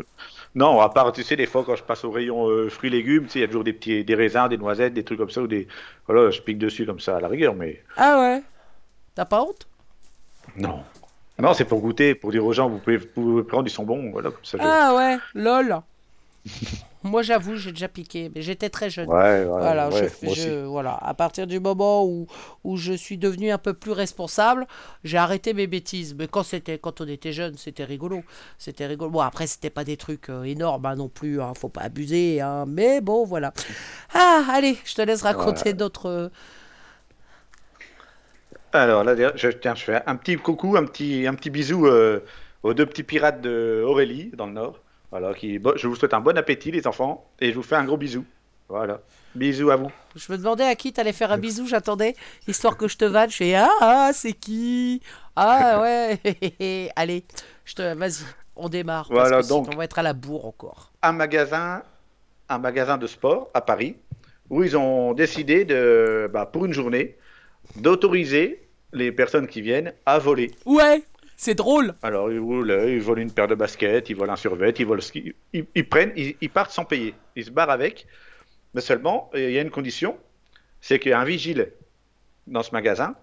non, 0.53 0.81
à 0.81 0.89
part, 0.89 1.11
tu 1.13 1.23
sais, 1.23 1.37
des 1.37 1.45
fois, 1.47 1.63
quand 1.65 1.75
je 1.77 1.83
passe 1.83 2.03
au 2.03 2.11
rayon 2.11 2.47
euh, 2.49 2.69
fruits 2.69 2.89
légumes, 2.89 3.23
tu 3.25 3.31
sais, 3.31 3.39
il 3.39 3.41
y 3.43 3.45
a 3.45 3.47
toujours 3.47 3.63
des 3.63 3.71
petits 3.73 4.03
des 4.03 4.15
raisins, 4.15 4.47
des 4.49 4.57
noisettes, 4.57 4.93
des 4.93 5.03
trucs 5.05 5.17
comme 5.17 5.29
ça, 5.29 5.41
ou 5.41 5.47
des. 5.47 5.67
Voilà, 6.07 6.29
je 6.29 6.41
pique 6.41 6.57
dessus 6.57 6.85
comme 6.85 6.99
ça 6.99 7.15
à 7.17 7.19
la 7.21 7.29
rigueur, 7.29 7.55
mais 7.55 7.81
Ah 7.97 8.19
ouais. 8.19 8.43
T'as 9.15 9.25
pas 9.25 9.41
honte? 9.41 9.65
Non. 10.57 10.83
Non, 11.39 11.53
c'est 11.53 11.65
pour 11.65 11.79
goûter, 11.79 12.13
pour 12.13 12.31
dire 12.31 12.45
aux 12.45 12.53
gens, 12.53 12.69
vous 12.69 12.77
pouvez, 12.77 12.97
vous 12.97 13.07
pouvez 13.07 13.43
prendre, 13.43 13.65
ils 13.67 13.71
sont 13.71 13.83
bons, 13.85 14.11
voilà, 14.11 14.29
comme 14.31 14.43
ça. 14.45 14.57
je- 14.59 14.63
Ah 14.67 14.93
ouais, 14.95 15.17
lol. 15.33 15.79
Moi 17.03 17.23
j'avoue, 17.23 17.55
j'ai 17.55 17.71
déjà 17.71 17.87
piqué, 17.87 18.31
mais 18.35 18.41
j'étais 18.41 18.69
très 18.69 18.89
jeune. 18.89 19.11
Ouais, 19.11 19.45
ouais, 19.45 19.47
Voilà, 19.59 19.89
ouais, 19.89 20.09
je- 20.21 20.27
je- 20.27 20.65
voilà, 20.65 20.95
à 21.01 21.13
partir 21.13 21.45
du 21.47 21.59
moment 21.59 22.05
où, 22.05 22.27
où 22.63 22.77
je 22.77 22.93
suis 22.93 23.17
devenu 23.17 23.51
un 23.51 23.57
peu 23.59 23.73
plus 23.73 23.91
responsable, 23.91 24.67
j'ai 25.03 25.17
arrêté 25.17 25.53
mes 25.53 25.67
bêtises. 25.67 26.15
Mais 26.15 26.27
quand 26.27 26.43
c'était, 26.43 26.79
quand 26.79 27.01
on 27.01 27.07
était 27.07 27.31
jeune, 27.33 27.57
c'était 27.57 27.83
rigolo, 27.85 28.23
c'était 28.57 28.87
rigolo. 28.87 29.11
Bon 29.11 29.19
après, 29.21 29.47
c'était 29.47 29.69
pas 29.69 29.83
des 29.83 29.97
trucs 29.97 30.29
euh, 30.29 30.43
énormes 30.43 30.85
hein, 30.85 30.95
non 30.95 31.09
plus, 31.09 31.41
hein, 31.41 31.53
faut 31.55 31.69
pas 31.69 31.81
abuser. 31.81 32.41
hein, 32.41 32.65
mais 32.67 33.01
bon, 33.01 33.25
voilà. 33.25 33.53
Ah, 34.13 34.45
allez, 34.51 34.77
je 34.85 34.95
te 34.95 35.01
laisse 35.01 35.21
raconter 35.23 35.73
d'autres. 35.73 36.07
euh, 36.07 36.29
Alors 38.73 39.03
là, 39.03 39.15
je, 39.35 39.49
tiens, 39.49 39.75
je 39.75 39.83
fais 39.83 40.01
un 40.05 40.15
petit 40.15 40.37
coucou, 40.37 40.77
un 40.77 40.85
petit, 40.85 41.27
un 41.27 41.33
petit 41.35 41.49
bisou 41.49 41.85
euh, 41.87 42.21
aux 42.63 42.73
deux 42.73 42.85
petits 42.85 43.03
pirates 43.03 43.41
de 43.41 43.83
Aurélie, 43.85 44.31
dans 44.33 44.45
le 44.47 44.53
Nord. 44.53 44.79
Voilà, 45.11 45.33
qui, 45.33 45.59
bon, 45.59 45.73
je 45.75 45.87
vous 45.87 45.95
souhaite 45.95 46.13
un 46.13 46.21
bon 46.21 46.37
appétit, 46.37 46.71
les 46.71 46.87
enfants, 46.87 47.29
et 47.39 47.51
je 47.51 47.55
vous 47.55 47.63
fais 47.63 47.75
un 47.75 47.83
gros 47.83 47.97
bisou. 47.97 48.23
Voilà. 48.69 49.01
Bisous 49.35 49.69
à 49.69 49.75
vous. 49.75 49.91
Je 50.15 50.31
me 50.31 50.37
demandais 50.37 50.63
à 50.63 50.75
qui 50.75 50.93
t'allais 50.93 51.11
faire 51.11 51.31
un 51.31 51.37
bisou, 51.37 51.67
j'attendais, 51.67 52.15
histoire 52.47 52.77
que 52.77 52.87
je 52.87 52.97
te 52.97 53.03
vanne. 53.05 53.29
Je 53.29 53.35
fais 53.35 53.55
ah, 53.55 53.69
ah, 53.81 54.11
c'est 54.13 54.31
qui? 54.33 55.01
Ah 55.35 55.81
ouais, 56.21 56.89
allez, 56.95 57.25
je 57.65 57.73
te, 57.75 57.93
vas-y, 57.95 58.23
on 58.55 58.69
démarre. 58.69 59.09
parce 59.09 59.19
Voilà, 59.19 59.37
que 59.41 59.43
sinon, 59.47 59.61
donc. 59.63 59.73
on 59.73 59.77
va 59.77 59.83
être 59.83 59.99
à 59.99 60.03
la 60.03 60.13
bourre 60.13 60.45
encore. 60.45 60.91
un 61.01 61.11
magasin, 61.11 61.83
un 62.47 62.57
magasin 62.59 62.97
de 62.97 63.07
sport 63.07 63.49
à 63.53 63.59
Paris, 63.61 63.97
où 64.49 64.63
ils 64.63 64.77
ont 64.77 65.13
décidé 65.13 65.65
de, 65.65 66.29
bah, 66.31 66.45
pour 66.45 66.65
une 66.65 66.73
journée, 66.73 67.17
d'autoriser 67.75 68.67
les 68.93 69.11
personnes 69.11 69.47
qui 69.47 69.61
viennent 69.61 69.93
à 70.05 70.19
voler. 70.19 70.51
Ouais, 70.65 71.03
c'est 71.41 71.55
drôle. 71.55 71.95
Alors 72.03 72.31
ils 72.31 72.39
volent, 72.39 72.83
ils 72.87 73.01
volent 73.01 73.21
une 73.21 73.31
paire 73.31 73.47
de 73.47 73.55
baskets, 73.55 74.09
ils 74.09 74.15
volent 74.15 74.33
un 74.33 74.35
survêt, 74.47 74.71
ils 74.77 74.85
volent, 74.85 75.01
ce 75.01 75.11
qu'ils- 75.11 75.33
ils, 75.53 75.65
ils 75.75 75.87
prennent, 75.93 76.13
ils, 76.15 76.35
ils 76.39 76.49
partent 76.49 76.71
sans 76.71 76.85
payer, 76.85 77.13
ils 77.35 77.45
se 77.45 77.51
barrent 77.51 77.71
avec. 77.71 78.05
Mais 78.73 78.81
seulement, 78.81 79.29
il 79.33 79.51
y 79.51 79.57
a 79.57 79.61
une 79.61 79.71
condition, 79.71 80.17
c'est 80.81 80.99
qu'il 80.99 81.11
y 81.11 81.13
a 81.13 81.19
un 81.19 81.25
vigile 81.25 81.71
dans 82.47 82.63
ce 82.63 82.71
magasin 82.71 83.15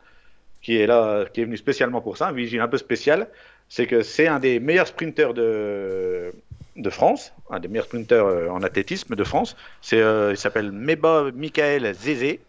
qui 0.62 0.76
est 0.76 0.86
là, 0.86 1.24
qui 1.32 1.40
est 1.40 1.44
venu 1.44 1.56
spécialement 1.56 2.00
pour 2.00 2.16
ça, 2.16 2.28
un 2.28 2.32
vigile 2.32 2.60
un 2.60 2.68
peu 2.68 2.78
spécial. 2.78 3.28
C'est 3.68 3.86
que 3.86 4.02
c'est 4.02 4.26
un 4.26 4.40
des 4.40 4.58
meilleurs 4.60 4.88
sprinteurs 4.88 5.32
de, 5.34 6.32
de 6.76 6.90
France, 6.90 7.32
un 7.50 7.60
des 7.60 7.68
meilleurs 7.68 7.84
sprinteurs 7.86 8.26
euh, 8.26 8.48
en 8.48 8.62
athlétisme 8.62 9.14
de 9.14 9.24
France. 9.24 9.56
C'est, 9.80 10.00
euh, 10.00 10.32
il 10.32 10.36
s'appelle 10.36 10.72
Meba 10.72 11.30
Michael 11.34 11.94
Zézé, 11.94 12.40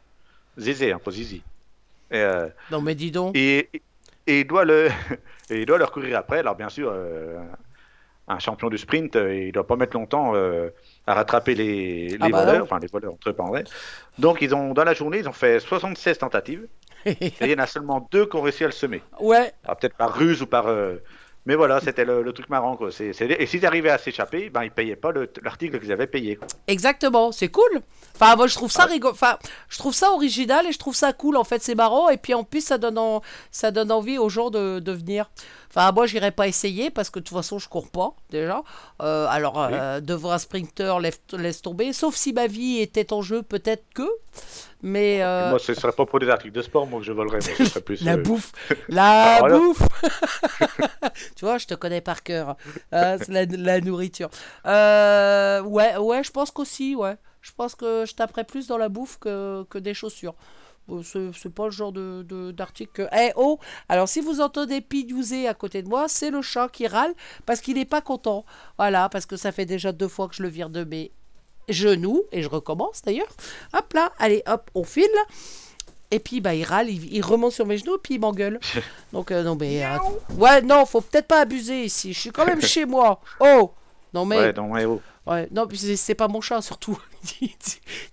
Zézé, 0.58 0.92
hein, 0.94 1.00
pas 1.04 1.12
Zizi. 1.12 1.42
Et, 2.12 2.18
euh, 2.18 2.48
Non 2.72 2.82
mais 2.82 2.96
dis 2.96 3.12
donc. 3.12 3.36
et, 3.38 3.70
et 3.74 3.82
il 4.30 4.48
doit 4.48 4.66
le 4.66 4.90
et 5.50 5.60
il 5.62 5.66
doit 5.66 5.78
leur 5.78 5.92
courir 5.92 6.18
après. 6.18 6.40
Alors 6.40 6.56
bien 6.56 6.70
sûr, 6.70 6.92
euh, 6.94 7.40
un 8.28 8.40
champion 8.40 8.70
du 8.70 8.78
sprint, 8.78 9.16
euh, 9.16 9.36
il 9.36 9.52
doit 9.52 9.66
pas 9.66 9.76
mettre 9.76 9.98
longtemps 9.98 10.36
euh, 10.36 10.70
à 11.08 11.16
rattraper 11.16 11.56
les, 11.56 12.10
les 12.10 12.18
Ah 12.22 12.30
bah 12.30 12.46
voleurs, 12.46 12.64
enfin 12.64 12.80
les 12.80 12.88
voleurs 12.88 13.14
entre 13.14 13.32
vrai. 13.32 13.64
Donc 14.20 14.42
ils 14.42 14.54
ont 14.54 14.74
dans 14.74 14.84
la 14.84 14.94
journée, 14.94 15.18
ils 15.20 15.28
ont 15.28 15.34
fait 15.34 15.60
76 15.60 16.20
tentatives 16.20 16.68
et 17.06 17.34
il 17.42 17.50
y 17.50 17.56
en 17.56 17.60
a 17.60 17.66
seulement 17.68 18.08
deux 18.12 18.26
qui 18.28 18.36
ont 18.36 18.42
réussi 18.42 18.64
à 18.64 18.68
le 18.68 18.74
semer. 18.74 19.02
ouais, 19.20 19.52
Alors, 19.64 19.78
peut-être 19.78 19.96
par 19.96 20.14
ruse 20.14 20.42
ou 20.44 20.48
par 20.48 20.68
euh, 20.68 20.98
mais 21.50 21.56
voilà, 21.56 21.80
c'était 21.82 22.06
le, 22.06 22.22
le 22.22 22.32
truc 22.32 22.48
marrant 22.48 22.78
quoi. 22.78 22.90
Et 23.00 23.46
s'ils 23.48 23.66
arrivaient 23.66 23.90
à 23.90 23.98
s'échapper, 23.98 24.52
ben 24.52 24.64
ils 24.64 24.70
payaient 24.70 24.96
pas 24.96 25.12
le- 25.12 25.28
l'article 25.42 25.80
qu'ils 25.80 25.92
avaient 25.92 26.06
payé. 26.06 26.36
quoi. 26.36 26.48
exactement, 26.68 27.32
c'est 27.32 27.50
cool. 27.50 27.82
Enfin, 28.16 28.36
moi 28.36 28.46
je 28.46 28.54
trouve 28.54 28.72
Ah. 28.76 28.82
ça 28.82 28.86
rigolo. 28.86 29.12
Enfin, 29.14 29.40
je 29.68 29.78
trouve 29.80 29.96
ça 29.96 30.12
original 30.12 30.68
et 30.68 30.72
je 30.72 30.78
trouve 30.78 30.96
ça 30.96 31.12
cool. 31.12 31.38
En 31.38 31.44
fait, 31.44 31.64
c'est 31.64 31.74
marrant 31.74 32.10
et 32.10 32.18
puis 32.18 32.36
en 32.36 32.44
plus 32.44 32.64
ça 32.64 32.78
donne 32.78 33.00
en- 33.00 33.24
ça 33.50 33.72
donne 33.72 33.92
envie 33.92 34.20
aux 34.20 34.30
gens 34.30 34.52
de, 34.52 34.78
de 34.80 34.92
venir. 34.92 35.32
Enfin, 35.70 35.92
moi 35.92 36.08
j'irai 36.08 36.32
pas 36.32 36.48
essayer 36.48 36.90
parce 36.90 37.10
que 37.10 37.20
de 37.20 37.24
toute 37.26 37.38
façon 37.38 37.60
je 37.60 37.70
cours 37.70 37.90
pas 37.90 38.14
déjà. 38.32 38.64
Euh, 39.02 39.28
alors 39.30 39.62
euh, 39.62 40.00
devant 40.00 40.32
un 40.32 40.40
sprinter, 40.40 41.00
laisse, 41.00 41.62
tomber. 41.62 41.94
Sauf 41.94 42.16
si 42.16 42.34
ma 42.34 42.48
vie 42.48 42.80
était 42.80 43.14
en 43.14 43.22
jeu, 43.22 43.44
peut-être 43.44 43.84
que. 43.94 44.08
Mais 44.82 45.22
euh, 45.22 45.50
Moi, 45.50 45.60
ce 45.60 45.74
serait 45.74 45.92
pas 45.92 46.06
pour 46.06 46.20
des 46.20 46.30
articles 46.30 46.54
de 46.56 46.62
sport, 46.62 46.88
moi 46.88 47.02
que 47.02 47.06
je 47.06 47.12
volerais, 47.12 47.40
moi, 47.40 47.56
ce 47.58 47.66
serait 47.66 47.82
plus. 47.82 48.02
La 48.02 48.16
bouffe, 48.18 48.52
la 48.90 49.36
Ah, 49.36 49.50
bouffe. 49.50 49.82
tu 51.36 51.46
vois, 51.46 51.58
je 51.58 51.68
te 51.68 51.74
connais 51.74 52.02
par 52.02 52.24
cœur. 52.24 52.56
C'est 52.92 53.28
la, 53.28 53.46
la 53.46 53.82
nourriture. 53.82 54.30
Ouais, 54.66 55.98
ouais, 55.98 56.24
je 56.24 56.32
pense 56.32 56.52
qu'aussi, 56.52 56.96
ouais. 56.96 57.16
Je 57.42 57.52
pense 57.56 57.76
que 57.76 58.06
je 58.06 58.14
taperais 58.16 58.44
plus 58.44 58.68
dans 58.68 58.78
la 58.78 58.90
bouffe 58.90 59.18
que, 59.20 59.64
que 59.70 59.78
des 59.78 59.94
chaussures. 59.94 60.36
C'est 61.04 61.54
pas 61.54 61.66
le 61.66 61.72
genre 61.72 61.92
de 61.92 62.52
d'article 62.52 62.92
que. 62.92 63.08
Eh 63.16 63.32
oh 63.36 63.60
Alors, 63.88 64.08
si 64.08 64.22
vous 64.22 64.42
entendez 64.42 64.82
pidouzer 64.82 65.48
à 65.48 65.54
côté 65.54 65.82
de 65.82 65.90
moi, 65.90 66.08
c'est 66.08 66.32
le 66.32 66.42
chat 66.42 66.70
qui 66.70 66.88
râle 66.88 67.14
parce 67.46 67.62
qu'il 67.62 67.76
n'est 67.76 67.86
pas 67.86 68.02
content. 68.02 68.46
Voilà, 68.78 69.10
parce 69.10 69.26
que 69.26 69.38
ça 69.38 69.52
fait 69.52 69.66
déjà 69.66 69.92
deux 69.92 70.08
fois 70.08 70.28
que 70.28 70.36
je 70.36 70.44
le 70.44 70.50
vire 70.50 70.70
de 70.70 70.84
mes 70.84 71.12
genoux, 71.70 72.24
et 72.32 72.42
je 72.42 72.50
recommence 72.50 73.02
d'ailleurs. 73.04 73.30
Hop 73.74 73.94
là, 73.94 74.12
allez, 74.20 74.44
hop, 74.48 74.70
on 74.76 74.84
file. 74.84 75.06
Et 76.12 76.20
puis 76.20 76.42
bah 76.42 76.56
il 76.56 76.64
râle, 76.64 76.90
il, 76.90 77.14
il 77.14 77.22
remonte 77.22 77.52
sur 77.52 77.68
mes 77.68 77.78
genoux, 77.78 77.98
puis 78.02 78.16
il 78.16 78.20
m'engueule. 78.20 78.60
Donc 79.14 79.32
euh, 79.32 79.44
non 79.44 79.56
mais 79.56 79.86
euh, 79.86 79.98
ouais 80.38 80.62
non, 80.62 80.86
faut 80.86 81.02
peut-être 81.02 81.28
pas 81.28 81.42
abuser 81.42 81.84
ici. 81.84 82.14
Je 82.14 82.20
suis 82.20 82.32
quand 82.32 82.46
même 82.46 82.62
chez 82.64 82.86
moi. 82.86 83.22
Oh 83.40 83.72
non 84.12 84.26
mais 84.26 84.38
Ouais, 84.38 84.54
donc, 84.54 84.74
ouais, 84.74 84.86
oh. 84.86 85.00
Ouais, 85.30 85.48
non 85.52 85.68
c'est- 85.74 86.16
pas 86.16 86.28
mon 86.28 86.42
chat 86.42 86.62
surtout. 86.62 86.98
tu 87.40 87.50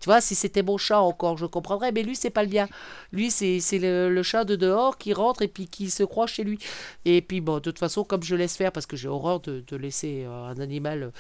vois 0.04 0.20
si 0.20 0.34
c'était 0.34 0.62
mon 0.62 0.76
chat 0.78 1.00
encore 1.00 1.36
je 1.38 1.46
comprendrais, 1.46 1.92
mais 1.92 2.02
lui 2.02 2.14
c'est 2.16 2.30
pas 2.30 2.42
le 2.42 2.48
bien. 2.48 2.68
Lui 3.12 3.30
c'est 3.30 3.60
c'est 3.60 3.78
le, 3.78 4.08
le 4.10 4.22
chat 4.22 4.44
de 4.44 4.56
dehors 4.56 4.98
qui 4.98 5.12
rentre 5.12 5.42
et 5.42 5.48
puis 5.48 5.66
qui 5.66 5.90
se 5.90 6.02
croit 6.04 6.26
chez 6.26 6.44
lui. 6.44 6.58
Et 7.04 7.22
puis 7.22 7.40
bon 7.40 7.54
de 7.54 7.60
toute 7.60 7.78
façon 7.78 8.04
comme 8.04 8.22
je 8.22 8.34
laisse 8.36 8.56
faire 8.56 8.72
parce 8.72 8.86
que 8.86 8.96
j'ai 8.96 9.08
horreur 9.08 9.40
de, 9.40 9.64
de 9.66 9.76
laisser 9.76 10.24
euh, 10.26 10.44
un 10.46 10.58
animal 10.60 11.02
euh, 11.04 11.10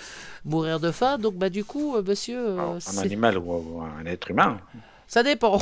mourir 0.44 0.80
de 0.80 0.90
faim, 0.90 1.18
donc 1.18 1.34
bah 1.34 1.48
du 1.50 1.64
coup 1.64 1.96
euh, 1.96 2.02
monsieur 2.02 2.52
Alors, 2.52 2.74
un 2.74 2.98
animal 2.98 3.38
ou 3.38 3.80
un 3.82 4.04
être 4.06 4.30
humain. 4.30 4.60
Ça 5.08 5.22
dépend. 5.22 5.58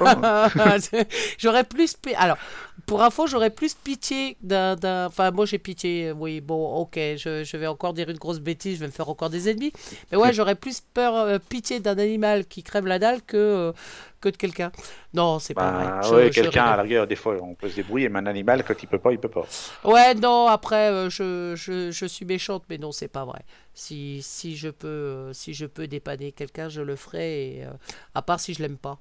J'aurais 1.38 1.64
plus 1.64 1.96
alors 2.16 2.38
pour 2.86 3.02
info 3.02 3.26
j'aurais 3.26 3.50
plus 3.50 3.74
pitié 3.74 4.36
d'un 4.42 5.06
enfin 5.06 5.30
moi 5.30 5.46
j'ai 5.46 5.58
pitié 5.58 6.12
oui 6.12 6.40
bon 6.40 6.76
ok 6.76 6.94
je, 6.94 7.42
je 7.44 7.56
vais 7.56 7.66
encore 7.66 7.92
dire 7.92 8.08
une 8.08 8.16
grosse 8.18 8.38
bêtise 8.40 8.76
je 8.76 8.80
vais 8.80 8.86
me 8.86 8.92
faire 8.92 9.08
encore 9.08 9.30
des 9.30 9.48
ennemis 9.50 9.72
mais 10.10 10.16
ouais 10.16 10.32
j'aurais 10.32 10.54
plus 10.54 10.80
peur 10.80 11.14
euh, 11.16 11.38
pitié 11.38 11.80
d'un 11.80 11.98
animal 11.98 12.46
qui 12.46 12.62
crève 12.62 12.86
la 12.86 12.98
dalle 12.98 13.22
que 13.22 13.36
euh, 13.36 13.72
que 14.20 14.28
de 14.28 14.36
quelqu'un 14.36 14.72
non 15.12 15.38
c'est 15.38 15.54
pas 15.54 15.70
Bah, 15.70 15.72
vrai 15.72 15.94
Je- 16.00 16.14
ouais, 16.14 16.30
quelqu'un 16.32 16.64
à 16.72 16.76
la 16.76 16.82
rigueur, 16.82 17.06
des 17.06 17.16
fois, 17.16 17.36
on 17.42 17.54
peut 17.54 17.68
se 17.68 17.74
débrouiller, 17.74 18.08
mais 18.08 18.18
un 18.20 18.26
animal, 18.26 18.64
quand 18.64 18.82
il 18.82 18.86
peut 18.86 18.98
pas, 19.00 19.12
il 19.12 19.18
peut 19.20 19.28
pas. 19.30 19.52
Ouais, 19.84 20.14
non, 20.14 20.46
après, 20.48 20.90
euh, 20.90 21.10
je, 21.10 21.54
je, 21.56 21.90
je 21.90 22.06
suis 22.06 22.24
méchante, 22.24 22.64
mais 22.68 22.78
non, 22.78 22.92
c'est 22.92 23.08
pas 23.08 23.24
vrai. 23.24 23.40
Si, 23.80 24.22
si, 24.22 24.56
je 24.56 24.70
peux, 24.70 24.88
euh, 24.88 25.32
si 25.32 25.54
je 25.54 25.64
peux 25.64 25.86
dépanner 25.86 26.32
quelqu'un, 26.32 26.68
je 26.68 26.80
le 26.80 26.96
ferai, 26.96 27.60
euh, 27.64 27.70
à 28.12 28.22
part 28.22 28.40
si 28.40 28.52
je 28.52 28.60
l'aime 28.60 28.76
pas. 28.76 28.98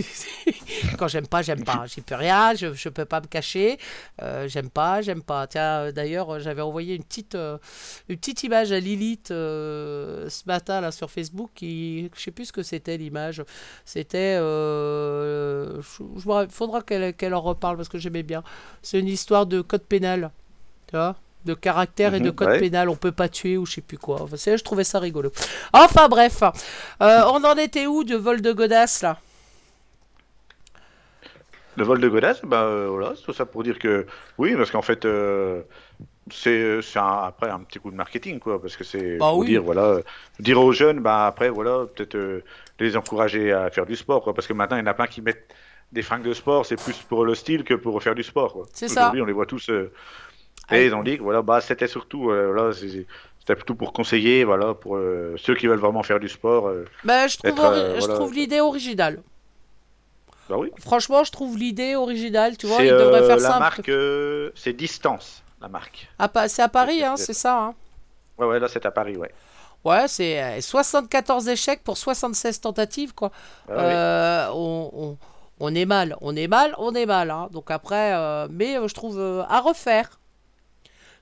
Quand 0.98 1.06
j'aime 1.06 1.26
pas, 1.26 1.42
j'aime 1.42 1.64
pas. 1.64 1.84
J'y 1.86 2.00
peux 2.00 2.14
rien, 2.14 2.54
je, 2.54 2.72
je 2.72 2.88
peux 2.88 3.04
pas 3.04 3.20
me 3.20 3.26
cacher. 3.26 3.78
Euh, 4.22 4.48
j'aime 4.48 4.70
pas, 4.70 5.02
j'aime 5.02 5.22
pas. 5.22 5.46
Tiens, 5.46 5.80
euh, 5.80 5.92
d'ailleurs, 5.92 6.40
j'avais 6.40 6.62
envoyé 6.62 6.94
une 6.94 7.04
petite, 7.04 7.34
une 7.34 8.16
petite 8.16 8.42
image 8.42 8.72
à 8.72 8.80
Lilith 8.80 9.28
ce 9.28 10.46
matin 10.46 10.80
là, 10.80 10.92
sur 10.92 11.10
Facebook, 11.10 11.50
qui, 11.54 12.10
je 12.16 12.20
sais 12.22 12.30
plus 12.30 12.46
ce 12.46 12.52
que 12.52 12.62
c'était 12.62 12.96
l'image. 12.96 13.42
C'était. 13.84 14.38
Rappelle- 14.38 16.50
faudra 16.50 16.82
qu'elle 16.82 17.14
qu'elle 17.14 17.34
en 17.34 17.40
reparle 17.42 17.76
parce 17.76 17.88
que 17.88 17.98
j'aimais 17.98 18.22
bien. 18.22 18.42
C'est 18.82 18.98
une 18.98 19.08
histoire 19.08 19.46
de 19.46 19.60
code 19.60 19.82
pénal. 19.84 20.30
Tu 20.86 20.96
vois 20.96 21.16
de 21.46 21.54
caractère 21.54 22.14
et 22.14 22.20
de 22.20 22.30
Mhm, 22.30 22.30
code 22.30 22.48
ouais. 22.48 22.58
pénal, 22.58 22.90
on 22.90 22.96
peut 22.96 23.12
pas 23.12 23.28
tuer 23.30 23.56
ou 23.56 23.66
je 23.66 23.74
sais 23.74 23.80
plus 23.80 23.98
quoi. 23.98 24.22
Enfin, 24.22 24.36
je 24.36 24.62
trouvais 24.64 24.84
ça 24.84 24.98
rigolo. 24.98 25.32
Enfin 25.72 26.08
bref, 26.08 26.42
Euh, 27.02 27.22
on 27.32 27.42
en 27.44 27.56
était 27.56 27.86
où 27.86 28.04
de 28.04 28.16
vol 28.16 28.42
de 28.42 28.52
godasses 28.52 29.02
là? 29.02 29.18
Le 31.76 31.84
vol 31.84 32.00
de 32.00 32.08
godasses, 32.08 32.40
bah 32.42 32.62
euh, 32.64 32.88
voilà, 32.88 33.14
c'est 33.16 33.22
tout 33.22 33.34
ça 33.34 33.44
pour 33.44 33.62
dire 33.62 33.78
que 33.78 34.06
oui, 34.38 34.56
parce 34.56 34.70
qu'en 34.70 34.80
fait, 34.82 35.04
euh, 35.04 35.62
c'est 36.32 36.80
après 36.96 37.50
un 37.50 37.60
petit 37.60 37.78
coup 37.80 37.90
de 37.90 37.96
marketing, 37.96 38.40
quoi, 38.40 38.60
parce 38.60 38.76
que 38.76 38.84
c'est 38.84 39.20
Bah 39.20 39.32
pour 39.32 39.44
oui. 39.44 39.46
dire, 39.46 39.62
voilà, 39.62 39.98
dire 40.40 40.60
aux 40.62 40.72
jeunes, 40.72 41.00
bah 41.00 41.26
après, 41.26 41.50
voilà, 41.50 41.86
peut-être 41.94 42.16
euh, 42.16 42.44
les 42.80 42.96
encourager 42.96 43.52
à 43.52 43.70
faire 43.70 43.86
du 43.86 43.96
sport, 43.96 44.22
quoi, 44.24 44.34
parce 44.34 44.46
que 44.46 44.54
maintenant, 44.54 44.76
il 44.78 44.80
y 44.80 44.82
en 44.84 44.86
a 44.86 44.94
plein 44.94 45.06
qui 45.08 45.22
mettent 45.22 45.54
des 45.92 46.02
fringues 46.02 46.24
de 46.24 46.34
sport, 46.34 46.66
c'est 46.66 46.78
plus 46.78 47.02
pour 47.02 47.24
le 47.26 47.34
style 47.34 47.64
que 47.64 47.74
pour 47.74 48.02
faire 48.02 48.14
du 48.14 48.22
sport. 48.24 48.68
C'est 48.72 48.88
ça. 48.88 49.02
Aujourd'hui, 49.02 49.22
on 49.22 49.26
les 49.26 49.32
voit 49.34 49.46
tous. 49.46 49.70
euh, 49.70 49.92
Et 50.72 50.86
ils 50.86 50.94
ont 50.94 51.02
dit 51.02 51.16
que 51.18 51.22
voilà, 51.22 51.42
bah, 51.42 51.60
c'était 51.60 51.86
surtout, 51.86 52.30
euh, 52.30 52.72
c'était 52.72 53.54
plutôt 53.54 53.74
pour 53.74 53.92
conseiller, 53.92 54.44
voilà, 54.44 54.74
pour 54.74 54.96
euh, 54.96 55.36
ceux 55.38 55.54
qui 55.54 55.66
veulent 55.68 55.78
vraiment 55.78 56.02
faire 56.02 56.18
du 56.18 56.28
sport. 56.28 56.66
euh, 56.68 56.84
Ben, 57.04 57.28
je 57.28 57.38
trouve, 57.38 57.52
euh, 57.64 57.96
voilà. 57.98 58.14
trouve 58.14 58.34
l'idée 58.34 58.60
originale. 58.60 59.22
bah 60.48 60.56
oui. 60.58 60.70
Franchement, 60.78 61.22
je 61.24 61.30
trouve 61.32 61.56
l'idée 61.56 61.94
originale. 61.96 62.56
Tu 62.56 62.66
vois, 62.66 62.78
devraient 62.82 63.22
euh, 63.22 63.26
faire 63.26 63.36
la 63.38 63.58
marque, 63.58 63.90
c'est 64.56 64.72
Distance, 64.72 65.42
la 65.60 65.68
marque. 65.68 66.08
C'est 66.48 66.62
à 66.62 66.68
Paris, 66.68 66.98
c'est- 66.98 67.04
hein, 67.04 67.16
c'est- 67.16 67.32
ça. 67.32 67.58
hein. 67.58 67.74
Ouais, 68.38 68.46
ouais, 68.46 68.58
là 68.60 68.68
c'est 68.68 68.84
à 68.86 68.90
Paris, 68.90 69.16
ouais. 69.16 69.30
Ouais, 69.84 70.08
c'est 70.08 70.42
euh, 70.42 70.60
74 70.60 71.48
échecs 71.48 71.82
pour 71.84 71.96
76 71.96 72.60
tentatives, 72.60 73.14
quoi. 73.14 73.30
Ah 73.70 74.50
oui. 74.50 74.56
On, 74.58 74.90
on- 74.92 75.18
on 75.60 75.74
est 75.74 75.86
mal, 75.86 76.16
on 76.20 76.34
est 76.36 76.48
mal, 76.48 76.74
on 76.78 76.92
est 76.94 77.06
mal. 77.06 77.30
hein. 77.30 77.48
Donc 77.52 77.70
après, 77.70 78.12
euh, 78.14 78.46
mais 78.50 78.76
euh, 78.78 78.88
je 78.88 78.94
trouve 78.94 79.18
euh, 79.18 79.42
à 79.48 79.60
refaire. 79.60 80.18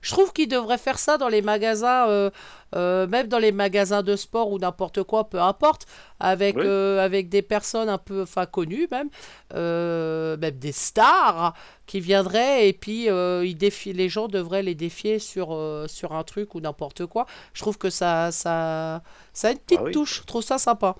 Je 0.05 0.11
trouve 0.11 0.31
qu'ils 0.33 0.47
devraient 0.47 0.77
faire 0.77 0.99
ça 0.99 1.17
dans 1.17 1.29
les 1.29 1.41
magasins, 1.41 2.07
euh, 2.09 2.29
euh, 2.75 3.07
même 3.07 3.27
dans 3.27 3.39
les 3.39 3.51
magasins 3.51 4.03
de 4.03 4.15
sport 4.15 4.51
ou 4.51 4.59
n'importe 4.59 5.01
quoi, 5.01 5.27
peu 5.31 5.41
importe, 5.41 5.87
avec, 6.19 6.55
Oui. 6.57 6.61
euh, 6.63 7.03
avec 7.03 7.27
des 7.27 7.41
personnes 7.41 7.89
un 7.89 7.97
peu, 7.97 8.21
enfin 8.21 8.45
connues 8.45 8.87
même, 8.91 9.09
même 9.55 10.51
des 10.59 10.71
stars 10.71 11.55
qui 11.87 11.99
viendraient 12.01 12.69
et 12.69 12.73
puis 12.73 13.05
ils 13.07 13.57
défient, 13.57 13.93
les 13.93 14.07
gens 14.07 14.27
devraient 14.27 14.61
les 14.61 14.75
défier 14.75 15.17
sur, 15.17 15.57
sur 15.87 16.13
un 16.13 16.23
truc 16.23 16.53
ou 16.53 16.59
n'importe 16.61 17.07
quoi. 17.07 17.25
Je 17.53 17.61
trouve 17.63 17.79
que 17.79 17.89
ça, 17.89 18.31
ça, 18.31 19.01
ça 19.33 19.47
a 19.47 19.51
une 19.53 19.57
petite 19.57 19.79
Ah 19.81 19.85
oui. 19.85 19.91
touche. 19.91 20.21
Je 20.21 20.27
trouve 20.27 20.43
ça 20.43 20.59
sympa. 20.59 20.95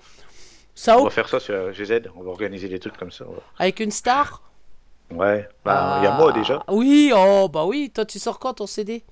Ça 0.74 0.98
On 0.98 1.04
va 1.04 1.10
faire 1.10 1.28
ça 1.28 1.38
sur 1.38 1.72
GZ, 1.72 2.02
on 2.16 2.24
va 2.24 2.30
organiser 2.30 2.68
des 2.68 2.80
trucs 2.80 2.96
comme 2.96 3.12
ça. 3.12 3.24
Avec 3.58 3.78
une 3.78 3.92
star? 3.92 4.42
Ouais. 5.10 5.48
bah 5.64 5.98
il 6.00 6.04
y 6.04 6.06
a 6.06 6.16
moi 6.16 6.32
déjà. 6.32 6.62
Ah, 6.66 6.72
Oui, 6.74 7.12
oh 7.14 7.48
bah 7.48 7.64
oui, 7.64 7.90
toi 7.94 8.04
tu 8.04 8.18
sors 8.18 8.38
quand 8.38 8.54
ton 8.54 8.66
CD 8.66 9.04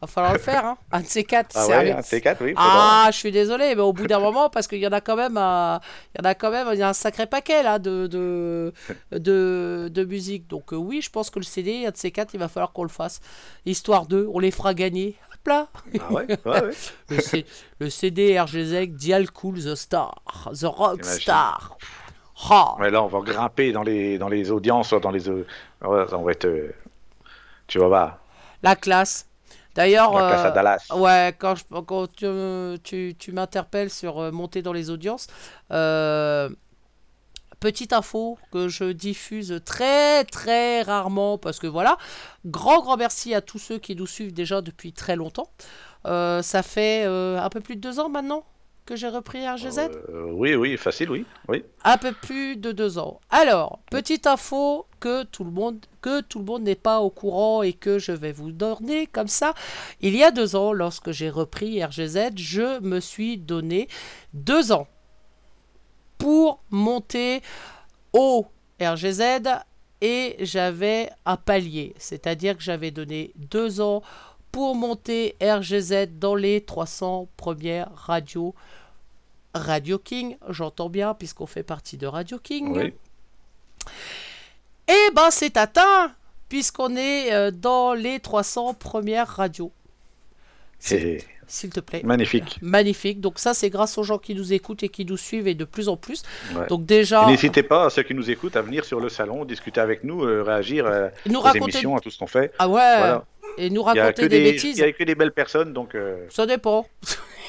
Va 0.00 0.08
falloir 0.08 0.32
le 0.32 0.40
faire, 0.40 0.64
hein. 0.66 0.78
Un 0.90 1.00
de 1.02 1.06
ces 1.06 1.22
quatre. 1.22 1.52
Ah 1.54 1.64
sérieux. 1.64 1.90
ouais, 1.90 1.96
un 1.96 2.00
de 2.00 2.04
ces 2.04 2.20
quatre, 2.20 2.42
oui. 2.44 2.54
Ah, 2.56 3.08
je 3.12 3.16
suis 3.18 3.30
désolé, 3.30 3.76
mais 3.76 3.82
au 3.82 3.92
bout 3.92 4.08
d'un 4.08 4.18
moment, 4.18 4.50
parce 4.50 4.66
qu'il 4.66 4.80
y 4.80 4.86
en 4.88 4.90
a 4.90 5.00
quand 5.00 5.14
même, 5.14 5.36
euh, 5.36 5.78
il 6.16 6.18
y 6.20 6.26
en 6.26 6.28
a 6.28 6.34
quand 6.34 6.50
même, 6.50 6.66
il 6.72 6.78
y 6.80 6.82
a 6.82 6.88
un 6.88 6.92
sacré 6.92 7.26
paquet 7.26 7.62
là 7.62 7.78
de 7.78 8.08
de 8.08 8.72
de, 9.12 9.88
de 9.92 10.04
musique. 10.04 10.48
Donc 10.48 10.72
euh, 10.72 10.76
oui, 10.76 11.02
je 11.02 11.10
pense 11.10 11.30
que 11.30 11.38
le 11.38 11.44
CD, 11.44 11.86
un 11.86 11.92
de 11.92 11.96
ces 11.96 12.10
quatre, 12.10 12.34
il 12.34 12.40
va 12.40 12.48
falloir 12.48 12.72
qu'on 12.72 12.82
le 12.82 12.88
fasse. 12.88 13.20
Histoire 13.64 14.06
de, 14.06 14.28
on 14.34 14.40
les 14.40 14.50
fera 14.50 14.74
gagner. 14.74 15.14
Hop 15.34 15.46
là. 15.46 15.68
Ah 16.00 16.12
ouais, 16.12 16.26
ouais, 16.26 16.36
ouais. 16.62 16.70
Le, 17.08 17.20
C- 17.20 17.46
le 17.78 17.88
CD 17.90 18.40
RGZ 18.40 18.88
Dial 18.88 19.30
Cool 19.30 19.62
the 19.62 19.76
Star, 19.76 20.20
the 20.52 20.64
Rock. 20.64 21.04
Star. 21.04 21.76
Ouais, 22.78 22.90
là, 22.90 23.02
on 23.02 23.06
va 23.06 23.20
grimper 23.20 23.72
dans 23.72 23.82
les, 23.82 24.18
dans 24.18 24.28
les 24.28 24.50
audiences, 24.50 24.92
dans 24.94 25.10
les. 25.10 25.28
euh, 25.28 25.46
on 25.82 26.22
va 26.22 26.32
être. 26.32 26.44
euh, 26.46 26.72
Tu 27.66 27.78
vas 27.78 27.88
voir, 27.88 28.18
La 28.62 28.76
classe. 28.76 29.26
D'ailleurs, 29.74 30.14
euh, 30.16 30.50
Dallas. 30.50 30.86
Ouais, 30.94 31.34
quand, 31.38 31.54
je, 31.54 31.64
quand 31.80 32.06
tu, 32.12 32.26
tu, 32.82 33.14
tu 33.18 33.32
m'interpelles 33.32 33.88
sur 33.90 34.18
euh, 34.20 34.30
monter 34.30 34.60
dans 34.60 34.72
les 34.74 34.90
audiences, 34.90 35.28
petite 37.60 37.92
info 37.92 38.38
que 38.50 38.68
je 38.68 38.84
diffuse 38.92 39.60
très 39.64 40.24
très 40.24 40.82
rarement 40.82 41.38
parce 41.38 41.58
que 41.60 41.66
voilà, 41.68 41.96
grand 42.44 42.82
grand 42.82 42.96
merci 42.96 43.34
à 43.34 43.40
tous 43.40 43.58
ceux 43.58 43.78
qui 43.78 43.94
nous 43.94 44.06
suivent 44.06 44.34
déjà 44.34 44.60
depuis 44.60 44.92
très 44.92 45.16
longtemps. 45.16 45.48
Ça 46.04 46.62
fait 46.62 47.04
un 47.04 47.48
peu 47.48 47.60
plus 47.60 47.76
de 47.76 47.80
deux 47.80 48.00
ans 48.00 48.08
maintenant 48.08 48.44
que 48.86 48.96
j'ai 48.96 49.08
repris 49.08 49.46
RGZ. 49.46 49.78
Euh, 49.78 50.30
oui, 50.32 50.54
oui, 50.54 50.76
facile, 50.76 51.10
oui. 51.10 51.24
oui. 51.48 51.64
Un 51.84 51.96
peu 51.98 52.12
plus 52.12 52.56
de 52.56 52.72
deux 52.72 52.98
ans. 52.98 53.20
Alors, 53.30 53.78
petite 53.90 54.26
info 54.26 54.86
que 55.00 55.24
tout 55.24 55.44
le 55.44 55.50
monde 55.50 55.78
que 56.00 56.20
tout 56.20 56.40
le 56.40 56.44
monde 56.44 56.62
n'est 56.62 56.74
pas 56.74 57.00
au 57.00 57.10
courant 57.10 57.62
et 57.62 57.72
que 57.72 57.98
je 57.98 58.12
vais 58.12 58.32
vous 58.32 58.50
donner 58.50 59.06
comme 59.06 59.28
ça. 59.28 59.54
Il 60.00 60.16
y 60.16 60.24
a 60.24 60.32
deux 60.32 60.56
ans, 60.56 60.72
lorsque 60.72 61.12
j'ai 61.12 61.30
repris 61.30 61.82
RGZ, 61.82 62.30
je 62.36 62.80
me 62.80 62.98
suis 62.98 63.38
donné 63.38 63.88
deux 64.34 64.72
ans 64.72 64.88
pour 66.18 66.60
monter 66.70 67.40
au 68.12 68.46
RGZ 68.80 69.22
et 70.00 70.36
j'avais 70.40 71.10
un 71.24 71.36
palier, 71.36 71.94
c'est-à-dire 71.96 72.56
que 72.56 72.62
j'avais 72.62 72.90
donné 72.90 73.32
deux 73.36 73.80
ans 73.80 74.02
pour 74.52 74.76
monter 74.76 75.34
RGZ 75.42 76.08
dans 76.18 76.34
les 76.34 76.60
300 76.60 77.28
premières 77.36 77.90
radios 77.94 78.54
Radio 79.54 79.98
King, 79.98 80.36
j'entends 80.48 80.88
bien 80.88 81.14
puisqu'on 81.14 81.46
fait 81.46 81.62
partie 81.62 81.96
de 81.96 82.06
Radio 82.06 82.38
King. 82.38 82.76
Oui. 82.76 82.94
Eh 84.88 85.10
ben 85.14 85.30
c'est 85.30 85.56
atteint 85.56 86.12
puisqu'on 86.48 86.96
est 86.96 87.32
euh, 87.32 87.50
dans 87.50 87.94
les 87.94 88.20
300 88.20 88.74
premières 88.74 89.26
radios. 89.26 89.72
C'est 90.78 91.24
S'il 91.46 91.70
te 91.70 91.80
plaît. 91.80 92.02
magnifique. 92.04 92.58
Magnifique. 92.60 93.20
Donc 93.20 93.38
ça 93.38 93.54
c'est 93.54 93.70
grâce 93.70 93.96
aux 93.98 94.02
gens 94.02 94.18
qui 94.18 94.34
nous 94.34 94.52
écoutent 94.52 94.82
et 94.82 94.88
qui 94.88 95.04
nous 95.04 95.16
suivent 95.16 95.48
et 95.48 95.54
de 95.54 95.64
plus 95.64 95.88
en 95.88 95.96
plus. 95.96 96.22
Ouais. 96.54 96.66
Donc 96.68 96.84
déjà 96.86 97.24
Et 97.24 97.32
N'hésitez 97.32 97.62
pas, 97.62 97.86
à 97.86 97.90
ceux 97.90 98.02
qui 98.02 98.14
nous 98.14 98.30
écoutent, 98.30 98.56
à 98.56 98.62
venir 98.62 98.84
sur 98.84 99.00
le 99.00 99.08
salon, 99.08 99.44
discuter 99.44 99.80
avec 99.80 100.02
nous, 100.02 100.24
euh, 100.24 100.42
réagir 100.42 100.86
euh, 100.86 101.08
nous 101.26 101.38
aux 101.38 101.42
raconter 101.42 101.64
émissions, 101.64 101.96
à 101.96 102.00
tout 102.00 102.10
ce 102.10 102.18
qu'on 102.18 102.26
fait. 102.26 102.52
Ah 102.58 102.68
ouais. 102.68 102.98
Voilà. 102.98 103.24
Et 103.58 103.70
nous 103.70 103.82
raconter 103.82 104.28
des, 104.28 104.38
des, 104.42 104.52
bêtises. 104.52 104.78
il 104.78 104.80
y 104.80 104.84
a 104.84 104.92
que 104.92 105.04
des 105.04 105.14
belles 105.14 105.32
personnes, 105.32 105.72
donc. 105.72 105.94
euh, 105.94 106.26
Ça 106.30 106.46
dépend. 106.46 106.86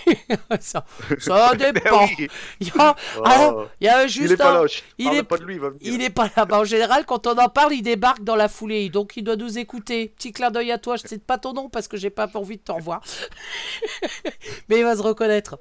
ça, 0.60 0.84
ça 1.18 1.52
ben 1.58 1.72
dépend. 1.72 2.04
oui. 2.20 2.28
Il 2.60 2.68
y 2.68 2.72
a, 2.78 2.94
Oh, 3.18 3.22
alors, 3.26 3.70
il 3.80 3.86
y 3.86 3.90
a 3.90 4.04
il 4.04 4.10
juste 4.10 4.34
est 4.34 4.38
pas 4.38 4.52
là. 4.54 4.66
il 4.98 5.06
parle 5.06 5.18
est- 5.18 5.24
pas 5.24 5.38
de 5.38 5.44
lui, 5.46 5.60
il 5.82 5.98
n'est 5.98 6.10
pas 6.10 6.30
là. 6.36 6.46
En 6.52 6.66
général, 6.66 7.06
quand 7.06 7.26
on 7.26 7.38
en 7.38 7.48
parle, 7.48 7.74
il 7.74 7.84
débarque 7.84 8.22
dans 8.24 8.36
la 8.36 8.50
foulée. 8.50 8.90
Donc, 8.90 9.14
il 9.16 9.24
doit 9.24 9.38
nous 9.38 9.58
écouter. 9.58 10.10
Petit 10.18 10.34
clin 10.34 10.52
d'œil 10.52 10.72
à 10.74 10.78
toi. 10.78 10.98
Je 10.98 11.04
ne 11.04 11.08
cite 11.08 11.24
pas 11.26 11.38
ton 11.38 11.54
nom 11.54 11.70
parce 11.70 11.88
que 11.88 11.96
j'ai 11.96 12.10
pas 12.10 12.30
envie 12.34 12.58
de 12.58 12.62
te 12.64 12.72
revoir. 12.74 13.02
mais 14.70 14.80
il 14.80 14.84
va 14.84 14.96
se 14.96 15.02
reconnaître. 15.02 15.58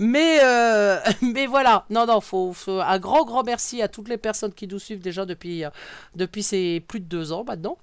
Mais, 0.00 0.38
euh, 0.42 0.98
mais 1.22 1.46
voilà. 1.46 1.84
Non, 1.90 2.06
non, 2.06 2.20
faut, 2.20 2.52
faut- 2.52 2.80
un 2.80 2.98
grand, 2.98 3.24
grand 3.24 3.44
merci 3.44 3.82
à 3.82 3.88
toutes 3.88 4.08
les 4.08 4.18
personnes 4.18 4.52
qui 4.52 4.66
nous 4.66 4.78
suivent 4.80 5.00
déjà 5.00 5.24
depuis, 5.24 5.64
euh, 5.64 5.70
depuis 6.16 6.42
ces 6.42 6.80
plus 6.80 6.98
de 7.00 7.06
deux 7.06 7.32
ans 7.32 7.44
maintenant. 7.46 7.78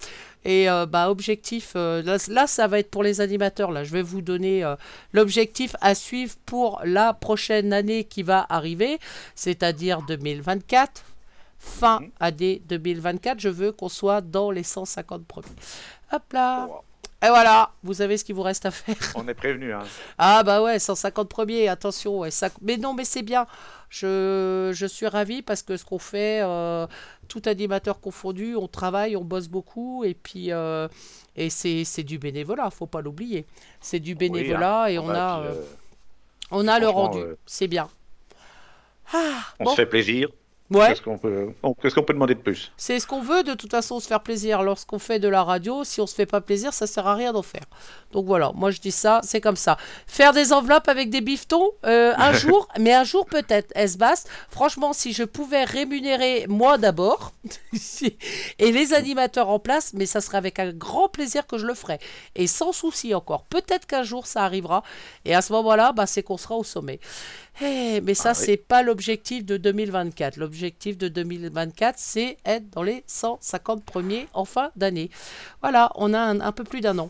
Et 0.46 0.70
euh, 0.70 0.86
bah, 0.86 1.10
objectif, 1.10 1.74
euh, 1.76 2.02
là, 2.04 2.18
là, 2.28 2.48
ça 2.48 2.68
va 2.68 2.80
être 2.80 2.92
pour 2.92 3.04
les 3.04 3.22
animateurs. 3.22 3.72
Là, 3.72 3.84
je 3.84 3.92
vais 3.92 4.02
vous 4.02 4.22
donner 4.22 4.64
euh, 4.64 4.76
l'objectif 5.14 5.76
à 5.82 5.96
suivre 5.96 6.36
pour 6.46 6.82
la 6.84 7.14
prochaine 7.14 7.72
année 7.74 8.04
qui 8.04 8.24
va 8.24 8.46
arriver, 8.50 9.00
c'est-à-dire 9.36 10.02
2024. 10.02 11.04
Fin 11.60 12.02
année 12.20 12.62
2024, 12.68 13.40
je 13.40 13.48
veux 13.48 13.72
qu'on 13.72 13.88
soit 13.88 14.20
dans 14.20 14.52
les 14.52 14.64
150 14.64 15.26
premiers. 15.26 15.48
Hop 16.12 16.24
là. 16.34 16.68
Et 17.24 17.30
voilà, 17.30 17.72
vous 17.84 17.94
savez 17.94 18.18
ce 18.18 18.26
qu'il 18.26 18.36
vous 18.36 18.42
reste 18.42 18.66
à 18.66 18.72
faire. 18.72 18.98
On 19.16 19.26
est 19.30 19.34
prévenu. 19.34 19.72
Hein. 19.72 19.84
Ah 20.18 20.44
bah 20.44 20.62
ouais, 20.62 20.78
150 20.78 21.30
premiers, 21.30 21.70
attention. 21.70 22.20
Ouais, 22.20 22.32
ça... 22.32 22.50
Mais 22.62 22.76
non, 22.76 22.94
mais 22.94 23.06
c'est 23.06 23.22
bien. 23.22 23.46
Je, 23.94 24.72
je 24.74 24.88
suis 24.88 25.06
ravi 25.06 25.44
parce 25.44 25.62
que 25.62 25.78
ce 25.78 25.86
qu'on 25.86 26.00
fait, 26.00 26.42
euh, 26.42 26.88
tout 27.28 27.44
animateur 27.46 28.00
confondu, 28.02 28.56
on 28.56 28.68
travaille, 28.68 29.16
on 29.16 29.24
bosse 29.24 29.48
beaucoup 29.50 30.04
et 30.04 30.16
puis 30.16 30.52
euh, 30.52 30.88
et 31.36 31.52
c'est 31.52 31.84
c'est 31.84 32.02
du 32.02 32.18
bénévolat, 32.18 32.72
faut 32.72 32.88
pas 32.88 33.02
l'oublier. 33.02 33.46
C'est 33.82 34.00
du 34.00 34.16
bénévolat 34.16 34.90
et 34.90 34.98
Ah 34.98 35.02
on 35.04 35.06
bah, 35.06 35.36
a 35.36 35.42
puis, 35.42 35.50
euh, 35.52 35.64
on 36.50 36.68
a 36.68 36.80
le 36.80 36.90
rendu, 36.90 37.20
c'est 37.46 37.68
bien. 37.68 37.88
Ah, 39.14 39.42
on 39.60 39.66
bon. 39.66 39.70
se 39.70 39.76
fait 39.76 39.86
plaisir. 39.86 40.30
Ouais. 40.74 40.90
Qu'est-ce 40.90 41.02
qu'on 41.96 42.04
peut, 42.04 42.14
demander 42.14 42.36
de 42.36 42.40
plus 42.40 42.72
C'est 42.78 43.00
ce 43.00 43.08
qu'on 43.08 43.22
veut 43.22 43.44
de 43.44 43.54
toute 43.54 43.72
façon, 43.72 44.00
se 44.00 44.08
faire 44.08 44.22
plaisir 44.22 44.64
lorsqu'on 44.64 45.00
fait 45.00 45.20
de 45.20 45.28
la 45.28 45.44
radio. 45.44 45.84
Si 45.84 46.02
on 46.02 46.08
se 46.08 46.16
fait 46.16 46.26
pas 46.26 46.42
plaisir, 46.42 46.74
ça 46.74 46.88
sert 46.88 47.08
à 47.08 47.16
rien 47.16 47.34
d'en 47.34 47.42
faire. 47.42 47.64
Donc 48.12 48.26
voilà, 48.26 48.52
moi 48.56 48.72
je 48.72 48.80
dis 48.80 48.92
ça, 48.92 49.22
c'est 49.24 49.42
comme 49.42 49.56
ça. 49.56 49.78
Faire 50.08 50.34
des 50.34 50.54
enveloppes 50.54 50.88
avec 50.88 51.10
des 51.10 51.22
bifetons, 51.22 51.72
euh, 51.86 52.14
un 52.18 52.34
jour, 52.34 52.68
mais 52.80 52.94
un 52.94 53.04
jour 53.04 53.26
peut-être, 53.26 53.72
Esbast. 53.76 54.30
Franchement, 54.50 54.94
si 54.94 55.14
je 55.14 55.24
pouvais 55.24 55.64
rémunérer 55.64 56.46
moi 56.48 56.78
d'abord 56.78 57.34
et 58.60 58.72
les 58.72 58.94
animateurs 58.94 59.50
en 59.50 59.60
place, 59.60 59.94
mais 59.94 60.06
ça 60.06 60.22
serait 60.22 60.38
avec 60.38 60.60
un 60.60 60.72
grand 60.72 61.10
plaisir 61.10 61.48
que 61.48 61.58
je 61.58 61.66
le 61.66 61.74
ferais. 61.74 62.00
Et 62.36 62.48
sans 62.48 62.72
souci 62.72 63.14
encore. 63.14 63.44
Peut-être 63.46 63.86
qu'un 63.86 64.04
jour 64.04 64.28
ça 64.28 64.44
arrivera. 64.44 64.84
Et 65.26 65.36
à 65.36 65.42
ce 65.42 65.54
moment-là, 65.54 65.92
bah, 65.92 66.06
c'est 66.06 66.24
qu'on 66.24 66.38
sera 66.38 66.56
au 66.56 66.64
sommet. 66.64 67.00
Eh, 67.62 68.02
mais 68.02 68.14
ça, 68.14 68.32
Ah 68.32 68.34
oui. 68.38 68.46
c'est 68.46 68.58
pas 68.58 68.82
l'objectif 68.84 69.46
de 69.46 69.58
2024. 69.58 70.38
L'objectif 70.38 70.98
de 70.98 71.08
2024, 71.08 71.96
c'est 72.00 72.38
être 72.46 72.70
dans 72.72 72.84
les 72.84 73.04
150 73.08 73.84
premiers 73.84 74.28
en 74.34 74.46
fin 74.46 74.72
d'année. 74.76 75.10
Voilà, 75.62 75.92
on 75.96 76.14
a 76.14 76.20
un, 76.20 76.40
un 76.42 76.52
peu 76.52 76.64
plus 76.64 76.82
d'un 76.82 76.98
an. 77.00 77.10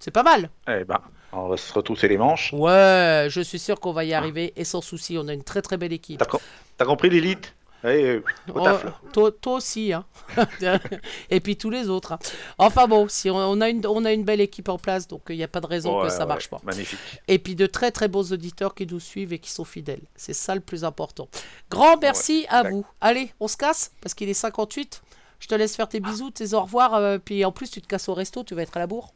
C'est 0.00 0.10
pas 0.10 0.22
mal. 0.22 0.50
Eh 0.68 0.84
ben, 0.84 1.00
on 1.32 1.48
va 1.48 1.56
se 1.56 1.72
retrousser 1.72 2.08
les 2.08 2.18
manches. 2.18 2.52
Ouais, 2.52 3.28
je 3.30 3.40
suis 3.40 3.58
sûr 3.58 3.80
qu'on 3.80 3.92
va 3.92 4.04
y 4.04 4.12
arriver 4.14 4.52
et 4.56 4.64
sans 4.64 4.80
souci, 4.80 5.16
on 5.18 5.28
a 5.28 5.32
une 5.32 5.44
très 5.44 5.62
très 5.62 5.76
belle 5.76 5.92
équipe. 5.92 6.18
T'as, 6.18 6.26
com- 6.26 6.40
t'as 6.76 6.84
compris 6.84 7.08
Lilith 7.10 7.54
Allez, 7.86 8.16
au 8.18 8.22
Oh, 8.54 8.60
taf, 8.64 8.84
là. 8.84 8.94
toi, 9.12 9.30
toi 9.32 9.54
aussi, 9.54 9.92
hein. 9.92 10.04
Et 11.30 11.40
puis 11.40 11.56
tous 11.56 11.70
les 11.70 11.88
autres. 11.88 12.12
hein. 12.12 12.18
Enfin 12.58 12.86
bon, 12.88 13.06
si 13.08 13.30
on, 13.30 13.60
a 13.60 13.68
une, 13.68 13.86
on 13.86 14.04
a 14.04 14.12
une 14.12 14.24
belle 14.24 14.40
équipe 14.40 14.68
en 14.68 14.78
place, 14.78 15.06
donc 15.06 15.22
il 15.28 15.36
n'y 15.36 15.44
a 15.44 15.48
pas 15.48 15.60
de 15.60 15.66
raison 15.66 16.02
que 16.02 16.08
ça 16.08 16.20
ouais, 16.20 16.26
marche 16.26 16.48
pas. 16.48 16.60
Magnifique. 16.64 16.98
Et 17.28 17.38
puis 17.38 17.54
de 17.54 17.66
très 17.66 17.90
très 17.92 18.08
bons 18.08 18.32
auditeurs 18.32 18.74
qui 18.74 18.86
nous 18.86 19.00
suivent 19.00 19.32
et 19.32 19.38
qui 19.38 19.50
sont 19.50 19.64
fidèles. 19.64 20.00
C'est 20.16 20.32
ça 20.34 20.54
le 20.54 20.60
plus 20.60 20.84
important. 20.84 21.28
Grand 21.70 21.96
merci 21.98 22.46
à 22.48 22.64
vous. 22.64 22.84
Allez, 23.00 23.32
on 23.40 23.48
se 23.48 23.56
casse 23.56 23.92
parce 24.00 24.14
qu'il 24.14 24.28
est 24.28 24.34
58. 24.34 25.02
Je 25.38 25.46
te 25.48 25.54
laisse 25.54 25.76
faire 25.76 25.88
tes 25.88 26.00
bisous, 26.00 26.30
tes 26.30 26.54
au 26.54 26.62
revoir. 26.62 26.94
euh, 26.94 27.18
puis 27.18 27.44
en 27.44 27.52
plus, 27.52 27.70
tu 27.70 27.80
te 27.82 27.86
casses 27.86 28.08
au 28.08 28.14
resto, 28.14 28.42
tu 28.42 28.54
vas 28.54 28.62
être 28.62 28.76
à 28.76 28.80
la 28.80 28.86
bourre. 28.86 29.12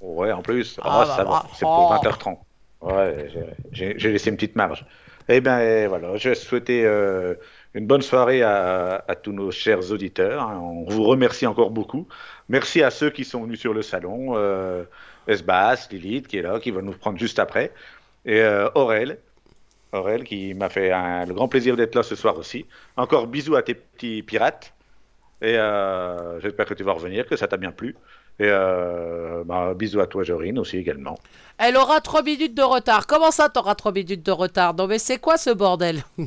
Ouais, 0.00 0.32
en 0.32 0.40
plus. 0.40 0.78
Ah, 0.80 0.84
Ah, 0.84 1.04
bah, 1.04 1.16
ça 1.16 1.24
bah, 1.24 1.30
va. 1.30 1.46
C'est 1.54 1.64
pour 1.64 1.90
oh. 1.90 1.94
20h30. 2.04 2.38
Ouais, 2.80 3.30
j'ai- 3.72 4.12
laissé 4.12 4.30
une 4.30 4.36
petite 4.36 4.56
marge. 4.56 4.86
Eh 5.28 5.40
bien, 5.40 5.88
voilà. 5.88 6.16
Je 6.16 6.30
euh, 6.84 7.34
une 7.74 7.86
bonne 7.86 8.02
soirée 8.02 8.42
à, 8.42 9.02
tous 9.22 9.32
nos 9.32 9.50
chers 9.50 9.90
auditeurs. 9.90 10.48
On 10.48 10.84
vous 10.88 11.02
remercie 11.02 11.46
encore 11.46 11.70
beaucoup. 11.70 12.06
Merci 12.48 12.82
à 12.82 12.90
ceux 12.90 13.10
qui 13.10 13.24
sont 13.24 13.42
venus 13.42 13.60
sur 13.60 13.74
le 13.74 13.82
salon. 13.82 14.36
Euh, 14.36 14.84
Esbas, 15.26 15.88
Lilith, 15.90 16.28
qui 16.28 16.38
est 16.38 16.42
là, 16.42 16.60
qui 16.60 16.70
va 16.70 16.82
nous 16.82 16.92
prendre 16.92 17.18
juste 17.18 17.38
après. 17.38 17.72
Et 18.24 18.40
euh, 18.40 18.68
Aurel. 18.74 19.18
Aurel, 19.92 20.24
qui 20.24 20.54
m'a 20.54 20.68
fait 20.68 20.90
le 20.90 21.32
grand 21.32 21.48
plaisir 21.48 21.76
d'être 21.76 21.94
là 21.94 22.02
ce 22.02 22.14
soir 22.14 22.38
aussi. 22.38 22.66
Encore 22.96 23.26
bisous 23.26 23.56
à 23.56 23.62
tes 23.62 23.74
petits 23.74 24.22
pirates. 24.22 24.72
Et 25.42 25.58
euh, 25.58 26.40
j'espère 26.40 26.66
que 26.66 26.74
tu 26.74 26.84
vas 26.84 26.92
revenir, 26.92 27.26
que 27.26 27.36
ça 27.36 27.46
t'a 27.46 27.56
bien 27.56 27.72
plu. 27.72 27.96
Et 28.38 28.46
euh, 28.46 29.44
bah, 29.44 29.74
bisous 29.74 30.00
à 30.00 30.06
toi, 30.06 30.24
Jorine, 30.24 30.58
aussi 30.58 30.78
également. 30.78 31.18
Elle 31.58 31.76
aura 31.76 32.00
3 32.00 32.22
minutes 32.22 32.54
de 32.54 32.62
retard. 32.62 33.06
Comment 33.06 33.30
ça, 33.30 33.48
t'auras 33.48 33.74
3 33.74 33.92
minutes 33.92 34.24
de 34.24 34.32
retard? 34.32 34.74
Non, 34.74 34.86
mais 34.86 34.98
c'est 34.98 35.18
quoi 35.18 35.36
ce 35.36 35.50
bordel? 35.50 36.04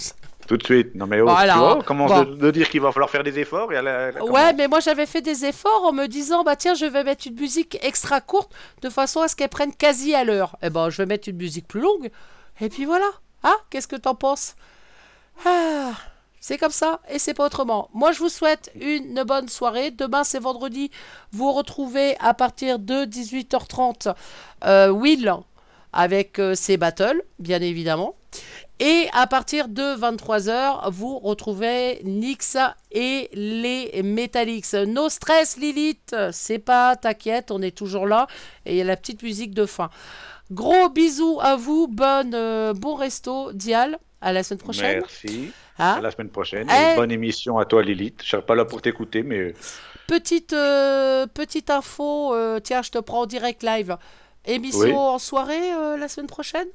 Tout 0.48 0.58
de 0.58 0.64
suite. 0.64 0.96
Non, 0.96 1.08
mais 1.08 1.20
oh, 1.22 1.26
Voilà. 1.26 1.54
tu 1.54 1.60
vois, 1.60 1.78
on 1.78 1.82
commence 1.82 2.12
Bon. 2.12 2.24
de, 2.24 2.36
de 2.36 2.52
dire 2.52 2.70
qu'il 2.70 2.82
va 2.82 2.92
falloir 2.92 3.10
faire 3.10 3.24
des 3.24 3.38
efforts. 3.40 3.72
Et 3.74 3.80
Ouais, 4.22 4.54
mais 4.54 4.68
moi 4.68 4.80
j'avais 4.80 5.06
fait 5.06 5.22
des 5.22 5.46
efforts 5.46 5.84
en 5.86 5.92
me 5.92 6.08
disant 6.08 6.44
bah 6.44 6.56
tiens, 6.56 6.74
je 6.74 6.86
vais 6.86 7.04
mettre 7.04 7.28
une 7.28 7.36
musique 7.40 7.78
extra 7.82 8.22
courte 8.22 8.52
de 8.82 8.90
façon 8.90 9.22
à 9.22 9.28
ce 9.28 9.36
qu'elle 9.36 9.50
prenne 9.50 9.74
quasi 9.76 10.16
à 10.16 10.24
l'heure. 10.24 10.56
Eh 10.62 10.70
ben, 10.70 10.90
je 10.90 10.98
vais 10.98 11.06
mettre 11.06 11.28
une 11.28 11.38
musique 11.38 11.68
plus 11.68 11.82
longue. 11.82 12.10
Et 12.62 12.70
puis 12.70 12.86
voilà. 12.86 13.08
Ah, 13.44 13.56
qu'est-ce 13.70 13.88
que 13.88 13.96
t'en 13.98 14.16
penses? 14.16 14.56
Ah, 15.46 15.92
c'est 16.40 16.58
comme 16.58 16.72
ça 16.72 17.02
et 17.10 17.20
c'est 17.20 17.34
pas 17.34 17.46
autrement. 17.46 17.90
Moi, 17.94 18.12
je 18.14 18.20
vous 18.20 18.30
souhaite 18.30 18.72
une 18.80 19.24
bonne 19.24 19.50
soirée. 19.50 19.92
Demain, 19.92 20.24
c'est 20.24 20.40
vendredi. 20.40 20.90
Vous 21.32 21.52
retrouvez 21.52 22.16
à 22.20 22.34
partir 22.34 22.80
de 22.80 23.06
18h30 23.06 24.14
euh, 24.66 24.90
Will 24.90 25.34
avec 25.94 26.40
euh, 26.40 26.56
ses 26.56 26.78
battles, 26.78 27.22
bien 27.40 27.62
évidemment. 27.62 28.16
Et 28.80 29.08
à 29.12 29.26
partir 29.26 29.68
de 29.70 29.82
23h, 29.82 30.92
vous 30.92 31.18
retrouvez 31.18 32.00
Nix 32.04 32.58
et 32.92 33.30
les 33.34 34.02
Metallics. 34.04 34.74
No 34.74 35.10
stress, 35.10 35.58
Lilith, 35.58 36.16
c'est 36.32 36.60
pas, 36.60 36.96
t'inquiète, 36.96 37.50
on 37.50 37.62
est 37.62 37.76
toujours 37.76 38.06
là. 38.06 38.28
Et 38.66 38.74
il 38.74 38.78
y 38.78 38.82
a 38.82 38.84
la 38.84 38.96
petite 38.98 39.24
musique 39.24 39.56
de 39.56 39.66
fin. 39.66 39.90
Gros 40.52 40.90
bisous 40.90 41.40
à 41.42 41.56
vous, 41.56 41.88
bonne, 41.88 42.34
euh, 42.36 42.74
bon 42.74 42.96
resto, 42.96 43.52
Dial. 43.52 43.98
À 44.22 44.32
la 44.34 44.44
semaine 44.44 44.60
prochaine. 44.60 45.00
Merci. 45.00 45.52
Hein 45.80 45.96
À 45.98 46.02
la 46.02 46.12
semaine 46.12 46.30
prochaine. 46.30 46.68
Eh. 46.72 46.94
Et 46.94 46.96
bonne 46.96 47.12
émission 47.12 47.58
à 47.60 47.66
toi, 47.66 47.84
Lilith. 47.84 48.22
Je 48.24 48.30
serai 48.30 48.42
pas 48.42 48.56
là 48.56 48.66
pour 48.66 48.82
t'écouter, 48.82 49.24
mais 49.24 49.54
Petite, 50.08 50.54
euh, 50.54 51.28
petite 51.28 51.70
info, 51.70 52.34
euh, 52.34 52.60
tiens, 52.62 52.82
je 52.82 52.92
te 52.92 52.98
prends 52.98 53.22
en 53.22 53.26
direct 53.26 53.62
live. 53.62 53.98
Émission 54.46 54.80
Oui. 54.80 54.94
en 54.94 55.20
soirée 55.20 55.74
euh, 55.74 55.98
la 55.98 56.08
semaine 56.08 56.28
prochaine? 56.28 56.68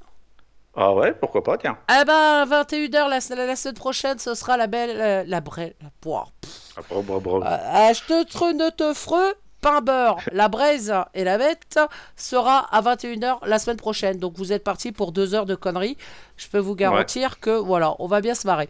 Ah 0.75 0.93
ouais, 0.95 1.13
pourquoi 1.13 1.43
pas, 1.43 1.59
tiens. 1.59 1.77
Eh 1.91 2.05
ben, 2.05 2.45
21h 2.47 3.09
la, 3.09 3.37
la, 3.37 3.47
la 3.47 3.57
semaine 3.57 3.75
prochaine, 3.75 4.19
ce 4.19 4.35
sera 4.35 4.57
la 4.57 4.67
belle. 4.67 4.99
euh, 5.01 5.25
la 5.27 5.41
brêle. 5.41 5.75
La 5.83 5.89
poire. 6.01 6.29
Ah, 6.77 6.81
bravo, 6.89 7.21
bravo. 7.21 7.45
Euh, 7.45 7.93
je 7.95 8.01
te 8.07 8.25
trune 8.31 8.71
te 8.77 8.95
freux, 8.95 9.35
pain 9.61 9.81
beurre, 9.83 10.19
la 10.33 10.49
braise 10.49 10.95
et 11.15 11.25
la 11.25 11.37
bête 11.39 11.79
sera 12.17 12.67
à 12.75 12.81
21h 12.81 13.39
la 13.47 13.59
semaine 13.59 13.77
prochaine. 13.77 14.19
Donc 14.19 14.35
vous 14.37 14.53
êtes 14.53 14.65
partis 14.65 14.93
pour 14.93 15.13
deux 15.13 15.35
heures 15.35 15.47
de 15.47 15.55
conneries. 15.55 15.99
Je 16.37 16.49
peux 16.49 16.59
vous 16.59 16.75
garantir 16.75 17.39
que 17.41 17.51
voilà, 17.51 17.95
on 17.99 18.07
va 18.07 18.21
bien 18.23 18.35
se 18.35 18.47
marrer. 18.47 18.69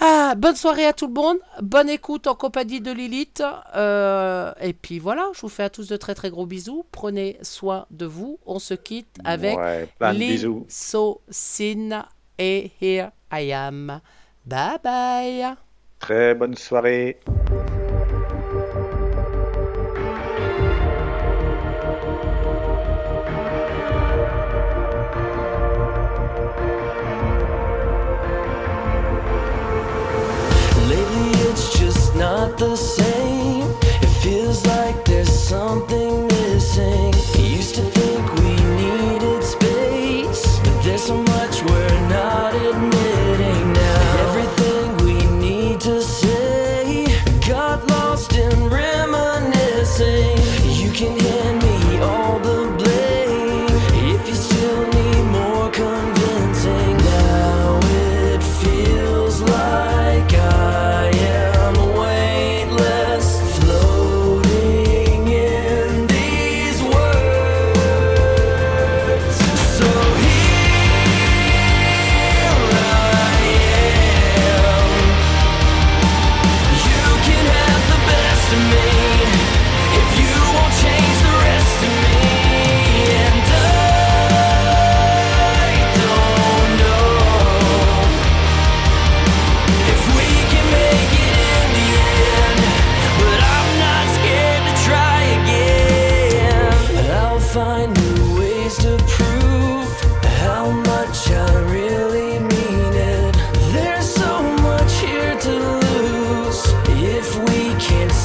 Ah, 0.00 0.34
bonne 0.36 0.54
soirée 0.54 0.86
à 0.86 0.92
tout 0.92 1.08
le 1.08 1.12
monde, 1.12 1.38
bonne 1.60 1.88
écoute 1.88 2.28
en 2.28 2.36
compagnie 2.36 2.80
de 2.80 2.92
Lilith. 2.92 3.42
Euh, 3.74 4.52
et 4.60 4.72
puis 4.72 5.00
voilà, 5.00 5.28
je 5.34 5.40
vous 5.40 5.48
fais 5.48 5.64
à 5.64 5.70
tous 5.70 5.88
de 5.88 5.96
très 5.96 6.14
très 6.14 6.30
gros 6.30 6.46
bisous. 6.46 6.84
Prenez 6.92 7.36
soin 7.42 7.86
de 7.90 8.06
vous. 8.06 8.38
On 8.46 8.60
se 8.60 8.74
quitte 8.74 9.18
avec 9.24 9.58
Ouais, 9.58 9.88
bisous. 10.14 10.66
So 10.68 11.20
Sin 11.30 12.06
et 12.38 12.70
Here 12.80 13.10
I 13.32 13.52
Am. 13.52 14.00
Bye 14.46 14.78
bye. 14.82 15.54
Très 15.98 16.34
bonne 16.34 16.54
soirée. 16.54 17.18
The 32.58 32.74
same. 32.74 32.97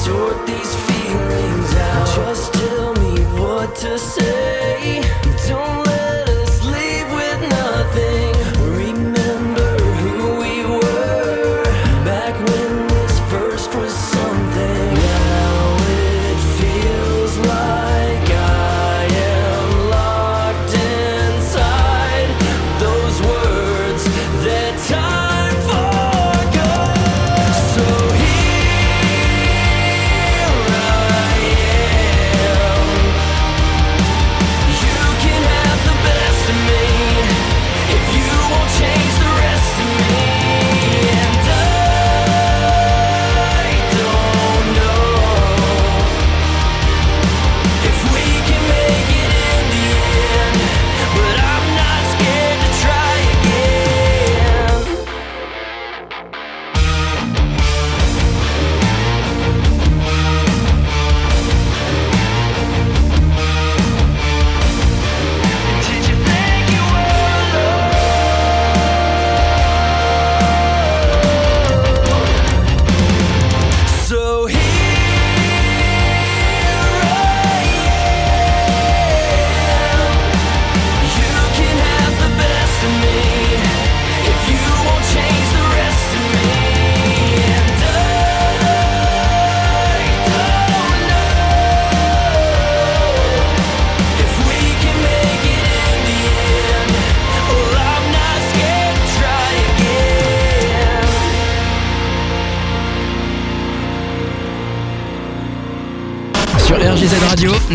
sort 0.04 0.46
these 0.46 0.74
feelings 0.86 1.74
out. 1.76 2.06
Just 2.14 2.52
tell 2.52 2.92
me 2.94 3.14
what 3.40 3.74
to 3.76 3.98
say. 3.98 4.33